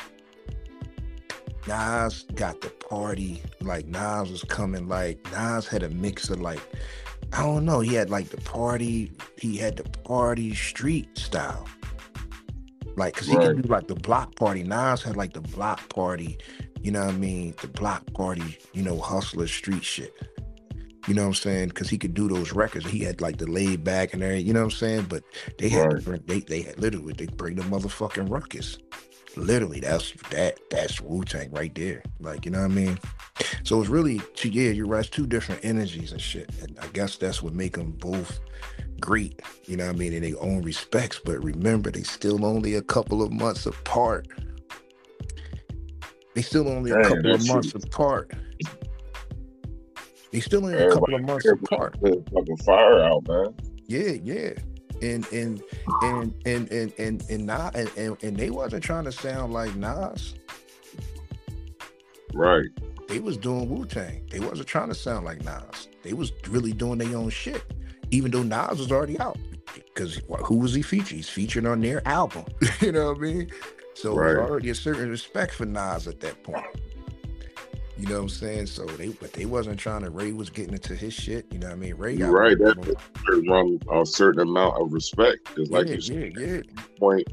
Nas 1.68 2.26
got 2.36 2.62
the 2.62 2.70
party. 2.70 3.42
Like 3.62 3.88
Nas 3.88 4.32
was 4.32 4.44
coming. 4.44 4.88
Like 4.88 5.24
Nas 5.32 5.68
had 5.68 5.84
a 5.84 5.90
mix 5.90 6.30
of 6.30 6.42
like, 6.42 6.62
I 7.34 7.44
don't 7.44 7.66
know. 7.66 7.80
He 7.80 7.94
had 7.94 8.10
like 8.10 8.30
the 8.30 8.42
party. 8.42 9.12
He 9.38 9.58
had 9.58 9.78
the 9.78 9.84
party 9.84 10.54
street 10.56 11.18
style. 11.18 11.68
Like, 12.98 13.16
cause 13.16 13.28
he 13.28 13.36
right. 13.36 13.48
could 13.48 13.62
do 13.64 13.70
like 13.70 13.88
the 13.88 13.96
block 13.96 14.36
party. 14.36 14.64
Nas 14.64 15.02
had 15.02 15.16
like 15.16 15.34
the 15.34 15.42
block 15.42 15.88
party. 15.90 16.38
You 16.82 16.92
know 16.92 17.06
what 17.06 17.14
I 17.14 17.18
mean? 17.18 17.54
The 17.62 17.68
block 17.68 18.12
party. 18.14 18.58
You 18.74 18.84
know, 18.84 19.00
hustler 19.00 19.48
street 19.48 19.84
shit. 19.84 20.14
You 21.08 21.16
know 21.16 21.24
what 21.24 21.30
I'm 21.30 21.34
saying? 21.34 21.70
Because 21.70 21.90
he 21.90 21.98
could 21.98 22.14
do 22.14 22.28
those 22.28 22.54
records. 22.54 22.86
He 22.86 23.00
had 23.00 23.22
like 23.22 23.38
the 23.38 23.48
laid 23.48 23.84
back 23.84 24.14
and 24.14 24.22
everything. 24.22 24.46
You 24.46 24.54
know 24.54 24.60
what 24.60 24.74
I'm 24.74 24.78
saying? 24.78 25.06
But 25.10 25.24
they 25.58 25.70
had 25.70 25.94
right. 25.94 26.04
bring, 26.04 26.24
they 26.26 26.40
they 26.42 26.62
had 26.62 26.80
literally 26.80 27.14
they 27.14 27.26
bring 27.28 27.56
the 27.56 27.64
motherfucking 27.64 28.30
ruckus 28.30 28.78
literally 29.38 29.80
that's 29.80 30.12
that 30.30 30.60
that's 30.70 31.02
Wu 31.02 31.24
Tang 31.24 31.52
right 31.52 31.74
there. 31.76 32.04
Like, 32.20 32.46
you 32.46 32.52
know 32.52 32.60
what 32.60 32.72
I 32.72 32.74
mean? 32.74 33.00
So 33.64 33.80
it's 33.80 33.90
really 33.90 34.22
two 34.36 34.50
yeah, 34.50 34.72
you're 34.72 34.88
right, 34.88 35.00
it's 35.00 35.10
two 35.10 35.28
different 35.28 35.64
energies 35.64 36.12
and 36.12 36.22
shit. 36.22 36.50
And 36.62 36.78
I 36.80 36.88
guess 36.88 37.18
that's 37.18 37.42
what 37.42 37.54
make 37.54 37.78
them 37.78 37.92
both 37.92 38.40
great, 39.00 39.42
you 39.66 39.78
know 39.78 39.88
what 39.88 39.96
I 39.96 39.98
mean, 39.98 40.14
in 40.14 40.24
their 40.24 40.42
own 40.42 40.62
respects. 40.62 41.20
But 41.24 41.44
remember, 41.44 41.92
they 41.92 42.04
still 42.04 42.46
only 42.46 42.76
a 42.76 42.82
couple 42.82 43.22
of 43.22 43.32
months 43.32 43.66
apart. 43.66 44.28
They 46.34 46.42
still 46.42 46.70
only 46.70 46.92
a 46.92 47.04
couple 47.04 47.34
of 47.34 47.48
months 47.48 47.74
apart. 47.76 48.32
They 50.32 50.40
still 50.40 50.66
only 50.66 50.78
a 50.78 50.90
couple 50.90 51.14
of 51.14 51.22
months 51.24 51.46
apart. 51.46 51.98
Fucking 52.02 52.58
fire 52.66 53.02
out, 53.04 53.28
man. 53.28 53.54
Yeah, 53.88 54.14
yeah 54.24 54.54
and 55.02 55.26
and 55.32 55.62
and 56.02 56.34
and 56.46 56.72
and 56.72 56.94
and 56.98 57.24
and 57.30 57.46
not 57.46 57.76
and, 57.76 57.90
and, 57.98 58.24
and 58.24 58.38
they 58.38 58.50
wasn't 58.50 58.84
trying 58.84 59.06
to 59.06 59.12
sound 59.12 59.54
like 59.54 59.76
Nas. 59.76 60.36
Right. 62.34 62.70
They 63.08 63.20
was 63.20 63.38
doing 63.38 63.70
Wu 63.70 63.86
Tang. 63.86 64.26
They 64.30 64.40
wasn't 64.40 64.68
trying 64.68 64.88
to 64.90 64.96
sound 64.96 65.26
like 65.26 65.44
Nas. 65.44 65.90
They 66.04 66.14
was 66.14 66.32
really 66.48 66.72
doing 66.72 67.00
their 67.00 67.18
own 67.18 67.30
shit, 67.30 67.64
even 68.12 68.32
though 68.32 68.44
Nas 68.44 68.80
was 68.80 68.92
already 68.92 69.20
out. 69.20 69.38
Because 69.76 70.22
who 70.46 70.58
was 70.58 70.74
he 70.74 70.82
featured? 70.82 71.18
He's 71.18 71.30
featured 71.30 71.66
on 71.66 71.82
their 71.82 72.06
album. 72.08 72.46
you 72.80 72.92
know 72.92 73.08
what 73.10 73.18
I 73.18 73.22
mean? 73.22 73.52
So 73.94 74.16
right. 74.16 74.28
there's 74.28 74.50
already 74.50 74.70
a 74.70 74.76
certain 74.76 75.10
respect 75.10 75.54
for 75.54 75.66
Nas 75.66 76.08
at 76.08 76.20
that 76.22 76.42
point. 76.44 76.66
You 78.02 78.08
know 78.08 78.16
what 78.16 78.22
I'm 78.24 78.30
saying? 78.30 78.66
So 78.66 78.84
they, 78.88 79.10
but 79.10 79.32
they 79.32 79.46
wasn't 79.46 79.80
trying 79.80 80.02
to. 80.02 80.10
Rae 80.10 80.32
was 80.32 80.50
getting 80.50 80.74
into 80.74 80.96
his 80.96 81.14
shit. 81.14 81.46
You 81.52 81.60
know 81.60 81.68
what 81.68 81.74
I 81.74 81.78
mean? 81.78 81.94
Rae, 81.94 82.16
got 82.16 82.32
right? 82.32 82.58
That 82.58 83.44
run 83.48 83.80
a 83.96 84.04
certain 84.08 84.42
amount 84.42 84.82
of 84.82 84.92
respect 84.92 85.46
because, 85.46 85.70
like 85.70 85.88
yeah, 85.88 85.96
you 85.98 86.32
yeah, 86.36 86.46
yeah. 86.46 86.62
point 86.98 87.28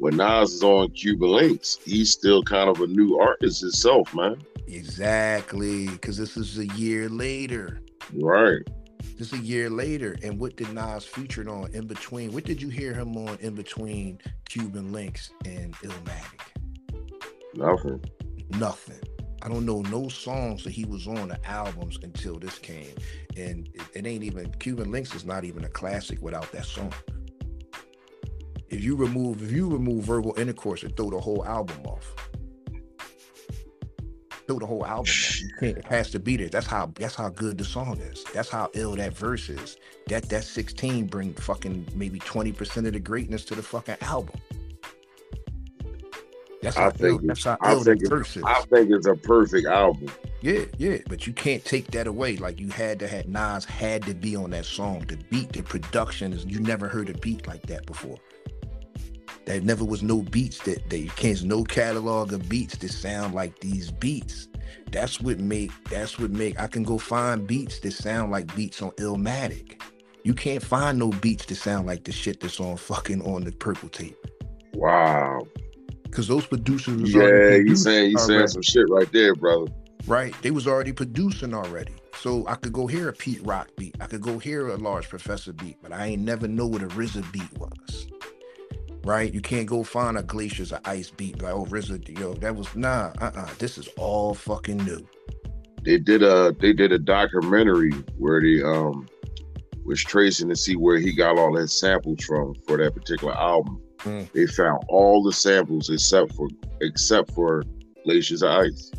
when 0.00 0.18
Nas 0.18 0.52
is 0.52 0.62
on 0.62 0.90
Cuban 0.90 1.30
Linx, 1.30 1.82
he's 1.82 2.10
still 2.10 2.42
kind 2.42 2.68
of 2.68 2.82
a 2.82 2.86
new 2.86 3.18
artist 3.18 3.62
himself, 3.62 4.14
man. 4.14 4.36
Exactly, 4.66 5.88
because 5.88 6.18
this 6.18 6.36
is 6.36 6.58
a 6.58 6.66
year 6.66 7.08
later. 7.08 7.80
Right. 8.12 8.60
This 9.16 9.32
a 9.32 9.38
year 9.38 9.70
later, 9.70 10.16
and 10.22 10.38
what 10.38 10.56
did 10.56 10.70
Nas 10.74 11.06
featured 11.06 11.48
on 11.48 11.72
in 11.72 11.86
between? 11.86 12.34
What 12.34 12.44
did 12.44 12.60
you 12.60 12.68
hear 12.68 12.92
him 12.92 13.16
on 13.16 13.38
in 13.40 13.54
between 13.54 14.18
Cuban 14.50 14.92
Linx 14.92 15.30
and 15.46 15.72
Illmatic? 15.76 16.40
Nothing. 17.54 18.04
Nothing. 18.58 19.00
I 19.44 19.48
don't 19.48 19.66
know 19.66 19.82
no 19.82 20.08
songs 20.08 20.64
that 20.64 20.70
he 20.70 20.86
was 20.86 21.06
on 21.06 21.28
the 21.28 21.38
albums 21.46 21.98
until 22.02 22.38
this 22.38 22.58
came, 22.58 22.94
and 23.36 23.68
it, 23.74 23.82
it 23.92 24.06
ain't 24.06 24.24
even 24.24 24.50
Cuban 24.52 24.90
Linx 24.90 25.14
is 25.14 25.26
not 25.26 25.44
even 25.44 25.64
a 25.64 25.68
classic 25.68 26.22
without 26.22 26.50
that 26.52 26.64
song. 26.64 26.94
If 28.70 28.82
you 28.82 28.96
remove 28.96 29.42
if 29.42 29.52
you 29.52 29.68
remove 29.68 30.04
verbal 30.04 30.34
intercourse 30.38 30.82
and 30.82 30.96
throw 30.96 31.10
the 31.10 31.20
whole 31.20 31.44
album 31.44 31.76
off, 31.84 32.14
throw 34.46 34.58
the 34.58 34.66
whole 34.66 34.86
album 34.86 35.10
off. 35.10 35.62
It 35.62 35.84
has 35.84 36.10
to 36.12 36.18
be 36.18 36.38
there. 36.38 36.48
That's 36.48 36.66
how 36.66 36.90
that's 36.94 37.14
how 37.14 37.28
good 37.28 37.58
the 37.58 37.64
song 37.64 37.98
is. 37.98 38.24
That's 38.32 38.48
how 38.48 38.70
ill 38.72 38.96
that 38.96 39.14
verse 39.14 39.50
is. 39.50 39.76
That 40.06 40.26
that 40.30 40.44
16 40.44 41.06
bring 41.06 41.34
fucking 41.34 41.88
maybe 41.94 42.18
20% 42.18 42.86
of 42.86 42.94
the 42.94 42.98
greatness 42.98 43.44
to 43.46 43.54
the 43.54 43.62
fucking 43.62 43.96
album. 44.00 44.40
That's 46.64 46.78
I 46.78 46.88
think, 46.88 47.26
that's 47.26 47.46
I 47.46 47.56
think, 47.56 48.00
it's, 48.02 48.38
I 48.38 48.62
think 48.62 48.90
it's 48.90 49.06
a 49.06 49.14
perfect 49.14 49.66
album. 49.66 50.10
Yeah, 50.40 50.64
yeah, 50.78 50.96
but 51.10 51.26
you 51.26 51.34
can't 51.34 51.62
take 51.62 51.88
that 51.90 52.06
away. 52.06 52.38
Like 52.38 52.58
you 52.58 52.70
had 52.70 52.98
to 53.00 53.08
have 53.08 53.28
Nas 53.28 53.66
had 53.66 54.02
to 54.04 54.14
be 54.14 54.34
on 54.34 54.48
that 54.50 54.64
song. 54.64 55.04
The 55.06 55.18
beat, 55.28 55.52
the 55.52 55.62
production 55.62 56.32
is 56.32 56.46
you 56.46 56.60
never 56.60 56.88
heard 56.88 57.10
a 57.10 57.18
beat 57.18 57.46
like 57.46 57.66
that 57.66 57.84
before. 57.84 58.16
There 59.44 59.60
never 59.60 59.84
was 59.84 60.02
no 60.02 60.22
beats 60.22 60.60
that 60.60 60.88
they 60.88 61.04
can't 61.08 61.42
no 61.42 61.64
catalog 61.64 62.32
of 62.32 62.48
beats 62.48 62.78
that 62.78 62.90
sound 62.90 63.34
like 63.34 63.60
these 63.60 63.90
beats. 63.90 64.48
That's 64.90 65.20
what 65.20 65.38
make 65.38 65.70
that's 65.90 66.18
what 66.18 66.30
make 66.30 66.58
I 66.58 66.66
can 66.66 66.82
go 66.82 66.96
find 66.96 67.46
beats 67.46 67.80
that 67.80 67.92
sound 67.92 68.32
like 68.32 68.54
beats 68.56 68.80
on 68.80 68.92
Illmatic. 68.92 69.82
You 70.22 70.32
can't 70.32 70.62
find 70.62 70.98
no 70.98 71.10
beats 71.10 71.44
that 71.44 71.56
sound 71.56 71.86
like 71.86 72.04
the 72.04 72.12
shit 72.12 72.40
that's 72.40 72.58
on 72.58 72.78
fucking 72.78 73.20
on 73.20 73.44
the 73.44 73.52
purple 73.52 73.90
tape. 73.90 74.16
Wow. 74.72 75.46
Cause 76.14 76.28
those 76.28 76.46
producers 76.46 77.02
was 77.02 77.12
Yeah, 77.12 77.22
producing 77.22 77.76
saying 77.76 78.10
you 78.12 78.18
saying 78.18 78.46
some 78.46 78.62
shit 78.62 78.88
right 78.88 79.10
there, 79.12 79.34
brother. 79.34 79.66
right? 80.06 80.32
They 80.42 80.52
was 80.52 80.68
already 80.68 80.92
producing 80.92 81.52
already. 81.52 81.92
So 82.20 82.46
I 82.46 82.54
could 82.54 82.72
go 82.72 82.86
hear 82.86 83.08
a 83.08 83.12
Pete 83.12 83.44
Rock 83.44 83.68
beat. 83.76 83.96
I 84.00 84.06
could 84.06 84.20
go 84.22 84.38
hear 84.38 84.68
a 84.68 84.76
Large 84.76 85.08
Professor 85.08 85.52
beat, 85.52 85.76
but 85.82 85.92
I 85.92 86.06
ain't 86.06 86.22
never 86.22 86.46
know 86.46 86.68
what 86.68 86.82
a 86.82 86.86
RZA 86.86 87.30
beat 87.32 87.52
was. 87.58 88.06
Right? 89.02 89.34
You 89.34 89.40
can't 89.40 89.66
go 89.66 89.82
find 89.82 90.16
a 90.16 90.22
Glaciers 90.22 90.70
of 90.70 90.80
Ice 90.84 91.10
beat 91.10 91.42
like, 91.42 91.52
oh 91.52 91.64
RZA, 91.66 92.16
yo, 92.16 92.34
that 92.34 92.54
was 92.54 92.74
nah, 92.76 93.12
uh-uh. 93.20 93.48
This 93.58 93.76
is 93.76 93.88
all 93.98 94.34
fucking 94.34 94.78
new. 94.78 95.06
They 95.84 95.98
did 95.98 96.22
a 96.22 96.54
they 96.60 96.72
did 96.72 96.92
a 96.92 96.98
documentary 96.98 97.90
where 98.16 98.40
they 98.40 98.62
um 98.62 99.06
was 99.84 100.02
tracing 100.02 100.48
to 100.48 100.56
see 100.56 100.76
where 100.76 100.98
he 100.98 101.12
got 101.12 101.38
all 101.38 101.56
his 101.56 101.78
samples 101.78 102.24
from 102.24 102.54
for 102.66 102.78
that 102.78 102.94
particular 102.94 103.34
album. 103.34 103.82
Mm. 104.04 104.30
They 104.32 104.46
found 104.46 104.84
all 104.88 105.22
the 105.22 105.32
samples 105.32 105.90
except 105.90 106.34
for 106.34 106.48
except 106.80 107.32
for 107.32 107.64
Glaciers 108.04 108.42
of 108.42 108.50
Ice. 108.50 108.92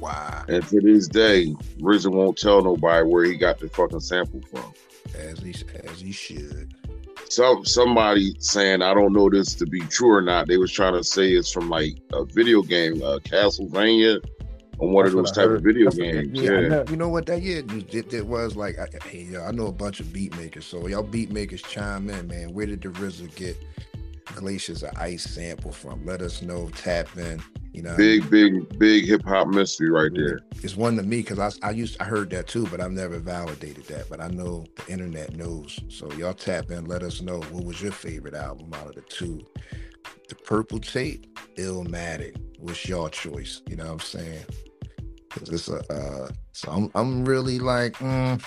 Wow. 0.00 0.44
And 0.48 0.66
to 0.68 0.80
this 0.80 1.08
day, 1.08 1.54
RZA 1.80 2.10
won't 2.12 2.38
tell 2.38 2.62
nobody 2.62 3.06
where 3.06 3.24
he 3.24 3.36
got 3.36 3.58
the 3.58 3.68
fucking 3.68 4.00
sample 4.00 4.40
from. 4.50 4.72
As 5.14 5.40
he 5.40 5.54
as 5.84 6.00
he 6.00 6.12
should. 6.12 6.74
Some 7.28 7.64
somebody 7.64 8.34
saying 8.38 8.80
I 8.80 8.94
don't 8.94 9.12
know 9.12 9.28
this 9.28 9.54
to 9.56 9.66
be 9.66 9.80
true 9.80 10.14
or 10.14 10.22
not. 10.22 10.48
They 10.48 10.56
was 10.56 10.72
trying 10.72 10.94
to 10.94 11.04
say 11.04 11.32
it's 11.32 11.52
from 11.52 11.68
like 11.68 11.98
a 12.12 12.24
video 12.24 12.62
game, 12.62 13.02
uh, 13.02 13.18
Castlevania, 13.18 14.22
on 14.78 14.92
one 14.92 15.06
of 15.06 15.12
those 15.12 15.32
type 15.32 15.50
of 15.50 15.62
video 15.62 15.86
That's 15.86 15.96
games. 15.96 16.40
Yeah, 16.40 16.50
Yeah, 16.52 16.68
know- 16.68 16.84
you 16.88 16.96
know 16.96 17.08
what 17.08 17.26
that 17.26 17.42
yeah, 17.42 17.56
it, 17.58 18.14
it 18.14 18.26
was 18.26 18.56
like. 18.56 18.78
I, 18.78 18.88
hey, 19.08 19.24
yo, 19.24 19.44
I 19.44 19.50
know 19.50 19.66
a 19.66 19.72
bunch 19.72 20.00
of 20.00 20.12
beat 20.12 20.36
makers, 20.36 20.64
so 20.64 20.86
y'all 20.86 21.02
beat 21.02 21.30
makers 21.30 21.62
chime 21.62 22.08
in, 22.08 22.28
man. 22.28 22.54
Where 22.54 22.66
did 22.66 22.82
the 22.82 22.88
RZA 22.90 23.34
get 23.34 23.56
Glaciers 24.34 24.82
of 24.82 24.90
Ice 24.96 25.24
sample 25.24 25.72
from? 25.72 26.04
Let 26.04 26.22
us 26.22 26.42
know. 26.42 26.68
Tap 26.70 27.08
in. 27.16 27.42
You 27.72 27.82
know, 27.82 27.96
big, 27.96 28.28
big, 28.30 28.78
big 28.78 29.06
hip 29.06 29.22
hop 29.24 29.48
mystery 29.48 29.90
right 29.90 30.10
there. 30.12 30.40
it's 30.62 30.76
one 30.76 30.96
to 30.96 31.02
me 31.02 31.18
because 31.18 31.38
I, 31.38 31.68
I 31.68 31.70
used 31.70 32.00
I 32.00 32.04
heard 32.04 32.30
that 32.30 32.48
too, 32.48 32.66
but 32.66 32.80
I've 32.80 32.92
never 32.92 33.18
validated 33.18 33.84
that. 33.84 34.08
But 34.08 34.20
I 34.20 34.28
know 34.28 34.64
the 34.76 34.92
internet 34.92 35.36
knows. 35.36 35.78
So 35.88 36.10
y'all 36.12 36.34
tap 36.34 36.70
in. 36.70 36.86
Let 36.86 37.02
us 37.02 37.20
know 37.20 37.40
what 37.40 37.64
was 37.64 37.80
your 37.80 37.92
favorite 37.92 38.34
album 38.34 38.72
out 38.74 38.88
of 38.88 38.94
the 38.94 39.02
two. 39.02 39.46
The 40.28 40.34
Purple 40.34 40.80
Tape, 40.80 41.38
Illmatic. 41.56 42.36
What's 42.58 42.88
your 42.88 43.10
choice? 43.10 43.62
You 43.68 43.76
know 43.76 43.84
what 43.84 43.92
I'm 43.92 44.00
saying? 44.00 44.44
Cause 45.30 45.48
it's 45.50 45.68
a 45.68 45.78
uh, 45.92 46.28
so 46.52 46.72
I'm 46.72 46.90
I'm 46.94 47.24
really 47.24 47.58
like 47.58 47.92
mm, 47.94 48.42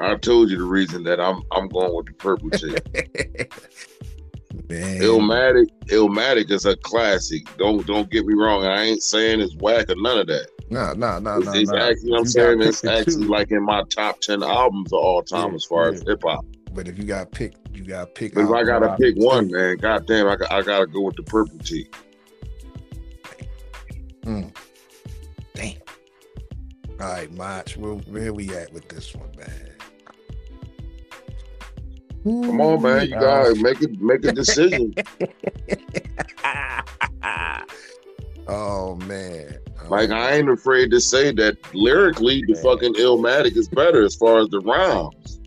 I 0.00 0.14
told 0.16 0.50
you 0.50 0.58
the 0.58 0.64
reason 0.64 1.02
that 1.04 1.20
I'm 1.20 1.42
I'm 1.52 1.68
going 1.68 1.94
with 1.94 2.06
the 2.06 2.12
purple 2.12 2.50
tape. 2.50 3.52
man. 4.68 5.00
Illmatic, 5.00 5.66
Illmatic 5.86 6.50
is 6.50 6.64
a 6.66 6.76
classic. 6.76 7.42
Don't 7.58 7.86
don't 7.86 8.10
get 8.10 8.26
me 8.26 8.34
wrong. 8.34 8.64
I 8.64 8.82
ain't 8.84 9.02
saying 9.02 9.40
it's 9.40 9.54
whack 9.56 9.90
or 9.90 9.96
none 9.96 10.18
of 10.18 10.26
that. 10.28 10.48
No, 10.70 10.92
no, 10.92 11.18
no, 11.18 11.38
no, 11.38 11.52
it's 11.52 11.72
actually, 11.72 12.04
you 12.04 12.10
know 12.12 12.18
I'm 12.18 12.26
saying 12.26 12.60
it's 12.62 12.84
actually 12.84 13.24
two. 13.24 13.28
like 13.30 13.50
in 13.50 13.62
my 13.64 13.82
top 13.94 14.20
ten 14.20 14.42
albums 14.42 14.92
of 14.92 14.98
all 14.98 15.22
time 15.22 15.50
Yeah, 15.50 15.54
as 15.56 15.64
far 15.64 15.88
as 15.88 16.02
hip 16.06 16.22
hop. 16.22 16.44
But 16.74 16.86
if 16.88 16.98
you 16.98 17.04
got 17.04 17.32
pick, 17.32 17.54
you 17.72 17.84
got 17.84 18.00
to 18.00 18.06
pick. 18.12 18.34
But 18.34 18.44
if 18.44 18.50
I 18.50 18.62
gotta 18.64 18.94
pick 19.00 19.16
one, 19.16 19.50
man, 19.50 19.78
goddamn, 19.78 20.28
I, 20.28 20.36
got- 20.36 20.52
I 20.52 20.60
gotta 20.62 20.86
go 20.86 21.00
with 21.00 21.16
the 21.16 21.22
purple 21.22 21.58
tape. 21.58 21.96
Mm. 24.24 24.54
Damn. 25.54 25.76
All 27.00 27.12
right, 27.12 27.32
March. 27.32 27.78
Where, 27.78 27.94
where 27.94 28.34
we 28.34 28.54
at 28.54 28.70
with 28.74 28.88
this 28.90 29.14
one, 29.14 29.30
man? 29.38 29.72
Come 32.28 32.60
on, 32.60 32.82
man, 32.82 33.08
you 33.08 33.14
gotta 33.14 33.54
make 33.62 33.80
it 33.80 33.98
make 34.00 34.24
a 34.24 34.32
decision. 34.32 34.94
oh 38.46 38.96
man. 38.96 39.58
Oh, 39.82 39.88
Like 39.88 40.10
I 40.10 40.32
ain't 40.32 40.50
afraid 40.50 40.90
to 40.90 41.00
say 41.00 41.32
that 41.32 41.56
lyrically, 41.74 42.42
the 42.46 42.54
Man. 42.54 42.62
fucking 42.62 42.94
Illmatic 42.94 43.56
is 43.56 43.68
better 43.68 44.04
as 44.04 44.14
far 44.14 44.40
as 44.40 44.48
the 44.48 44.60
rhymes. 44.60 45.40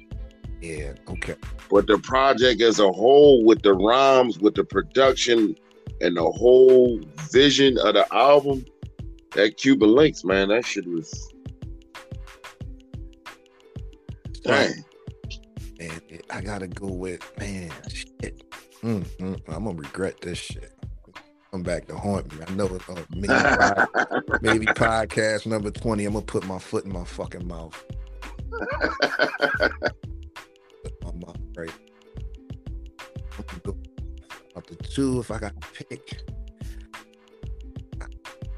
Yeah. 0.62 0.94
Okay. 1.10 1.36
But 1.70 1.88
the 1.88 2.00
project 2.00 2.62
as 2.62 2.80
a 2.80 2.92
whole, 2.92 3.44
with 3.46 3.62
the 3.62 3.74
rhymes, 3.74 4.40
with 4.40 4.56
the 4.56 4.64
production, 4.64 5.56
and 6.02 6.18
the 6.18 6.32
whole 6.32 7.00
vision 7.32 7.78
of 7.78 7.94
the 7.94 8.12
album, 8.14 8.66
that 9.34 9.58
Cuban 9.58 9.90
Linx, 9.90 10.26
man, 10.26 10.50
that 10.50 10.66
shit 10.66 10.88
was. 10.88 11.32
Dang. 14.44 14.84
I 16.32 16.42
gotta 16.42 16.68
go 16.68 16.88
with 16.88 17.22
man. 17.40 17.72
Shit. 17.90 18.44
Mm, 18.84 19.04
mm, 19.20 19.42
I'm 19.48 19.66
gonna 19.66 19.78
regret 19.78 20.22
this 20.22 20.38
shit. 20.38 20.74
Come 21.52 21.64
back 21.64 21.88
to 21.88 21.96
haunt 21.98 22.34
me. 22.34 22.46
I 22.48 22.52
know 22.54 22.66
it's 22.68 22.88
on 22.90 23.06
maybe, 23.12 23.28
pod- 23.28 24.42
maybe 24.42 24.66
podcast 24.68 25.46
number 25.46 25.72
twenty. 25.72 26.06
I'm 26.06 26.14
gonna 26.14 26.26
put 26.26 26.46
my 26.46 26.60
foot 26.60 26.86
in 26.86 26.94
my 26.94 27.04
fucking 27.04 27.48
mouth. 27.48 27.84
Put 30.84 31.04
my 31.04 31.12
mouth 31.14 31.38
right. 31.58 31.72
I'm 33.38 33.46
gonna 33.48 33.62
go 33.64 33.78
Up 34.56 34.66
to 34.68 34.76
two, 34.76 35.20
if 35.20 35.32
I 35.32 35.40
got 35.40 35.60
to 35.60 35.68
pick, 35.86 36.22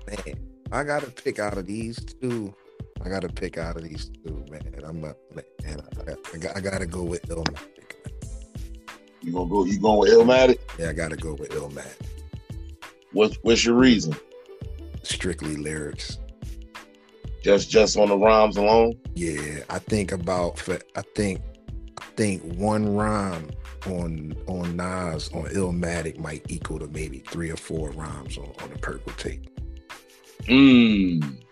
man, 0.07 0.35
I 0.71 0.83
got 0.83 1.03
to 1.03 1.11
pick 1.11 1.39
out 1.39 1.57
of 1.57 1.65
these 1.65 1.97
two. 2.21 2.53
I 3.03 3.09
got 3.09 3.21
to 3.23 3.29
pick 3.29 3.57
out 3.57 3.75
of 3.75 3.83
these 3.83 4.09
two, 4.23 4.45
man. 4.49 4.73
I'm 4.85 5.01
not, 5.01 5.17
man. 5.35 5.43
I, 5.65 6.03
got, 6.03 6.17
I, 6.33 6.37
got, 6.37 6.57
I 6.57 6.59
got 6.59 6.77
to 6.79 6.85
go 6.85 7.03
with 7.03 7.27
Illmatic. 7.27 7.59
you 9.21 9.31
gonna 9.31 9.49
go? 9.49 9.65
You 9.65 9.79
going 9.79 9.99
with 9.99 10.11
Illmatic? 10.11 10.59
Yeah, 10.77 10.89
I 10.89 10.93
got 10.93 11.11
to 11.11 11.17
go 11.17 11.33
with 11.33 11.49
Illmatic. 11.51 12.07
What's 13.11 13.37
what's 13.43 13.63
your 13.63 13.75
reason? 13.75 14.15
Strictly 15.03 15.55
lyrics. 15.55 16.19
Just 17.43 17.69
just 17.69 17.97
on 17.97 18.09
the 18.09 18.17
rhymes 18.17 18.57
alone? 18.57 18.93
Yeah, 19.15 19.59
I 19.69 19.79
think 19.79 20.11
about 20.11 20.61
I 20.95 21.03
think 21.15 21.41
I 21.99 22.05
think 22.15 22.41
one 22.55 22.95
rhyme 22.95 23.51
on 23.85 24.35
on 24.47 24.75
Nas 24.75 25.29
on 25.33 25.45
Illmatic 25.45 26.17
might 26.17 26.45
equal 26.49 26.79
to 26.79 26.87
maybe 26.87 27.19
three 27.19 27.51
or 27.51 27.57
four 27.57 27.91
rhymes 27.91 28.37
on, 28.37 28.51
on 28.61 28.69
the 28.69 28.79
purple 28.79 29.13
tape. 29.13 29.49
Mmm. 30.43 31.42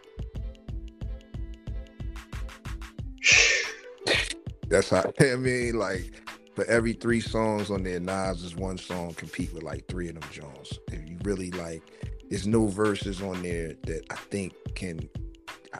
That's 4.71 4.89
how 4.89 5.11
I 5.19 5.35
mean, 5.35 5.77
like 5.77 6.13
for 6.55 6.65
every 6.65 6.93
three 6.93 7.19
songs 7.19 7.69
on 7.69 7.83
there, 7.83 7.99
Nas 7.99 8.41
is 8.41 8.55
one 8.55 8.77
song 8.77 9.13
compete 9.13 9.53
with 9.53 9.63
like 9.63 9.85
three 9.87 10.07
of 10.07 10.19
them 10.19 10.29
Jones. 10.31 10.79
If 10.91 11.07
you 11.07 11.17
really 11.23 11.51
like, 11.51 11.83
there's 12.29 12.47
no 12.47 12.67
verses 12.67 13.21
on 13.21 13.43
there 13.43 13.73
that 13.85 14.05
I 14.09 14.15
think 14.15 14.53
can. 14.73 15.07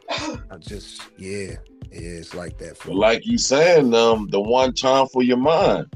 I, 0.09 0.37
I 0.51 0.57
just 0.57 1.01
yeah, 1.17 1.55
yeah, 1.89 2.19
it's 2.19 2.35
like 2.35 2.57
that 2.59 2.77
for 2.77 2.89
But 2.89 2.97
like 2.97 3.25
you 3.25 3.37
saying, 3.37 3.93
um, 3.93 4.27
the 4.29 4.41
one 4.41 4.73
time 4.73 5.07
for 5.07 5.23
your 5.23 5.37
mind. 5.37 5.87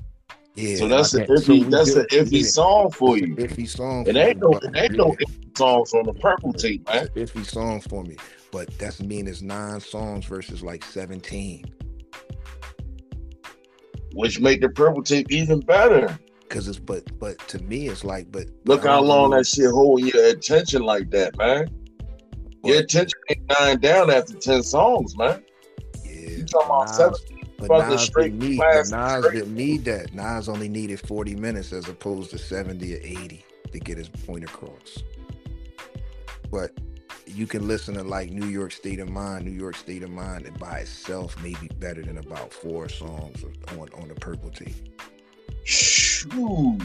yeah. 0.55 0.77
so 0.77 0.87
that's 0.87 1.13
an 1.13 1.25
iffy. 1.27 1.69
that's 1.69 1.95
an 1.95 2.05
iffy 2.11 2.41
yeah. 2.41 2.47
song 2.47 2.91
for 2.91 3.17
you. 3.17 3.35
iffy 3.35 3.67
song. 3.67 4.07
It 4.07 4.15
ain't 4.15 4.37
me, 4.41 4.47
no. 4.51 4.57
It 4.59 4.75
ain't 4.75 4.93
no 4.93 5.11
iffy 5.11 5.57
songs 5.57 5.93
on 5.93 6.05
the 6.05 6.13
purple 6.13 6.53
tape, 6.53 6.87
man. 6.87 7.07
Iffy 7.09 7.45
song 7.45 7.81
for 7.81 8.03
me, 8.03 8.15
but 8.51 8.69
that's 8.79 9.01
mean 9.01 9.27
it's 9.27 9.41
nine 9.41 9.81
songs 9.81 10.25
versus 10.25 10.63
like 10.63 10.83
seventeen. 10.83 11.65
Which 14.15 14.39
make 14.39 14.61
the 14.61 14.69
purple 14.69 15.03
tape 15.03 15.27
even 15.29 15.59
better. 15.59 16.17
Cause 16.49 16.67
it's 16.67 16.79
but 16.79 17.03
but 17.19 17.37
to 17.49 17.59
me 17.63 17.87
it's 17.87 18.03
like 18.03 18.31
but 18.31 18.45
Look 18.65 18.85
how 18.85 19.01
long 19.01 19.31
know- 19.31 19.37
that 19.37 19.45
shit 19.45 19.69
hold 19.69 20.01
your 20.01 20.27
attention 20.29 20.81
like 20.83 21.09
that, 21.11 21.37
man. 21.37 21.69
Your 22.63 22.79
attention 22.79 23.19
ain't 23.29 23.45
dying 23.47 23.77
down 23.79 24.09
after 24.09 24.33
ten 24.35 24.63
songs, 24.63 25.17
man. 25.17 25.43
Yeah, 26.03 26.11
You 26.29 26.45
talking 26.45 26.65
about 26.67 26.87
Nas- 26.87 26.97
seven? 26.97 27.13
But 27.57 27.67
fucking 27.67 27.89
Nas, 27.89 28.01
straight 28.01 28.33
need, 28.33 28.57
but 28.57 28.89
Nas 28.89 29.25
didn't 29.31 29.55
need 29.55 29.85
that. 29.85 30.13
Nas 30.13 30.49
only 30.49 30.67
needed 30.67 30.99
40 31.07 31.35
minutes 31.35 31.71
as 31.71 31.87
opposed 31.87 32.31
to 32.31 32.37
70 32.37 32.95
or 32.95 32.97
80 32.97 33.45
to 33.71 33.79
get 33.79 33.97
his 33.97 34.09
point 34.09 34.43
across. 34.43 35.03
But 36.51 36.71
you 37.27 37.47
can 37.47 37.67
listen 37.67 37.95
to 37.95 38.03
like 38.03 38.31
New 38.31 38.47
York 38.47 38.71
State 38.71 38.99
of 38.99 39.09
Mind, 39.09 39.45
New 39.45 39.51
York 39.51 39.75
State 39.75 40.03
of 40.03 40.09
Mind, 40.09 40.45
and 40.45 40.57
by 40.59 40.79
itself 40.79 41.41
may 41.41 41.53
be 41.61 41.67
better 41.79 42.01
than 42.01 42.17
about 42.17 42.53
four 42.53 42.89
songs 42.89 43.43
on 43.71 43.89
on 44.01 44.07
the 44.07 44.15
purple 44.15 44.49
tape. 44.49 45.01
Shoo. 45.63 46.77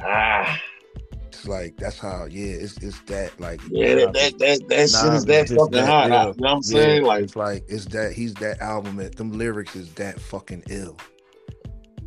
Ah, 0.00 0.60
it's 1.26 1.46
like 1.46 1.76
that's 1.76 1.98
how 1.98 2.26
yeah, 2.30 2.54
it's 2.54 2.76
it's 2.78 3.00
that 3.02 3.38
like 3.40 3.60
Yeah, 3.70 3.94
that 3.94 4.12
that 4.12 4.38
that, 4.38 4.68
that 4.68 4.90
shit 4.90 5.12
is 5.12 5.24
that 5.26 5.48
fucking 5.48 5.84
hot. 5.84 6.04
You 6.04 6.10
know 6.10 6.34
what 6.36 6.50
I'm 6.50 6.62
saying? 6.62 7.04
Like 7.04 7.24
it's 7.24 7.36
like 7.36 7.64
it's 7.68 7.84
that 7.86 8.12
he's 8.12 8.34
that 8.34 8.60
album 8.60 8.96
that 8.96 9.16
them 9.16 9.32
lyrics 9.32 9.76
is 9.76 9.92
that 9.94 10.20
fucking 10.20 10.64
ill. 10.68 10.96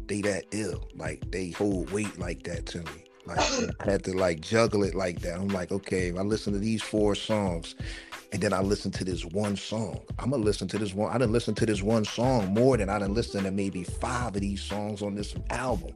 They 0.08 0.22
that 0.22 0.46
ill. 0.52 0.90
Like 0.96 1.30
they 1.32 1.52
hold 1.52 1.92
weight 1.92 2.20
like 2.20 2.44
that 2.44 2.66
to 2.68 2.80
me. 2.80 3.06
Like 3.36 3.76
I 3.88 3.92
had 3.92 4.04
to 4.06 4.14
like 4.14 4.42
juggle 4.42 4.84
it 4.84 4.96
like 4.96 5.22
that. 5.22 5.36
I'm 5.40 5.48
like, 5.50 5.72
okay, 5.72 6.08
if 6.10 6.18
I 6.18 6.22
listen 6.22 6.54
to 6.54 6.60
these 6.60 6.82
four 6.82 7.16
songs 7.16 7.76
and 8.32 8.42
then 8.42 8.54
I 8.54 8.62
listen 8.62 8.92
to 8.92 9.04
this 9.04 9.26
one 9.26 9.56
song, 9.56 10.00
I'm 10.20 10.32
gonna 10.32 10.44
listen 10.44 10.68
to 10.70 10.78
this 10.78 10.94
one. 10.94 11.10
I 11.14 11.18
didn't 11.18 11.34
listen 11.34 11.56
to 11.56 11.66
this 11.66 11.82
one 11.82 12.06
song 12.06 12.54
more 12.54 12.78
than 12.78 12.90
I 12.90 13.00
didn't 13.00 13.16
listen 13.16 13.44
to 13.44 13.52
maybe 13.52 13.84
five 13.84 14.36
of 14.36 14.42
these 14.42 14.62
songs 14.62 15.02
on 15.02 15.16
this 15.16 15.34
album. 15.50 15.92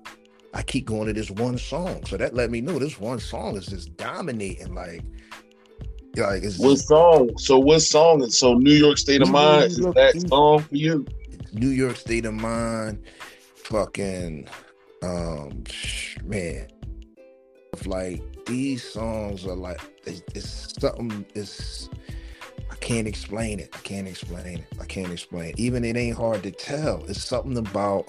I 0.54 0.62
keep 0.62 0.86
going 0.86 1.08
to 1.08 1.14
this 1.14 1.30
one 1.32 1.58
song. 1.58 2.06
So 2.06 2.16
that 2.18 2.34
let 2.34 2.50
me 2.50 2.62
know 2.62 2.80
this 2.80 2.98
one 3.00 3.20
song 3.20 3.58
is 3.58 3.66
just 3.66 3.96
dominating. 3.98 4.74
Like, 4.74 5.04
like 6.16 6.44
it's 6.44 6.58
what 6.58 6.76
just, 6.76 6.88
song? 6.88 7.30
So 7.38 7.60
what 7.60 7.82
song? 7.82 8.24
is 8.24 8.38
So 8.38 8.54
New 8.54 8.74
York 8.74 8.98
State 8.98 9.22
of 9.22 9.28
New 9.28 9.34
Mind 9.34 9.66
is 9.66 9.80
York- 9.80 9.96
that 9.96 10.20
song 10.30 10.60
for 10.60 10.76
you? 10.76 11.06
New 11.52 11.68
York 11.70 11.98
State 11.98 12.26
of 12.26 12.34
Mind, 12.34 13.04
fucking, 13.56 14.48
um, 15.04 15.64
man, 16.24 16.68
like 17.86 18.22
these 18.46 18.84
songs 18.84 19.46
are 19.46 19.56
like 19.56 19.82
it's, 20.06 20.22
it's 20.34 20.80
something. 20.80 21.26
It's 21.34 21.90
I 22.70 22.76
can't 22.76 23.08
explain 23.08 23.60
it. 23.60 23.70
I 23.74 23.80
can't 23.80 24.08
explain 24.08 24.60
it. 24.60 24.64
I 24.80 24.86
can't 24.86 25.12
explain. 25.12 25.50
It. 25.50 25.60
Even 25.60 25.84
it 25.84 25.98
ain't 25.98 26.18
hard 26.18 26.44
to 26.44 26.52
tell. 26.52 27.04
It's 27.06 27.24
something 27.24 27.58
about 27.58 28.08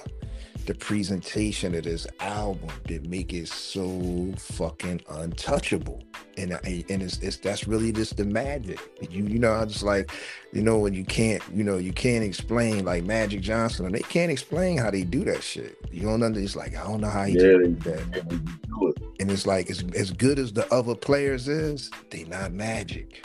the 0.67 0.75
presentation 0.75 1.75
of 1.75 1.85
this 1.85 2.07
album 2.21 2.69
that 2.89 3.07
make 3.09 3.33
it 3.33 3.49
so 3.49 4.33
fucking 4.37 5.01
untouchable. 5.09 6.03
And 6.37 6.55
I- 6.55 6.85
and 6.91 7.03
it's, 7.03 7.19
it's 7.19 7.37
that's 7.39 7.67
really 7.67 7.93
just 7.93 8.17
the 8.17 8.25
magic. 8.25 8.79
You 9.11 9.25
you 9.25 9.39
know, 9.39 9.53
I 9.55 9.65
just 9.65 9.83
like 9.83 10.11
you 10.53 10.63
know 10.63 10.79
when 10.79 10.93
you 10.93 11.05
can't 11.05 11.43
you 11.55 11.65
know 11.65 11.79
you 11.79 11.93
can't 11.93 12.25
explain 12.25 12.85
like 12.85 13.05
Magic 13.05 13.41
Johnson. 13.41 13.87
And 13.87 13.95
they 13.95 14.01
can't 14.01 14.31
explain 14.31 14.77
how 14.79 14.91
they 14.91 15.03
do 15.03 15.25
that 15.25 15.43
shit. 15.43 15.77
You 15.91 16.03
don't 16.03 16.23
understand. 16.23 16.45
It's 16.45 16.57
like 16.57 16.77
I 16.77 16.85
don't 16.87 17.01
know 17.01 17.09
how 17.09 17.25
he 17.25 17.33
Yeah, 17.35 17.41
do 17.41 17.77
that. 17.85 18.31
You 18.33 18.39
do 18.69 18.89
it. 18.89 19.03
And 19.21 19.31
it's 19.31 19.47
like 19.47 19.71
as 19.71 19.83
as 19.97 20.11
good 20.11 20.39
as 20.39 20.53
the 20.53 20.71
other 20.73 20.95
players 20.95 21.49
is, 21.49 21.91
they 22.11 22.25
not 22.25 22.53
magic. 22.53 23.25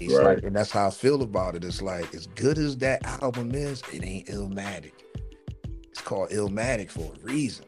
Right. 0.00 0.36
like, 0.36 0.44
and 0.44 0.56
that's 0.56 0.70
how 0.70 0.86
I 0.86 0.90
feel 0.90 1.20
about 1.22 1.56
it. 1.56 1.62
It's 1.64 1.82
like 1.82 2.14
as 2.14 2.26
good 2.28 2.56
as 2.56 2.78
that 2.78 3.04
album 3.22 3.54
is, 3.54 3.82
it 3.92 4.02
ain't 4.02 4.28
Illmatic. 4.28 4.92
It's 6.00 6.08
called 6.08 6.30
Illmatic 6.30 6.90
for 6.90 7.12
a 7.14 7.26
reason. 7.26 7.66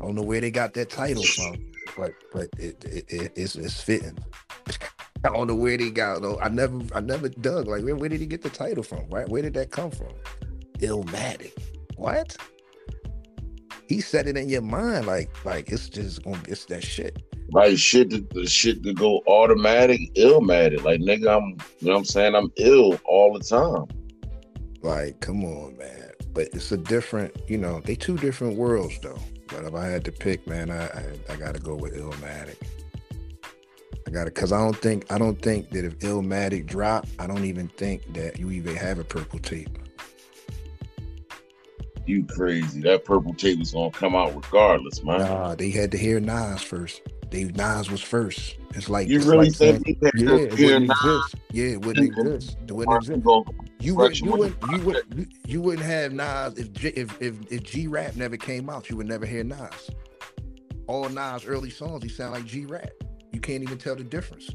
I 0.00 0.06
don't 0.06 0.14
know 0.14 0.22
where 0.22 0.40
they 0.40 0.50
got 0.50 0.72
that 0.72 0.88
title 0.88 1.22
from, 1.22 1.56
but 1.94 2.12
but 2.32 2.48
it, 2.58 2.82
it, 2.86 3.04
it 3.06 3.32
it's 3.36 3.54
it's 3.54 3.82
fitting. 3.82 4.16
I 5.26 5.28
don't 5.28 5.46
know 5.46 5.54
where 5.54 5.76
they 5.76 5.90
got 5.90 6.22
though. 6.22 6.40
I 6.40 6.48
never 6.48 6.80
I 6.94 7.00
never 7.00 7.28
dug 7.28 7.68
like 7.68 7.84
where, 7.84 7.96
where 7.96 8.08
did 8.08 8.20
he 8.20 8.26
get 8.26 8.40
the 8.40 8.48
title 8.48 8.82
from? 8.82 9.10
Right? 9.10 9.28
Where 9.28 9.42
did 9.42 9.52
that 9.54 9.72
come 9.72 9.90
from? 9.90 10.08
Illmatic. 10.78 11.52
What? 11.96 12.34
He 13.86 14.00
said 14.00 14.26
it 14.26 14.38
in 14.38 14.48
your 14.48 14.62
mind 14.62 15.06
like 15.06 15.44
like 15.44 15.68
it's 15.68 15.90
just 15.90 16.24
gonna 16.24 16.40
it's 16.48 16.64
that 16.66 16.82
shit. 16.82 17.22
Like 17.50 17.76
shit 17.76 18.08
to 18.08 18.26
the 18.30 18.46
shit 18.46 18.82
to 18.84 18.94
go 18.94 19.20
automatic, 19.26 20.00
illmatic. 20.14 20.82
Like 20.82 21.00
nigga, 21.00 21.36
I'm 21.36 21.58
you 21.80 21.88
know 21.88 21.92
what 21.92 21.98
I'm 21.98 22.04
saying? 22.06 22.34
I'm 22.34 22.50
ill 22.56 22.98
all 23.04 23.38
the 23.38 23.44
time. 23.44 23.84
Like, 24.82 25.20
come 25.20 25.44
on, 25.44 25.78
man. 25.78 26.03
But 26.34 26.48
it's 26.52 26.72
a 26.72 26.76
different, 26.76 27.34
you 27.48 27.56
know, 27.56 27.80
they 27.80 27.94
two 27.94 28.18
different 28.18 28.56
worlds 28.56 28.98
though. 29.00 29.18
But 29.48 29.64
if 29.64 29.74
I 29.74 29.86
had 29.86 30.04
to 30.06 30.12
pick, 30.12 30.46
man, 30.46 30.70
I 30.70 30.86
I, 30.86 31.04
I 31.30 31.36
gotta 31.36 31.60
go 31.60 31.74
with 31.74 31.94
Illmatic. 31.96 32.56
I 34.06 34.10
gotta 34.10 34.30
cause 34.30 34.52
I 34.52 34.58
don't 34.58 34.76
think 34.76 35.10
I 35.10 35.18
don't 35.18 35.40
think 35.40 35.70
that 35.70 35.84
if 35.84 35.98
Illmatic 36.00 36.66
drop, 36.66 37.06
I 37.18 37.26
don't 37.26 37.44
even 37.44 37.68
think 37.68 38.12
that 38.14 38.38
you 38.38 38.50
even 38.50 38.74
have 38.76 38.98
a 38.98 39.04
purple 39.04 39.38
tape. 39.38 39.78
You 42.06 42.24
crazy. 42.26 42.82
That 42.82 43.04
purple 43.04 43.32
tape 43.32 43.58
was 43.60 43.72
gonna 43.72 43.90
come 43.90 44.14
out 44.14 44.34
regardless, 44.34 45.02
man. 45.02 45.20
Nah, 45.20 45.54
they 45.54 45.70
had 45.70 45.90
to 45.92 45.98
hear 45.98 46.20
Nas 46.20 46.62
first. 46.62 47.00
They 47.30 47.44
Nas 47.44 47.90
was 47.90 48.02
first. 48.02 48.56
It's 48.74 48.88
like 48.88 49.08
you 49.08 49.16
it's 49.16 49.26
really 49.26 49.48
like 49.48 49.56
think 49.56 50.00
they 50.00 50.10
yeah, 50.14 50.30
had 50.30 50.40
it 50.40 50.50
to 50.50 50.56
hear 50.56 50.66
wouldn't 50.74 50.90
exist. 50.90 51.34
Yeah, 51.52 51.64
it 51.64 51.84
wouldn't 51.86 52.06
exist. 52.18 52.56
It 52.68 52.72
wouldn't 52.72 52.96
exist. 52.98 53.24
You 53.84 53.94
would 53.96 54.18
you 54.18 54.30
wouldn't 54.32 54.56
you 54.70 54.80
would 54.80 55.28
you, 55.46 55.60
wouldn't 55.60 55.86
have 55.86 56.10
Nas 56.14 56.56
if 56.56 56.72
J, 56.72 56.88
if 56.96 57.20
if 57.20 57.34
if 57.52 57.62
G 57.64 57.86
Rap 57.86 58.16
never 58.16 58.38
came 58.38 58.70
out, 58.70 58.88
you 58.88 58.96
would 58.96 59.06
never 59.06 59.26
hear 59.26 59.44
Nas. 59.44 59.90
All 60.86 61.06
Nas 61.10 61.44
early 61.44 61.68
songs, 61.68 62.02
he 62.02 62.08
sound 62.08 62.32
like 62.32 62.46
G 62.46 62.64
Rap. 62.64 62.88
You 63.32 63.40
can't 63.40 63.62
even 63.62 63.76
tell 63.76 63.94
the 63.94 64.02
difference. 64.02 64.48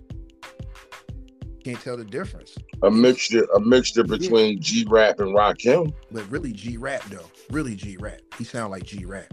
Can't 1.64 1.80
tell 1.80 1.96
the 1.96 2.06
difference. 2.06 2.58
A 2.82 2.90
mixture, 2.90 3.44
a 3.56 3.60
mixture 3.60 4.04
between 4.04 4.60
G 4.62 4.88
Rap 4.90 5.20
and 5.20 5.36
Rakim. 5.36 5.94
But 6.12 6.28
really 6.32 6.52
G 6.52 6.78
Rap 6.78 7.04
though, 7.12 7.30
really 7.52 7.76
G 7.76 7.98
Rap. 7.98 8.22
He 8.36 8.44
sound 8.44 8.72
like 8.72 8.84
G 8.84 9.06
Rap. 9.06 9.32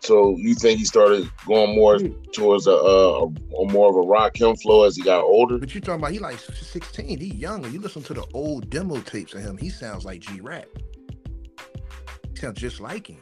So 0.00 0.34
you 0.38 0.54
think 0.54 0.78
he 0.78 0.86
started 0.86 1.30
going 1.46 1.74
more 1.74 1.98
towards 2.32 2.66
a, 2.66 2.72
a, 2.72 3.26
a 3.26 3.66
more 3.66 3.90
of 3.90 3.96
a 3.96 4.08
Rakim 4.08 4.60
flow 4.60 4.84
as 4.84 4.96
he 4.96 5.02
got 5.02 5.22
older? 5.22 5.58
But 5.58 5.74
you 5.74 5.80
talking 5.80 6.00
about 6.00 6.12
he 6.12 6.18
like 6.18 6.38
16, 6.38 7.20
he 7.20 7.34
younger. 7.34 7.68
You 7.68 7.80
listen 7.80 8.02
to 8.04 8.14
the 8.14 8.26
old 8.32 8.70
demo 8.70 9.00
tapes 9.00 9.34
of 9.34 9.42
him, 9.42 9.58
he 9.58 9.68
sounds 9.68 10.06
like 10.06 10.20
G 10.20 10.40
Rap. 10.40 10.66
Sounds 12.34 12.58
just 12.58 12.80
like 12.80 13.08
him. 13.08 13.20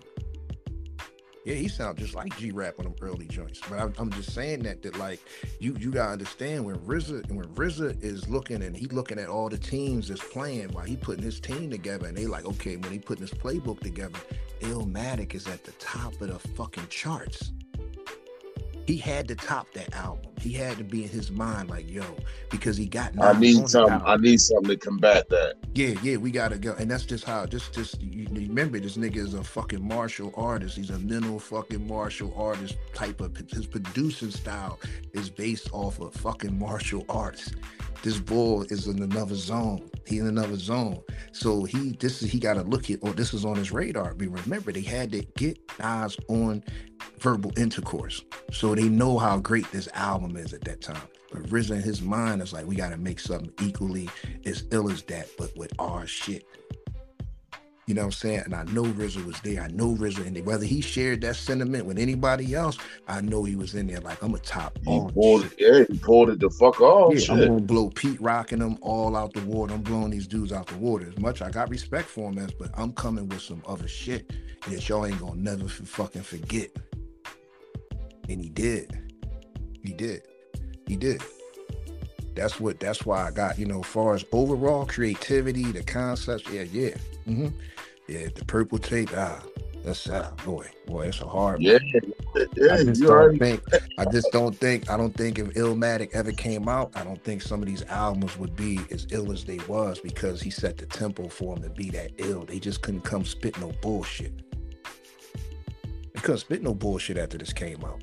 Yeah, 1.49 1.55
he 1.55 1.69
sounds 1.69 1.99
just 1.99 2.15
like 2.15 2.37
G 2.37 2.51
Rap 2.51 2.75
on 2.79 2.85
them 2.85 2.95
early 3.01 3.25
joints. 3.25 3.59
But 3.71 3.79
I'm, 3.79 3.95
I'm 3.97 4.11
just 4.13 4.35
saying 4.35 4.65
that 4.65 4.83
that 4.83 4.99
like 4.99 5.19
you 5.61 5.75
you 5.81 5.91
gotta 5.91 6.13
understand 6.13 6.63
when 6.63 6.77
RZA 6.81 7.31
when 7.31 7.47
RZA 7.55 8.05
is 8.05 8.29
looking 8.29 8.63
and 8.63 8.77
he 8.77 8.85
looking 8.89 9.19
at 9.19 9.31
all 9.31 9.49
the 9.49 9.57
teams 9.57 10.09
that's 10.09 10.23
playing 10.23 10.69
while 10.73 10.85
he 10.85 10.95
putting 10.95 11.23
his 11.23 11.41
team 11.41 11.71
together 11.71 12.07
and 12.07 12.15
they 12.15 12.27
like 12.27 12.45
okay 12.45 12.77
when 12.77 12.93
he 12.93 12.99
putting 12.99 13.23
his 13.23 13.33
playbook 13.33 13.81
together, 13.81 14.19
Illmatic 14.61 15.35
is 15.35 15.47
at 15.47 15.65
the 15.65 15.73
top 15.73 16.21
of 16.21 16.29
the 16.29 16.39
fucking 16.39 16.89
charts. 16.91 17.53
He 18.89 18.97
had 18.97 19.29
to 19.29 19.35
top 19.35 19.71
that 19.75 19.95
album. 19.95 20.33
He 20.41 20.51
had 20.51 20.79
to 20.79 20.83
be 20.83 21.03
in 21.03 21.11
his 21.11 21.31
mind 21.31 21.69
like 21.69 21.87
yo 21.91 22.17
because 22.49 22.79
he 22.79 22.87
got. 22.87 23.13
I 23.23 23.39
need 23.39 23.65
the 23.65 23.69
some. 23.69 24.03
I 24.07 24.17
need 24.17 24.41
something 24.41 24.71
to 24.71 24.77
combat 24.79 25.29
that. 25.29 25.57
Yeah, 25.75 25.95
yeah, 26.03 26.17
we 26.17 26.31
gotta 26.31 26.57
go, 26.57 26.75
and 26.79 26.91
that's 26.91 27.05
just 27.05 27.25
how. 27.25 27.45
Just, 27.45 27.75
just 27.75 28.01
you, 28.01 28.27
you 28.33 28.49
remember, 28.49 28.81
this 28.81 28.97
nigga 28.97 29.17
is 29.17 29.35
a 29.35 29.45
fucking 29.45 29.87
martial 29.87 30.33
artist. 30.39 30.79
He's 30.79 30.89
a 30.89 30.99
mental 31.01 31.39
fucking 31.39 31.87
martial 31.87 32.33
artist 32.35 32.79
type 32.95 33.21
of. 33.21 33.37
His 33.37 33.67
producing 33.67 34.31
style 34.31 34.81
is 35.13 35.29
based 35.29 35.69
off 35.73 36.01
of 36.01 36.15
fucking 36.15 36.59
martial 36.59 37.05
arts. 37.11 37.51
This 38.03 38.19
bull 38.19 38.63
is 38.63 38.87
in 38.87 39.03
another 39.03 39.35
zone. 39.35 39.91
He 40.07 40.19
in 40.19 40.27
another 40.27 40.57
zone. 40.57 41.03
So 41.33 41.65
he, 41.65 41.93
this 41.99 42.23
is 42.23 42.31
he 42.31 42.39
got 42.39 42.55
to 42.55 42.63
look 42.63 42.91
at. 42.91 43.01
Or 43.03 43.13
this 43.13 43.35
is 43.35 43.45
on 43.45 43.57
his 43.57 43.73
radar. 43.73 44.15
But 44.15 44.29
remember, 44.29 44.73
they 44.73 44.83
had 44.83 45.13
to 45.13 45.23
get 45.37 45.59
Nas 45.79 46.17
on 46.29 46.63
verbal 47.19 47.53
intercourse, 47.59 48.23
so 48.53 48.75
they 48.75 48.89
know 48.89 49.19
how 49.19 49.39
great 49.39 49.71
this 49.73 49.89
album 49.95 50.37
is 50.37 50.53
at 50.53 50.63
that 50.63 50.81
time. 50.81 51.09
But 51.31 51.43
RZA 51.45 51.77
in 51.77 51.83
his 51.83 52.01
mind 52.01 52.41
is 52.43 52.53
like, 52.53 52.67
we 52.67 52.77
got 52.77 52.91
to 52.91 52.97
make 52.97 53.21
something 53.21 53.53
equally 53.61 54.09
as 54.47 54.65
ill 54.71 54.91
as 54.91 55.03
that, 55.05 55.29
but 55.37 55.57
with 55.57 55.73
our 55.79 56.07
shit. 56.07 56.45
You 57.89 57.95
know 57.95 58.03
what 58.03 58.07
I'm 58.09 58.13
saying? 58.13 58.43
And 58.45 58.55
I 58.55 58.65
know 58.65 58.85
RZA 58.85 59.25
was 59.25 59.41
there. 59.41 59.63
I 59.63 59.69
know 59.69 59.95
RZA, 59.97 60.27
and 60.27 60.45
whether 60.45 60.67
he 60.67 60.83
shared 60.83 61.23
that 61.23 61.37
sentiment 61.37 61.87
with 61.87 61.99
anybody 61.99 62.55
else, 62.55 62.77
I 63.09 63.23
know 63.23 63.45
he 63.45 63.57
was 63.57 63.75
in 63.75 63.87
there 63.87 64.01
like, 64.01 64.23
I'm 64.23 64.35
a 64.35 64.39
top 64.41 64.79
He 64.85 65.01
pulled 65.15 65.45
shit. 65.45 65.53
it. 65.53 65.55
Yeah, 65.59 65.85
he 65.89 65.99
pulled 65.99 66.29
it 66.29 66.39
the 66.39 66.51
fuck 66.51 66.83
off. 66.83 67.15
Yeah, 67.15 67.25
I'm 67.31 67.47
gonna 67.47 67.61
blow 67.61 67.89
Pete 67.89 68.21
rocking 68.21 68.59
them 68.59 68.77
all 68.83 69.17
out 69.17 69.33
the 69.33 69.41
water. 69.41 69.73
I'm 69.73 69.81
blowing 69.81 70.11
these 70.11 70.27
dudes 70.27 70.53
out 70.53 70.67
the 70.67 70.77
water. 70.77 71.07
As 71.09 71.19
much 71.19 71.41
I 71.41 71.51
got 71.51 71.71
respect 71.71 72.09
for 72.09 72.31
him 72.31 72.37
as, 72.39 72.53
but 72.53 72.71
I'm 72.75 72.93
coming 72.93 73.27
with 73.27 73.41
some 73.41 73.63
other 73.67 73.89
shit 73.89 74.31
that 74.69 74.87
y'all 74.87 75.07
ain't 75.07 75.19
gonna 75.19 75.37
never 75.41 75.65
f- 75.65 75.81
fucking 75.85 76.25
forget. 76.25 76.71
And 78.29 78.43
he 78.43 78.51
did. 78.51 78.99
He 79.83 79.95
did. 79.95 80.23
He 80.87 80.97
did. 80.97 81.23
That's 82.35 82.61
what. 82.61 82.81
That's 82.81 83.07
why 83.07 83.27
I 83.27 83.31
got. 83.31 83.59
You 83.59 83.65
know, 83.65 83.81
as 83.81 83.87
far 83.87 84.15
as 84.15 84.27
overall 84.33 84.85
creativity, 84.85 85.65
the 85.73 85.83
concepts. 85.83 86.47
Yeah, 86.53 86.65
yeah. 86.65 86.95
hmm 87.25 87.49
Yeah, 88.09 88.29
the 88.35 88.45
purple 88.47 88.79
tape. 88.79 89.11
Ah, 89.15 89.43
that's 89.85 90.09
ah, 90.09 90.33
boy, 90.45 90.67
boy, 90.87 91.07
it's 91.09 91.21
a 91.21 91.27
hard. 91.27 91.57
one. 91.57 91.63
Yeah, 91.63 91.79
yeah. 91.83 92.73
I 92.73 92.85
just 92.85 93.01
You 93.01 93.07
don't 93.07 93.17
already 93.17 93.39
think. 93.39 93.63
I 93.99 94.05
just 94.07 94.33
don't 94.33 94.57
think. 94.57 94.91
I 94.91 94.97
don't 94.97 95.15
think 95.15 95.39
if 95.39 95.49
Illmatic 95.55 96.11
ever 96.15 96.33
came 96.33 96.69
out, 96.69 96.91
I 96.95 97.05
don't 97.05 97.23
think 97.23 97.43
some 97.43 97.61
of 97.63 97.69
these 97.69 97.85
albums 97.85 98.39
would 98.39 98.57
be 98.57 98.81
as 98.91 99.07
ill 99.11 99.31
as 99.31 99.45
they 99.45 99.59
was 99.69 100.01
because 100.01 100.41
he 100.41 100.51
set 100.51 100.79
the 100.79 100.87
tempo 100.87 101.29
for 101.29 101.55
them 101.55 101.65
to 101.65 101.71
be 101.71 101.91
that 101.91 102.13
ill. 102.17 102.45
They 102.45 102.59
just 102.59 102.83
couldn't 102.83 103.03
come 103.03 103.25
spit 103.25 103.59
no 103.61 103.73
bullshit. 103.83 104.33
They 106.15 106.21
couldn't 106.21 106.39
spit 106.39 106.63
no 106.63 106.75
bullshit 106.75 107.19
after 107.19 107.37
this 107.39 107.53
came 107.53 107.85
out. 107.85 108.03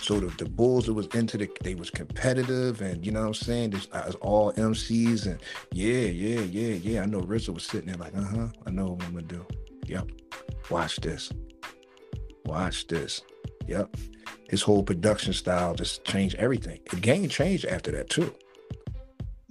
So 0.00 0.20
the, 0.20 0.26
the 0.42 0.48
Bulls 0.48 0.86
that 0.86 0.94
was 0.94 1.06
into 1.08 1.36
the 1.36 1.50
they 1.62 1.74
was 1.74 1.90
competitive 1.90 2.80
and 2.80 3.04
you 3.04 3.12
know 3.12 3.20
what 3.20 3.26
I'm 3.28 3.34
saying. 3.34 3.70
There's 3.70 3.88
uh, 3.92 4.12
all 4.20 4.52
MCs 4.52 5.26
and 5.26 5.40
yeah, 5.72 6.06
yeah, 6.06 6.40
yeah, 6.40 6.74
yeah. 6.74 7.02
I 7.02 7.06
know 7.06 7.20
RZA 7.20 7.50
was 7.54 7.64
sitting 7.64 7.88
there 7.88 7.96
like, 7.96 8.16
uh 8.16 8.22
huh. 8.22 8.48
I 8.66 8.70
know 8.70 8.92
what 8.92 9.04
I'm 9.04 9.14
gonna 9.14 9.26
do. 9.26 9.46
Yep. 9.86 10.08
Watch 10.70 10.96
this. 10.96 11.32
Watch 12.44 12.86
this. 12.86 13.22
Yep. 13.66 13.96
His 14.48 14.62
whole 14.62 14.82
production 14.82 15.32
style 15.32 15.74
just 15.74 16.04
changed 16.04 16.36
everything. 16.36 16.80
The 16.90 16.96
game 16.96 17.28
changed 17.28 17.66
after 17.66 17.90
that 17.92 18.08
too. 18.08 18.34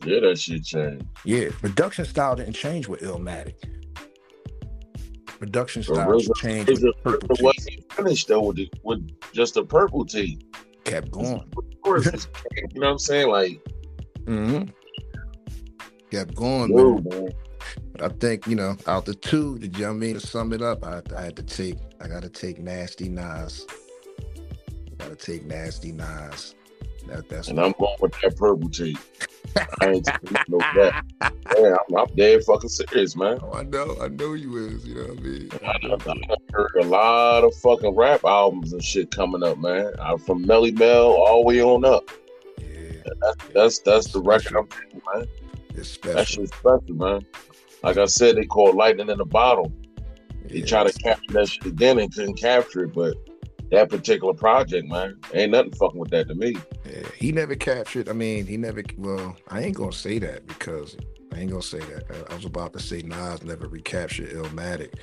Yeah, 0.04 0.20
that 0.22 0.40
shit 0.40 0.64
changed. 0.64 1.06
Yeah, 1.26 1.50
production 1.60 2.06
style 2.06 2.36
didn't 2.36 2.54
change 2.54 2.88
with 2.88 3.02
Illmatic. 3.02 3.56
Production 5.40 5.84
RZA- 5.84 6.36
changed 6.38 6.70
with 6.70 6.96
Purple 7.04 7.36
It 7.36 7.42
wasn't 7.44 7.94
finished 7.94 8.28
though 8.28 8.42
with, 8.42 8.58
the, 8.58 8.70
with 8.84 9.08
just 9.34 9.58
a 9.58 9.64
purple 9.64 10.06
tape. 10.06 10.42
Kept 10.84 11.12
going. 11.12 11.44
Of 11.56 11.82
course, 11.82 12.08
it's- 12.08 12.28
you 12.56 12.80
know 12.80 12.88
what 12.88 12.92
I'm 12.94 13.00
saying? 13.00 13.30
Like, 13.30 13.62
mm-hmm. 14.26 14.70
Kept 16.12 16.36
going, 16.36 16.72
whoa, 16.72 16.96
man. 16.96 17.04
man. 17.10 17.30
But 17.92 18.02
I 18.02 18.10
think, 18.10 18.48
you 18.48 18.56
know, 18.56 18.78
out 18.88 19.06
the 19.06 19.14
two, 19.14 19.58
did 19.60 19.78
you 19.78 19.86
know 19.86 19.92
I 19.92 19.94
mean? 19.94 20.14
To 20.14 20.20
sum 20.20 20.54
it 20.54 20.62
up, 20.62 20.86
I, 20.86 21.02
I 21.16 21.22
had 21.22 21.36
to 21.36 21.44
take, 21.44 21.78
I 22.00 22.08
got 22.08 22.22
to 22.24 22.30
take 22.30 22.60
Nasty 22.60 23.10
Nas. 23.10 23.66
Got 24.98 25.10
to 25.10 25.16
take 25.16 25.46
Nasty 25.46 25.92
Nas. 25.92 26.56
That, 27.08 27.28
that's 27.30 27.48
And 27.50 27.60
I'm 27.60 27.74
going 27.78 27.96
with 28.00 28.14
that 28.22 28.38
purple 28.38 28.70
tape. 28.70 28.98
I 29.82 29.88
ain't 29.90 30.06
taking 30.06 30.38
no 30.48 30.58
that. 30.76 30.94
Yeah, 31.58 31.76
I'm, 31.90 31.96
I'm 31.98 32.16
dead 32.16 32.44
fucking 32.44 32.70
serious, 32.70 33.16
man. 33.16 33.40
Oh, 33.42 33.54
I 33.54 33.64
know, 33.64 33.96
I 34.02 34.10
know 34.10 34.34
you 34.34 34.58
is. 34.58 34.86
You 34.86 34.96
know 34.96 35.02
what 35.14 35.20
I 35.20 35.22
mean? 35.22 35.50
I 35.54 35.78
done, 35.88 35.92
I 35.94 35.98
done 35.98 36.38
heard 36.54 36.72
a 36.82 36.86
lot 36.86 37.44
of 37.44 37.56
fucking 37.56 37.96
rap 37.96 38.24
albums 38.26 38.74
and 38.74 38.84
shit 38.84 39.12
coming 39.12 39.44
up, 39.44 39.58
man. 39.58 39.94
i 40.02 40.16
from 40.18 40.46
Melle 40.46 40.78
Mel 40.78 41.08
all 41.14 41.42
the 41.44 41.48
way 41.48 41.62
on 41.62 41.86
up. 41.86 42.10
Yeah, 42.60 43.02
That's 43.54 43.80
that's 43.80 44.12
the 44.12 44.22
record 44.22 44.56
I'm 44.58 44.68
taking, 44.68 45.02
man. 45.14 45.26
it's 45.76 45.98
That 46.14 46.28
special. 46.28 46.44
shit's 46.44 46.52
special, 46.58 46.96
man. 46.96 47.26
Like 47.84 47.98
I 47.98 48.06
said, 48.06 48.36
they 48.36 48.46
call 48.46 48.74
lightning 48.76 49.10
in 49.10 49.20
a 49.22 49.26
bottle. 49.26 49.72
They 50.50 50.60
Yeah, 50.60 50.66
try 50.66 50.84
to 50.84 50.94
capture 51.00 51.34
that 51.34 51.48
shit 51.50 51.66
again 51.66 52.00
and 52.00 52.14
couldn't 52.14 52.36
capture 52.40 52.84
it, 52.84 52.94
but 52.94 53.16
that 53.72 53.90
particular 53.90 54.34
project, 54.34 54.88
man, 54.88 55.20
ain't 55.34 55.52
nothing 55.52 55.74
fucking 55.74 56.00
with 56.00 56.12
that 56.12 56.28
to 56.30 56.36
me. 56.36 56.56
yeah, 56.86 57.08
he 57.16 57.32
never 57.32 57.56
captured. 57.56 58.10
I 58.10 58.14
mean, 58.14 58.46
he 58.46 58.58
never. 58.58 58.84
Well, 58.98 59.36
I 59.50 59.62
ain't 59.62 59.76
gonna 59.76 59.92
say 59.92 60.20
that 60.20 60.48
because 60.48 60.96
I 61.34 61.40
ain't 61.40 61.52
gonna 61.52 61.62
say 61.62 61.80
that. 61.80 62.32
I, 62.32 62.36
was 62.36 62.46
about 62.46 62.74
to 62.74 62.80
say 62.80 63.02
Nas 63.02 63.44
never 63.44 63.68
recaptured 63.68 64.32
Illmatic, 64.32 64.96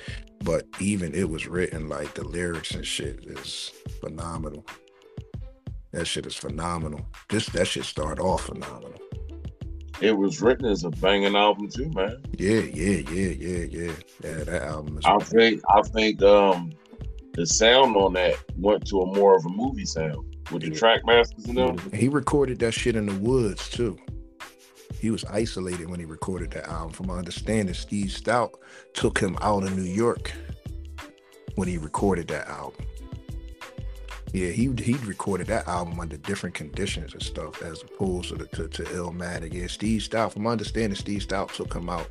but 0.43 0.65
even 0.79 1.13
it 1.13 1.29
was 1.29 1.47
written 1.47 1.87
like 1.87 2.13
the 2.13 2.23
lyrics 2.23 2.71
and 2.71 2.85
shit 2.85 3.25
is 3.25 3.71
phenomenal. 4.01 4.65
That 5.91 6.05
shit 6.05 6.25
is 6.25 6.35
phenomenal. 6.35 7.07
This 7.29 7.45
that 7.47 7.67
shit 7.67 7.85
started 7.85 8.21
off 8.21 8.45
phenomenal. 8.45 8.99
It 10.01 10.11
was 10.11 10.41
written 10.41 10.65
as 10.65 10.83
a 10.83 10.89
banging 10.89 11.37
album 11.37 11.69
too, 11.69 11.89
man. 11.91 12.21
Yeah, 12.37 12.59
yeah, 12.59 13.01
yeah, 13.09 13.29
yeah, 13.29 13.65
yeah. 13.65 13.93
Yeah, 14.21 14.43
that 14.43 14.63
album 14.63 14.97
is. 14.97 15.05
I 15.05 15.17
think 15.19 15.61
I 15.73 15.81
think 15.83 16.21
um 16.21 16.73
the 17.35 17.45
sound 17.45 17.95
on 17.95 18.13
that 18.13 18.35
went 18.57 18.87
to 18.87 19.01
a 19.01 19.05
more 19.05 19.35
of 19.35 19.45
a 19.45 19.49
movie 19.49 19.85
sound 19.85 20.35
with 20.51 20.61
the 20.61 20.69
Yeah. 20.69 20.75
Trackmasters 20.77 21.47
and 21.47 21.57
them. 21.57 21.91
He 21.93 22.07
recorded 22.07 22.59
that 22.59 22.73
shit 22.73 22.95
in 22.95 23.05
the 23.05 23.15
woods 23.15 23.69
too. 23.69 23.97
He 24.99 25.11
was 25.11 25.25
isolated 25.25 25.89
when 25.89 25.99
he 25.99 26.05
recorded 26.05 26.51
that 26.51 26.67
album. 26.67 26.91
From 26.91 27.07
my 27.07 27.17
understanding, 27.17 27.75
Steve 27.75 28.07
Stoute 28.11 28.53
took 28.93 29.19
him 29.19 29.37
out 29.41 29.63
of 29.63 29.75
New 29.75 29.83
York 29.83 30.31
when 31.55 31.67
he 31.67 31.77
recorded 31.77 32.27
that 32.29 32.47
album. 32.47 32.85
Yeah, 34.33 34.49
he 34.49 34.69
he 34.81 34.95
recorded 35.05 35.47
that 35.47 35.67
album 35.67 35.99
under 35.99 36.17
different 36.17 36.55
conditions 36.55 37.13
and 37.13 37.23
stuff 37.23 37.61
as 37.61 37.83
opposed 37.83 38.29
to 38.29 38.35
the, 38.35 38.47
to, 38.47 38.67
to 38.67 38.83
Illmatic. 38.83 39.53
Yeah, 39.53 39.67
Steve 39.67 40.01
Stoute, 40.01 40.33
from 40.33 40.43
my 40.43 40.51
understanding, 40.51 40.95
Steve 40.95 41.21
Stoute 41.21 41.53
took 41.53 41.73
him 41.73 41.89
out, 41.89 42.09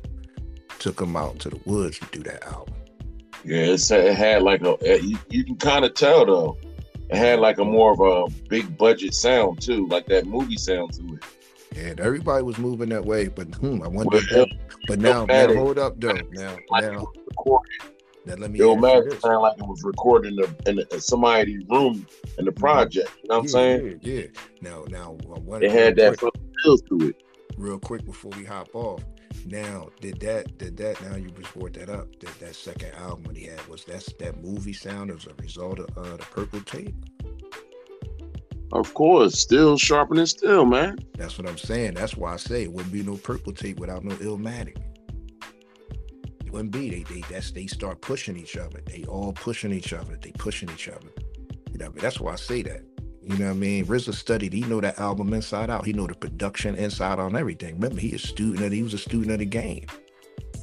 took 0.79 0.99
him 0.99 1.15
out 1.15 1.39
to 1.39 1.49
the 1.49 1.59
woods 1.65 1.99
to 1.99 2.05
do 2.11 2.23
that 2.23 2.43
album. 2.47 2.73
Yeah, 3.45 3.57
it, 3.57 3.91
it 3.91 4.15
had 4.15 4.41
like 4.41 4.61
a 4.63 4.77
you, 5.01 5.17
you 5.29 5.45
can 5.45 5.55
kind 5.55 5.85
of 5.85 5.93
tell 5.93 6.25
though. 6.25 6.57
It 7.09 7.17
had 7.17 7.39
like 7.39 7.59
a 7.59 7.65
more 7.65 7.91
of 7.91 7.99
a 7.99 8.31
big 8.49 8.77
budget 8.77 9.13
sound 9.13 9.61
too, 9.61 9.87
like 9.87 10.07
that 10.07 10.25
movie 10.25 10.57
sound 10.57 10.93
to 10.93 11.15
it. 11.15 11.23
And 11.77 11.99
everybody 11.99 12.43
was 12.43 12.57
moving 12.57 12.89
that 12.89 13.05
way, 13.05 13.27
but 13.27 13.53
hmm, 13.55 13.83
I 13.83 13.87
wonder. 13.87 14.19
Well, 14.31 14.43
if 14.47 14.49
but 14.87 14.99
now, 14.99 15.25
now, 15.25 15.53
hold 15.53 15.77
up, 15.77 15.99
though. 15.99 16.17
Now, 16.31 16.57
Like 16.69 16.83
now, 16.83 17.07
now, 18.25 18.35
let 18.35 18.51
me. 18.51 18.59
Yo, 18.59 18.75
man, 18.75 19.03
this. 19.03 19.19
sounded 19.19 19.39
like 19.39 19.57
it 19.57 19.65
was 19.65 19.83
recorded 19.83 20.29
in, 20.29 20.35
the, 20.37 20.69
in, 20.69 20.75
the, 20.77 20.87
in 20.93 21.01
somebody's 21.01 21.63
room 21.67 22.05
in 22.37 22.45
the 22.45 22.51
project. 22.51 23.11
You 23.23 23.29
know 23.29 23.35
what 23.37 23.41
I'm 23.43 23.47
saying? 23.47 23.99
Yeah, 24.01 24.13
yeah. 24.13 24.27
Now, 24.61 24.85
now, 24.89 25.17
wonder 25.23 25.65
It 25.65 25.71
had 25.71 25.95
that 25.97 26.19
feel 26.19 26.77
to 26.77 27.09
it. 27.09 27.15
real 27.57 27.79
quick 27.79 28.05
before 28.05 28.31
we 28.37 28.43
hop 28.43 28.73
off. 28.73 29.03
Now, 29.45 29.89
did 30.01 30.19
that, 30.21 30.57
did 30.57 30.77
that? 30.77 31.01
Now 31.01 31.15
you 31.15 31.29
just 31.31 31.53
brought 31.53 31.73
that 31.73 31.89
up. 31.89 32.07
That 32.19 32.39
that 32.39 32.55
second 32.55 32.93
album 32.95 33.23
when 33.25 33.35
he 33.35 33.45
had 33.45 33.65
was 33.67 33.83
that 33.85 34.07
that 34.19 34.43
movie 34.43 34.73
sound 34.73 35.11
as 35.11 35.27
a 35.27 35.33
result 35.41 35.79
of 35.79 35.97
uh, 35.97 36.17
the 36.17 36.25
purple 36.31 36.61
tape. 36.61 36.95
Of 38.71 38.93
course, 38.93 39.39
still 39.39 39.77
sharpening 39.77 40.25
still, 40.25 40.65
man. 40.65 40.97
That's 41.17 41.37
what 41.37 41.47
I'm 41.47 41.57
saying. 41.57 41.93
That's 41.93 42.17
why 42.17 42.33
I 42.33 42.37
say 42.37 42.63
it 42.63 42.71
wouldn't 42.71 42.93
be 42.93 43.03
no 43.03 43.15
purple 43.17 43.53
tape 43.53 43.79
without 43.79 44.03
no 44.03 44.15
Illmatic. 44.15 44.77
It 46.45 46.51
wouldn't 46.51 46.71
be. 46.71 46.89
They 46.89 47.03
they 47.03 47.21
that's 47.29 47.51
they 47.51 47.67
start 47.67 48.01
pushing 48.01 48.37
each 48.37 48.57
other. 48.57 48.81
They 48.85 49.03
all 49.03 49.33
pushing 49.33 49.71
each 49.71 49.93
other. 49.93 50.17
They 50.21 50.31
pushing 50.31 50.69
each 50.71 50.89
other. 50.89 51.09
You 51.71 51.77
know, 51.77 51.85
what 51.85 51.91
I 51.91 51.95
mean? 51.95 52.01
that's 52.01 52.19
why 52.19 52.33
I 52.33 52.35
say 52.37 52.63
that. 52.63 52.81
You 53.25 53.37
know 53.37 53.45
what 53.45 53.51
I 53.51 53.55
mean? 53.55 53.85
RZA 53.87 54.13
studied. 54.13 54.53
He 54.53 54.61
know 54.61 54.79
that 54.81 54.99
album 54.99 55.33
inside 55.33 55.69
out. 55.71 55.83
He 55.85 55.93
know 55.93 56.05
the 56.05 56.13
production 56.13 56.75
inside 56.75 57.17
on 57.17 57.35
everything. 57.35 57.73
Remember, 57.75 57.99
he 57.99 58.13
a 58.13 58.19
student. 58.19 58.71
He 58.71 58.83
was 58.83 58.93
a 58.93 58.99
student 58.99 59.31
of 59.31 59.39
the 59.39 59.45
game. 59.45 59.87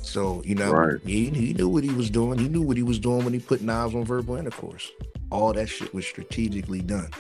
So 0.03 0.43
you 0.45 0.55
know, 0.55 0.71
Right. 0.73 1.01
he, 1.05 1.31
he 1.31 1.53
knew 1.55 1.69
what 1.69 1.83
he 1.85 1.91
was 1.91 2.09
doing. 2.11 2.39
He 2.39 2.49
knew 2.49 2.63
what 2.63 2.77
he 2.77 2.83
was 2.85 2.99
doing 3.01 3.25
when 3.25 3.33
he 3.35 3.41
put 3.41 3.63
Nas 3.63 3.95
on 3.95 4.05
verbal 4.05 4.37
intercourse. 4.37 4.91
All 5.31 5.53
that 5.55 5.69
shit 5.69 5.93
was 5.93 6.07
strategically 6.07 6.81
done. 6.83 7.11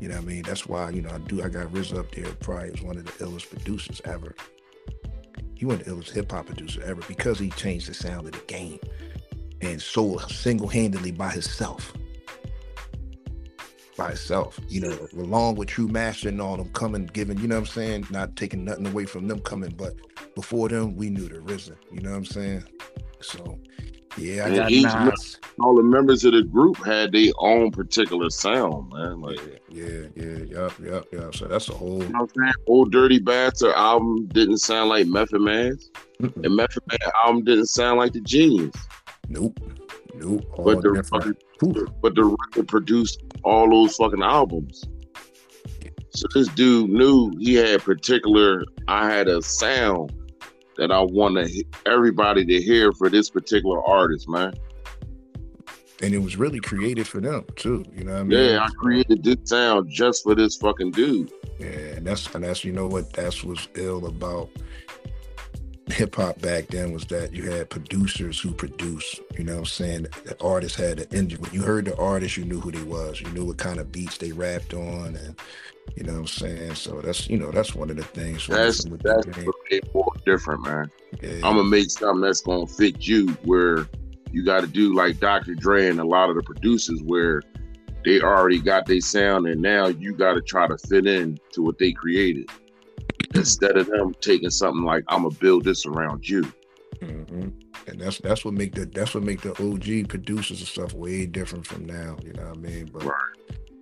You 0.00 0.08
know 0.08 0.16
what 0.16 0.24
I 0.24 0.26
mean? 0.26 0.42
That's 0.42 0.66
why, 0.66 0.90
you 0.90 1.00
know, 1.02 1.10
I 1.10 1.18
do 1.18 1.42
I 1.42 1.48
got 1.48 1.68
RZA 1.72 1.98
up 1.98 2.10
there 2.12 2.26
probably 2.40 2.70
as 2.74 2.82
one 2.82 2.96
of 2.98 3.04
the 3.04 3.24
illest 3.24 3.50
producers 3.50 4.00
ever. 4.04 4.34
He 5.54 5.64
one 5.64 5.76
of 5.80 5.84
the 5.84 5.90
illest 5.92 6.10
hip 6.10 6.30
hop 6.30 6.46
producers 6.46 6.82
ever 6.84 7.02
because 7.08 7.38
he 7.38 7.50
changed 7.50 7.88
the 7.88 7.94
sound 7.94 8.26
of 8.26 8.32
the 8.32 8.44
game 8.46 8.78
and 9.60 9.80
so 9.80 10.18
single 10.28 10.68
handedly 10.68 11.12
by 11.12 11.30
himself. 11.30 11.92
By 13.96 14.08
himself, 14.08 14.58
you 14.68 14.80
know, 14.80 15.08
along 15.18 15.56
with 15.56 15.68
True 15.68 15.86
Master 15.88 16.30
and 16.30 16.40
all 16.40 16.56
them 16.56 16.70
coming, 16.70 17.06
giving, 17.12 17.38
you 17.38 17.46
know 17.46 17.56
what 17.56 17.68
I'm 17.68 17.74
saying? 17.74 18.06
Not 18.10 18.36
taking 18.36 18.64
nothing 18.64 18.86
away 18.86 19.04
from 19.04 19.28
them 19.28 19.40
coming, 19.40 19.74
but 19.76 19.94
before 20.34 20.70
them, 20.70 20.96
we 20.96 21.10
knew 21.10 21.28
the 21.28 21.40
RZA, 21.40 21.76
you 21.92 22.00
know 22.00 22.10
what 22.10 22.16
I'm 22.16 22.24
saying? 22.24 22.64
So, 23.20 23.58
yeah, 24.16 24.44
I 24.44 24.46
And 24.48 24.56
got 24.56 24.70
each 24.70 24.84
Nas. 24.84 25.38
All 25.60 25.76
the 25.76 25.82
members 25.82 26.24
of 26.24 26.32
the 26.32 26.42
group 26.42 26.78
had 26.78 27.12
their 27.12 27.32
own 27.38 27.70
particular 27.70 28.30
sound, 28.30 28.90
man. 28.92 29.20
Like, 29.20 29.38
Yeah, 29.68 30.06
yeah, 30.16 30.24
yeah, 30.24 30.36
yup, 30.44 30.78
yup, 30.78 31.06
yup. 31.12 31.34
So 31.34 31.46
that's 31.46 31.68
a 31.68 31.74
whole. 31.74 32.02
you 32.02 32.08
know 32.08 32.20
what 32.20 32.30
I'm 32.36 32.42
saying? 32.44 32.54
Old 32.68 32.92
Dirty 32.92 33.18
Bastard 33.18 33.74
album 33.74 34.26
didn't 34.28 34.58
sound 34.58 34.88
like 34.88 35.06
Method 35.06 35.40
Man's, 35.42 35.90
Mm-mm. 36.20 36.44
and 36.44 36.56
Method 36.56 36.82
Man 36.88 36.98
album 37.24 37.44
didn't 37.44 37.66
sound 37.66 37.98
like 37.98 38.12
the 38.14 38.20
Genius. 38.22 38.74
Nope. 39.28 39.60
Nope. 40.14 40.44
All 40.58 40.64
But 40.64 40.82
the 40.82 40.94
different. 40.94 41.42
But 42.00 42.14
the 42.14 42.24
record 42.24 42.68
produced 42.68 43.22
all 43.44 43.70
those 43.70 43.96
fucking 43.96 44.22
albums. 44.22 44.84
So 46.10 46.26
this 46.34 46.48
dude 46.48 46.90
knew 46.90 47.32
he 47.38 47.54
had 47.54 47.82
particular. 47.82 48.64
I 48.88 49.10
had 49.10 49.28
a 49.28 49.40
sound 49.40 50.12
that 50.76 50.90
I 50.90 51.00
wanted 51.00 51.50
everybody 51.86 52.44
to 52.44 52.60
hear 52.60 52.92
for 52.92 53.08
this 53.08 53.30
particular 53.30 53.82
artist, 53.86 54.28
man. 54.28 54.52
And 56.02 56.12
it 56.12 56.18
was 56.18 56.36
really 56.36 56.58
created 56.58 57.06
for 57.06 57.20
them 57.20 57.44
too. 57.54 57.84
You 57.94 58.04
know 58.04 58.12
what 58.12 58.20
I 58.20 58.24
mean? 58.24 58.50
Yeah, 58.50 58.64
I 58.64 58.68
created 58.76 59.22
this 59.22 59.36
sound 59.44 59.88
just 59.88 60.24
for 60.24 60.34
this 60.34 60.56
fucking 60.56 60.90
dude. 60.90 61.32
Yeah, 61.58 61.68
and 61.68 62.06
that's 62.06 62.34
and 62.34 62.42
that's 62.42 62.64
you 62.64 62.72
know 62.72 62.88
what 62.88 63.12
that's 63.12 63.44
what's 63.44 63.68
ill 63.74 64.06
about 64.06 64.50
hip 65.88 66.14
hop 66.14 66.40
back 66.40 66.68
then 66.68 66.92
was 66.92 67.04
that 67.06 67.32
you 67.32 67.50
had 67.50 67.70
producers 67.70 68.40
who 68.40 68.52
produce. 68.52 69.20
You 69.36 69.44
know 69.44 69.54
what 69.54 69.58
I'm 69.60 69.66
saying? 69.66 70.06
The 70.24 70.36
artists 70.42 70.78
had 70.78 71.00
an 71.00 71.06
engine. 71.12 71.40
When 71.40 71.52
you 71.52 71.62
heard 71.62 71.86
the 71.86 71.96
artist, 71.96 72.36
you 72.36 72.44
knew 72.44 72.60
who 72.60 72.70
they 72.70 72.82
was. 72.82 73.20
You 73.20 73.28
knew 73.30 73.44
what 73.44 73.58
kind 73.58 73.78
of 73.78 73.90
beats 73.90 74.18
they 74.18 74.32
rapped 74.32 74.74
on, 74.74 75.16
and 75.16 75.36
you 75.96 76.04
know 76.04 76.12
what 76.12 76.18
I'm 76.20 76.26
saying. 76.26 76.74
So 76.76 77.00
that's 77.00 77.28
you 77.28 77.38
know 77.38 77.50
that's 77.50 77.74
one 77.74 77.90
of 77.90 77.96
the 77.96 78.04
things. 78.04 78.46
That's 78.46 78.84
that's 78.84 79.26
different, 80.24 80.64
man. 80.64 80.90
Yeah. 81.20 81.34
I'm 81.36 81.56
gonna 81.56 81.64
make 81.64 81.90
something 81.90 82.22
that's 82.22 82.40
gonna 82.40 82.66
fit 82.66 83.06
you 83.06 83.28
where 83.44 83.86
you 84.30 84.44
got 84.44 84.62
to 84.62 84.66
do 84.66 84.94
like 84.94 85.20
Dr. 85.20 85.54
Dre 85.54 85.88
and 85.88 86.00
a 86.00 86.04
lot 86.04 86.30
of 86.30 86.36
the 86.36 86.42
producers 86.42 87.02
where 87.02 87.42
they 88.04 88.20
already 88.20 88.58
got 88.58 88.86
their 88.86 89.00
sound 89.00 89.46
and 89.46 89.60
now 89.60 89.86
you 89.86 90.14
got 90.14 90.34
to 90.34 90.40
try 90.40 90.66
to 90.66 90.76
fit 90.78 91.06
in 91.06 91.38
to 91.52 91.62
what 91.62 91.78
they 91.78 91.92
created 91.92 92.48
instead 93.34 93.76
of 93.76 93.86
them 93.86 94.14
taking 94.20 94.50
something 94.50 94.84
like 94.84 95.04
I'm 95.08 95.22
gonna 95.22 95.34
build 95.34 95.64
this 95.64 95.86
around 95.86 96.28
you. 96.28 96.42
hmm 97.00 97.48
And 97.86 98.00
that's 98.00 98.18
that's 98.18 98.44
what 98.44 98.54
make 98.54 98.74
the 98.74 98.86
that's 98.86 99.14
what 99.14 99.24
make 99.24 99.40
the 99.42 99.50
OG 99.52 100.08
producers 100.08 100.60
and 100.60 100.68
stuff 100.68 100.94
way 100.94 101.26
different 101.26 101.66
from 101.66 101.84
now. 101.86 102.16
You 102.24 102.32
know 102.34 102.44
what 102.48 102.58
I 102.58 102.60
mean? 102.60 102.90
But 102.92 103.04
Right. 103.04 103.14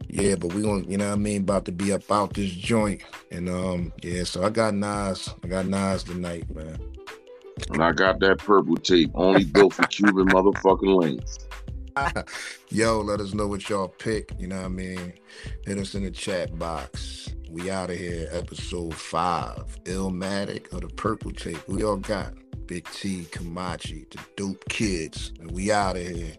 yeah, 0.08 0.34
but 0.36 0.52
we 0.54 0.62
gonna 0.62 0.84
you 0.86 0.96
know 0.96 1.08
what 1.08 1.14
I 1.14 1.18
mean 1.18 1.42
about 1.42 1.64
to 1.66 1.72
be 1.72 1.92
up 1.92 2.10
out 2.10 2.34
this 2.34 2.50
joint. 2.50 3.02
And 3.30 3.48
um 3.48 3.92
yeah, 4.02 4.24
so 4.24 4.42
I 4.44 4.50
got 4.50 4.74
Nas. 4.74 5.28
I 5.44 5.48
got 5.48 5.66
Nas 5.66 6.04
tonight, 6.04 6.52
man. 6.54 6.78
And 7.70 7.82
I 7.82 7.92
got 7.92 8.20
that 8.20 8.38
purple 8.38 8.76
tape 8.76 9.10
only 9.14 9.44
built 9.44 9.74
for 9.74 9.84
Cuban 9.84 10.30
motherfucking 10.30 10.80
Linx. 11.20 11.46
Yo, 12.70 13.00
let 13.00 13.20
us 13.20 13.34
know 13.34 13.46
what 13.46 13.68
y'all 13.68 13.88
pick. 13.88 14.32
You 14.38 14.48
know 14.48 14.56
what 14.56 14.66
I 14.66 14.68
mean? 14.68 15.12
Hit 15.66 15.78
us 15.78 15.94
in 15.94 16.04
the 16.04 16.10
chat 16.10 16.58
box. 16.58 17.34
We 17.48 17.70
out 17.70 17.90
of 17.90 17.96
here. 17.96 18.28
Episode 18.32 18.94
five. 18.94 19.78
Illmatic 19.84 20.72
or 20.72 20.80
the 20.80 20.88
purple 20.88 21.32
tape. 21.32 21.66
We 21.68 21.84
all 21.84 21.96
got 21.96 22.34
Big 22.66 22.88
T, 22.92 23.26
Kamachi, 23.30 24.08
the 24.10 24.20
dope 24.36 24.64
kids. 24.68 25.32
And 25.40 25.50
we 25.50 25.72
out 25.72 25.96
of 25.96 26.06
here. 26.06 26.36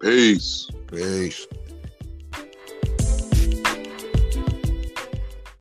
Peace. 0.00 0.68
Peace. 0.90 1.46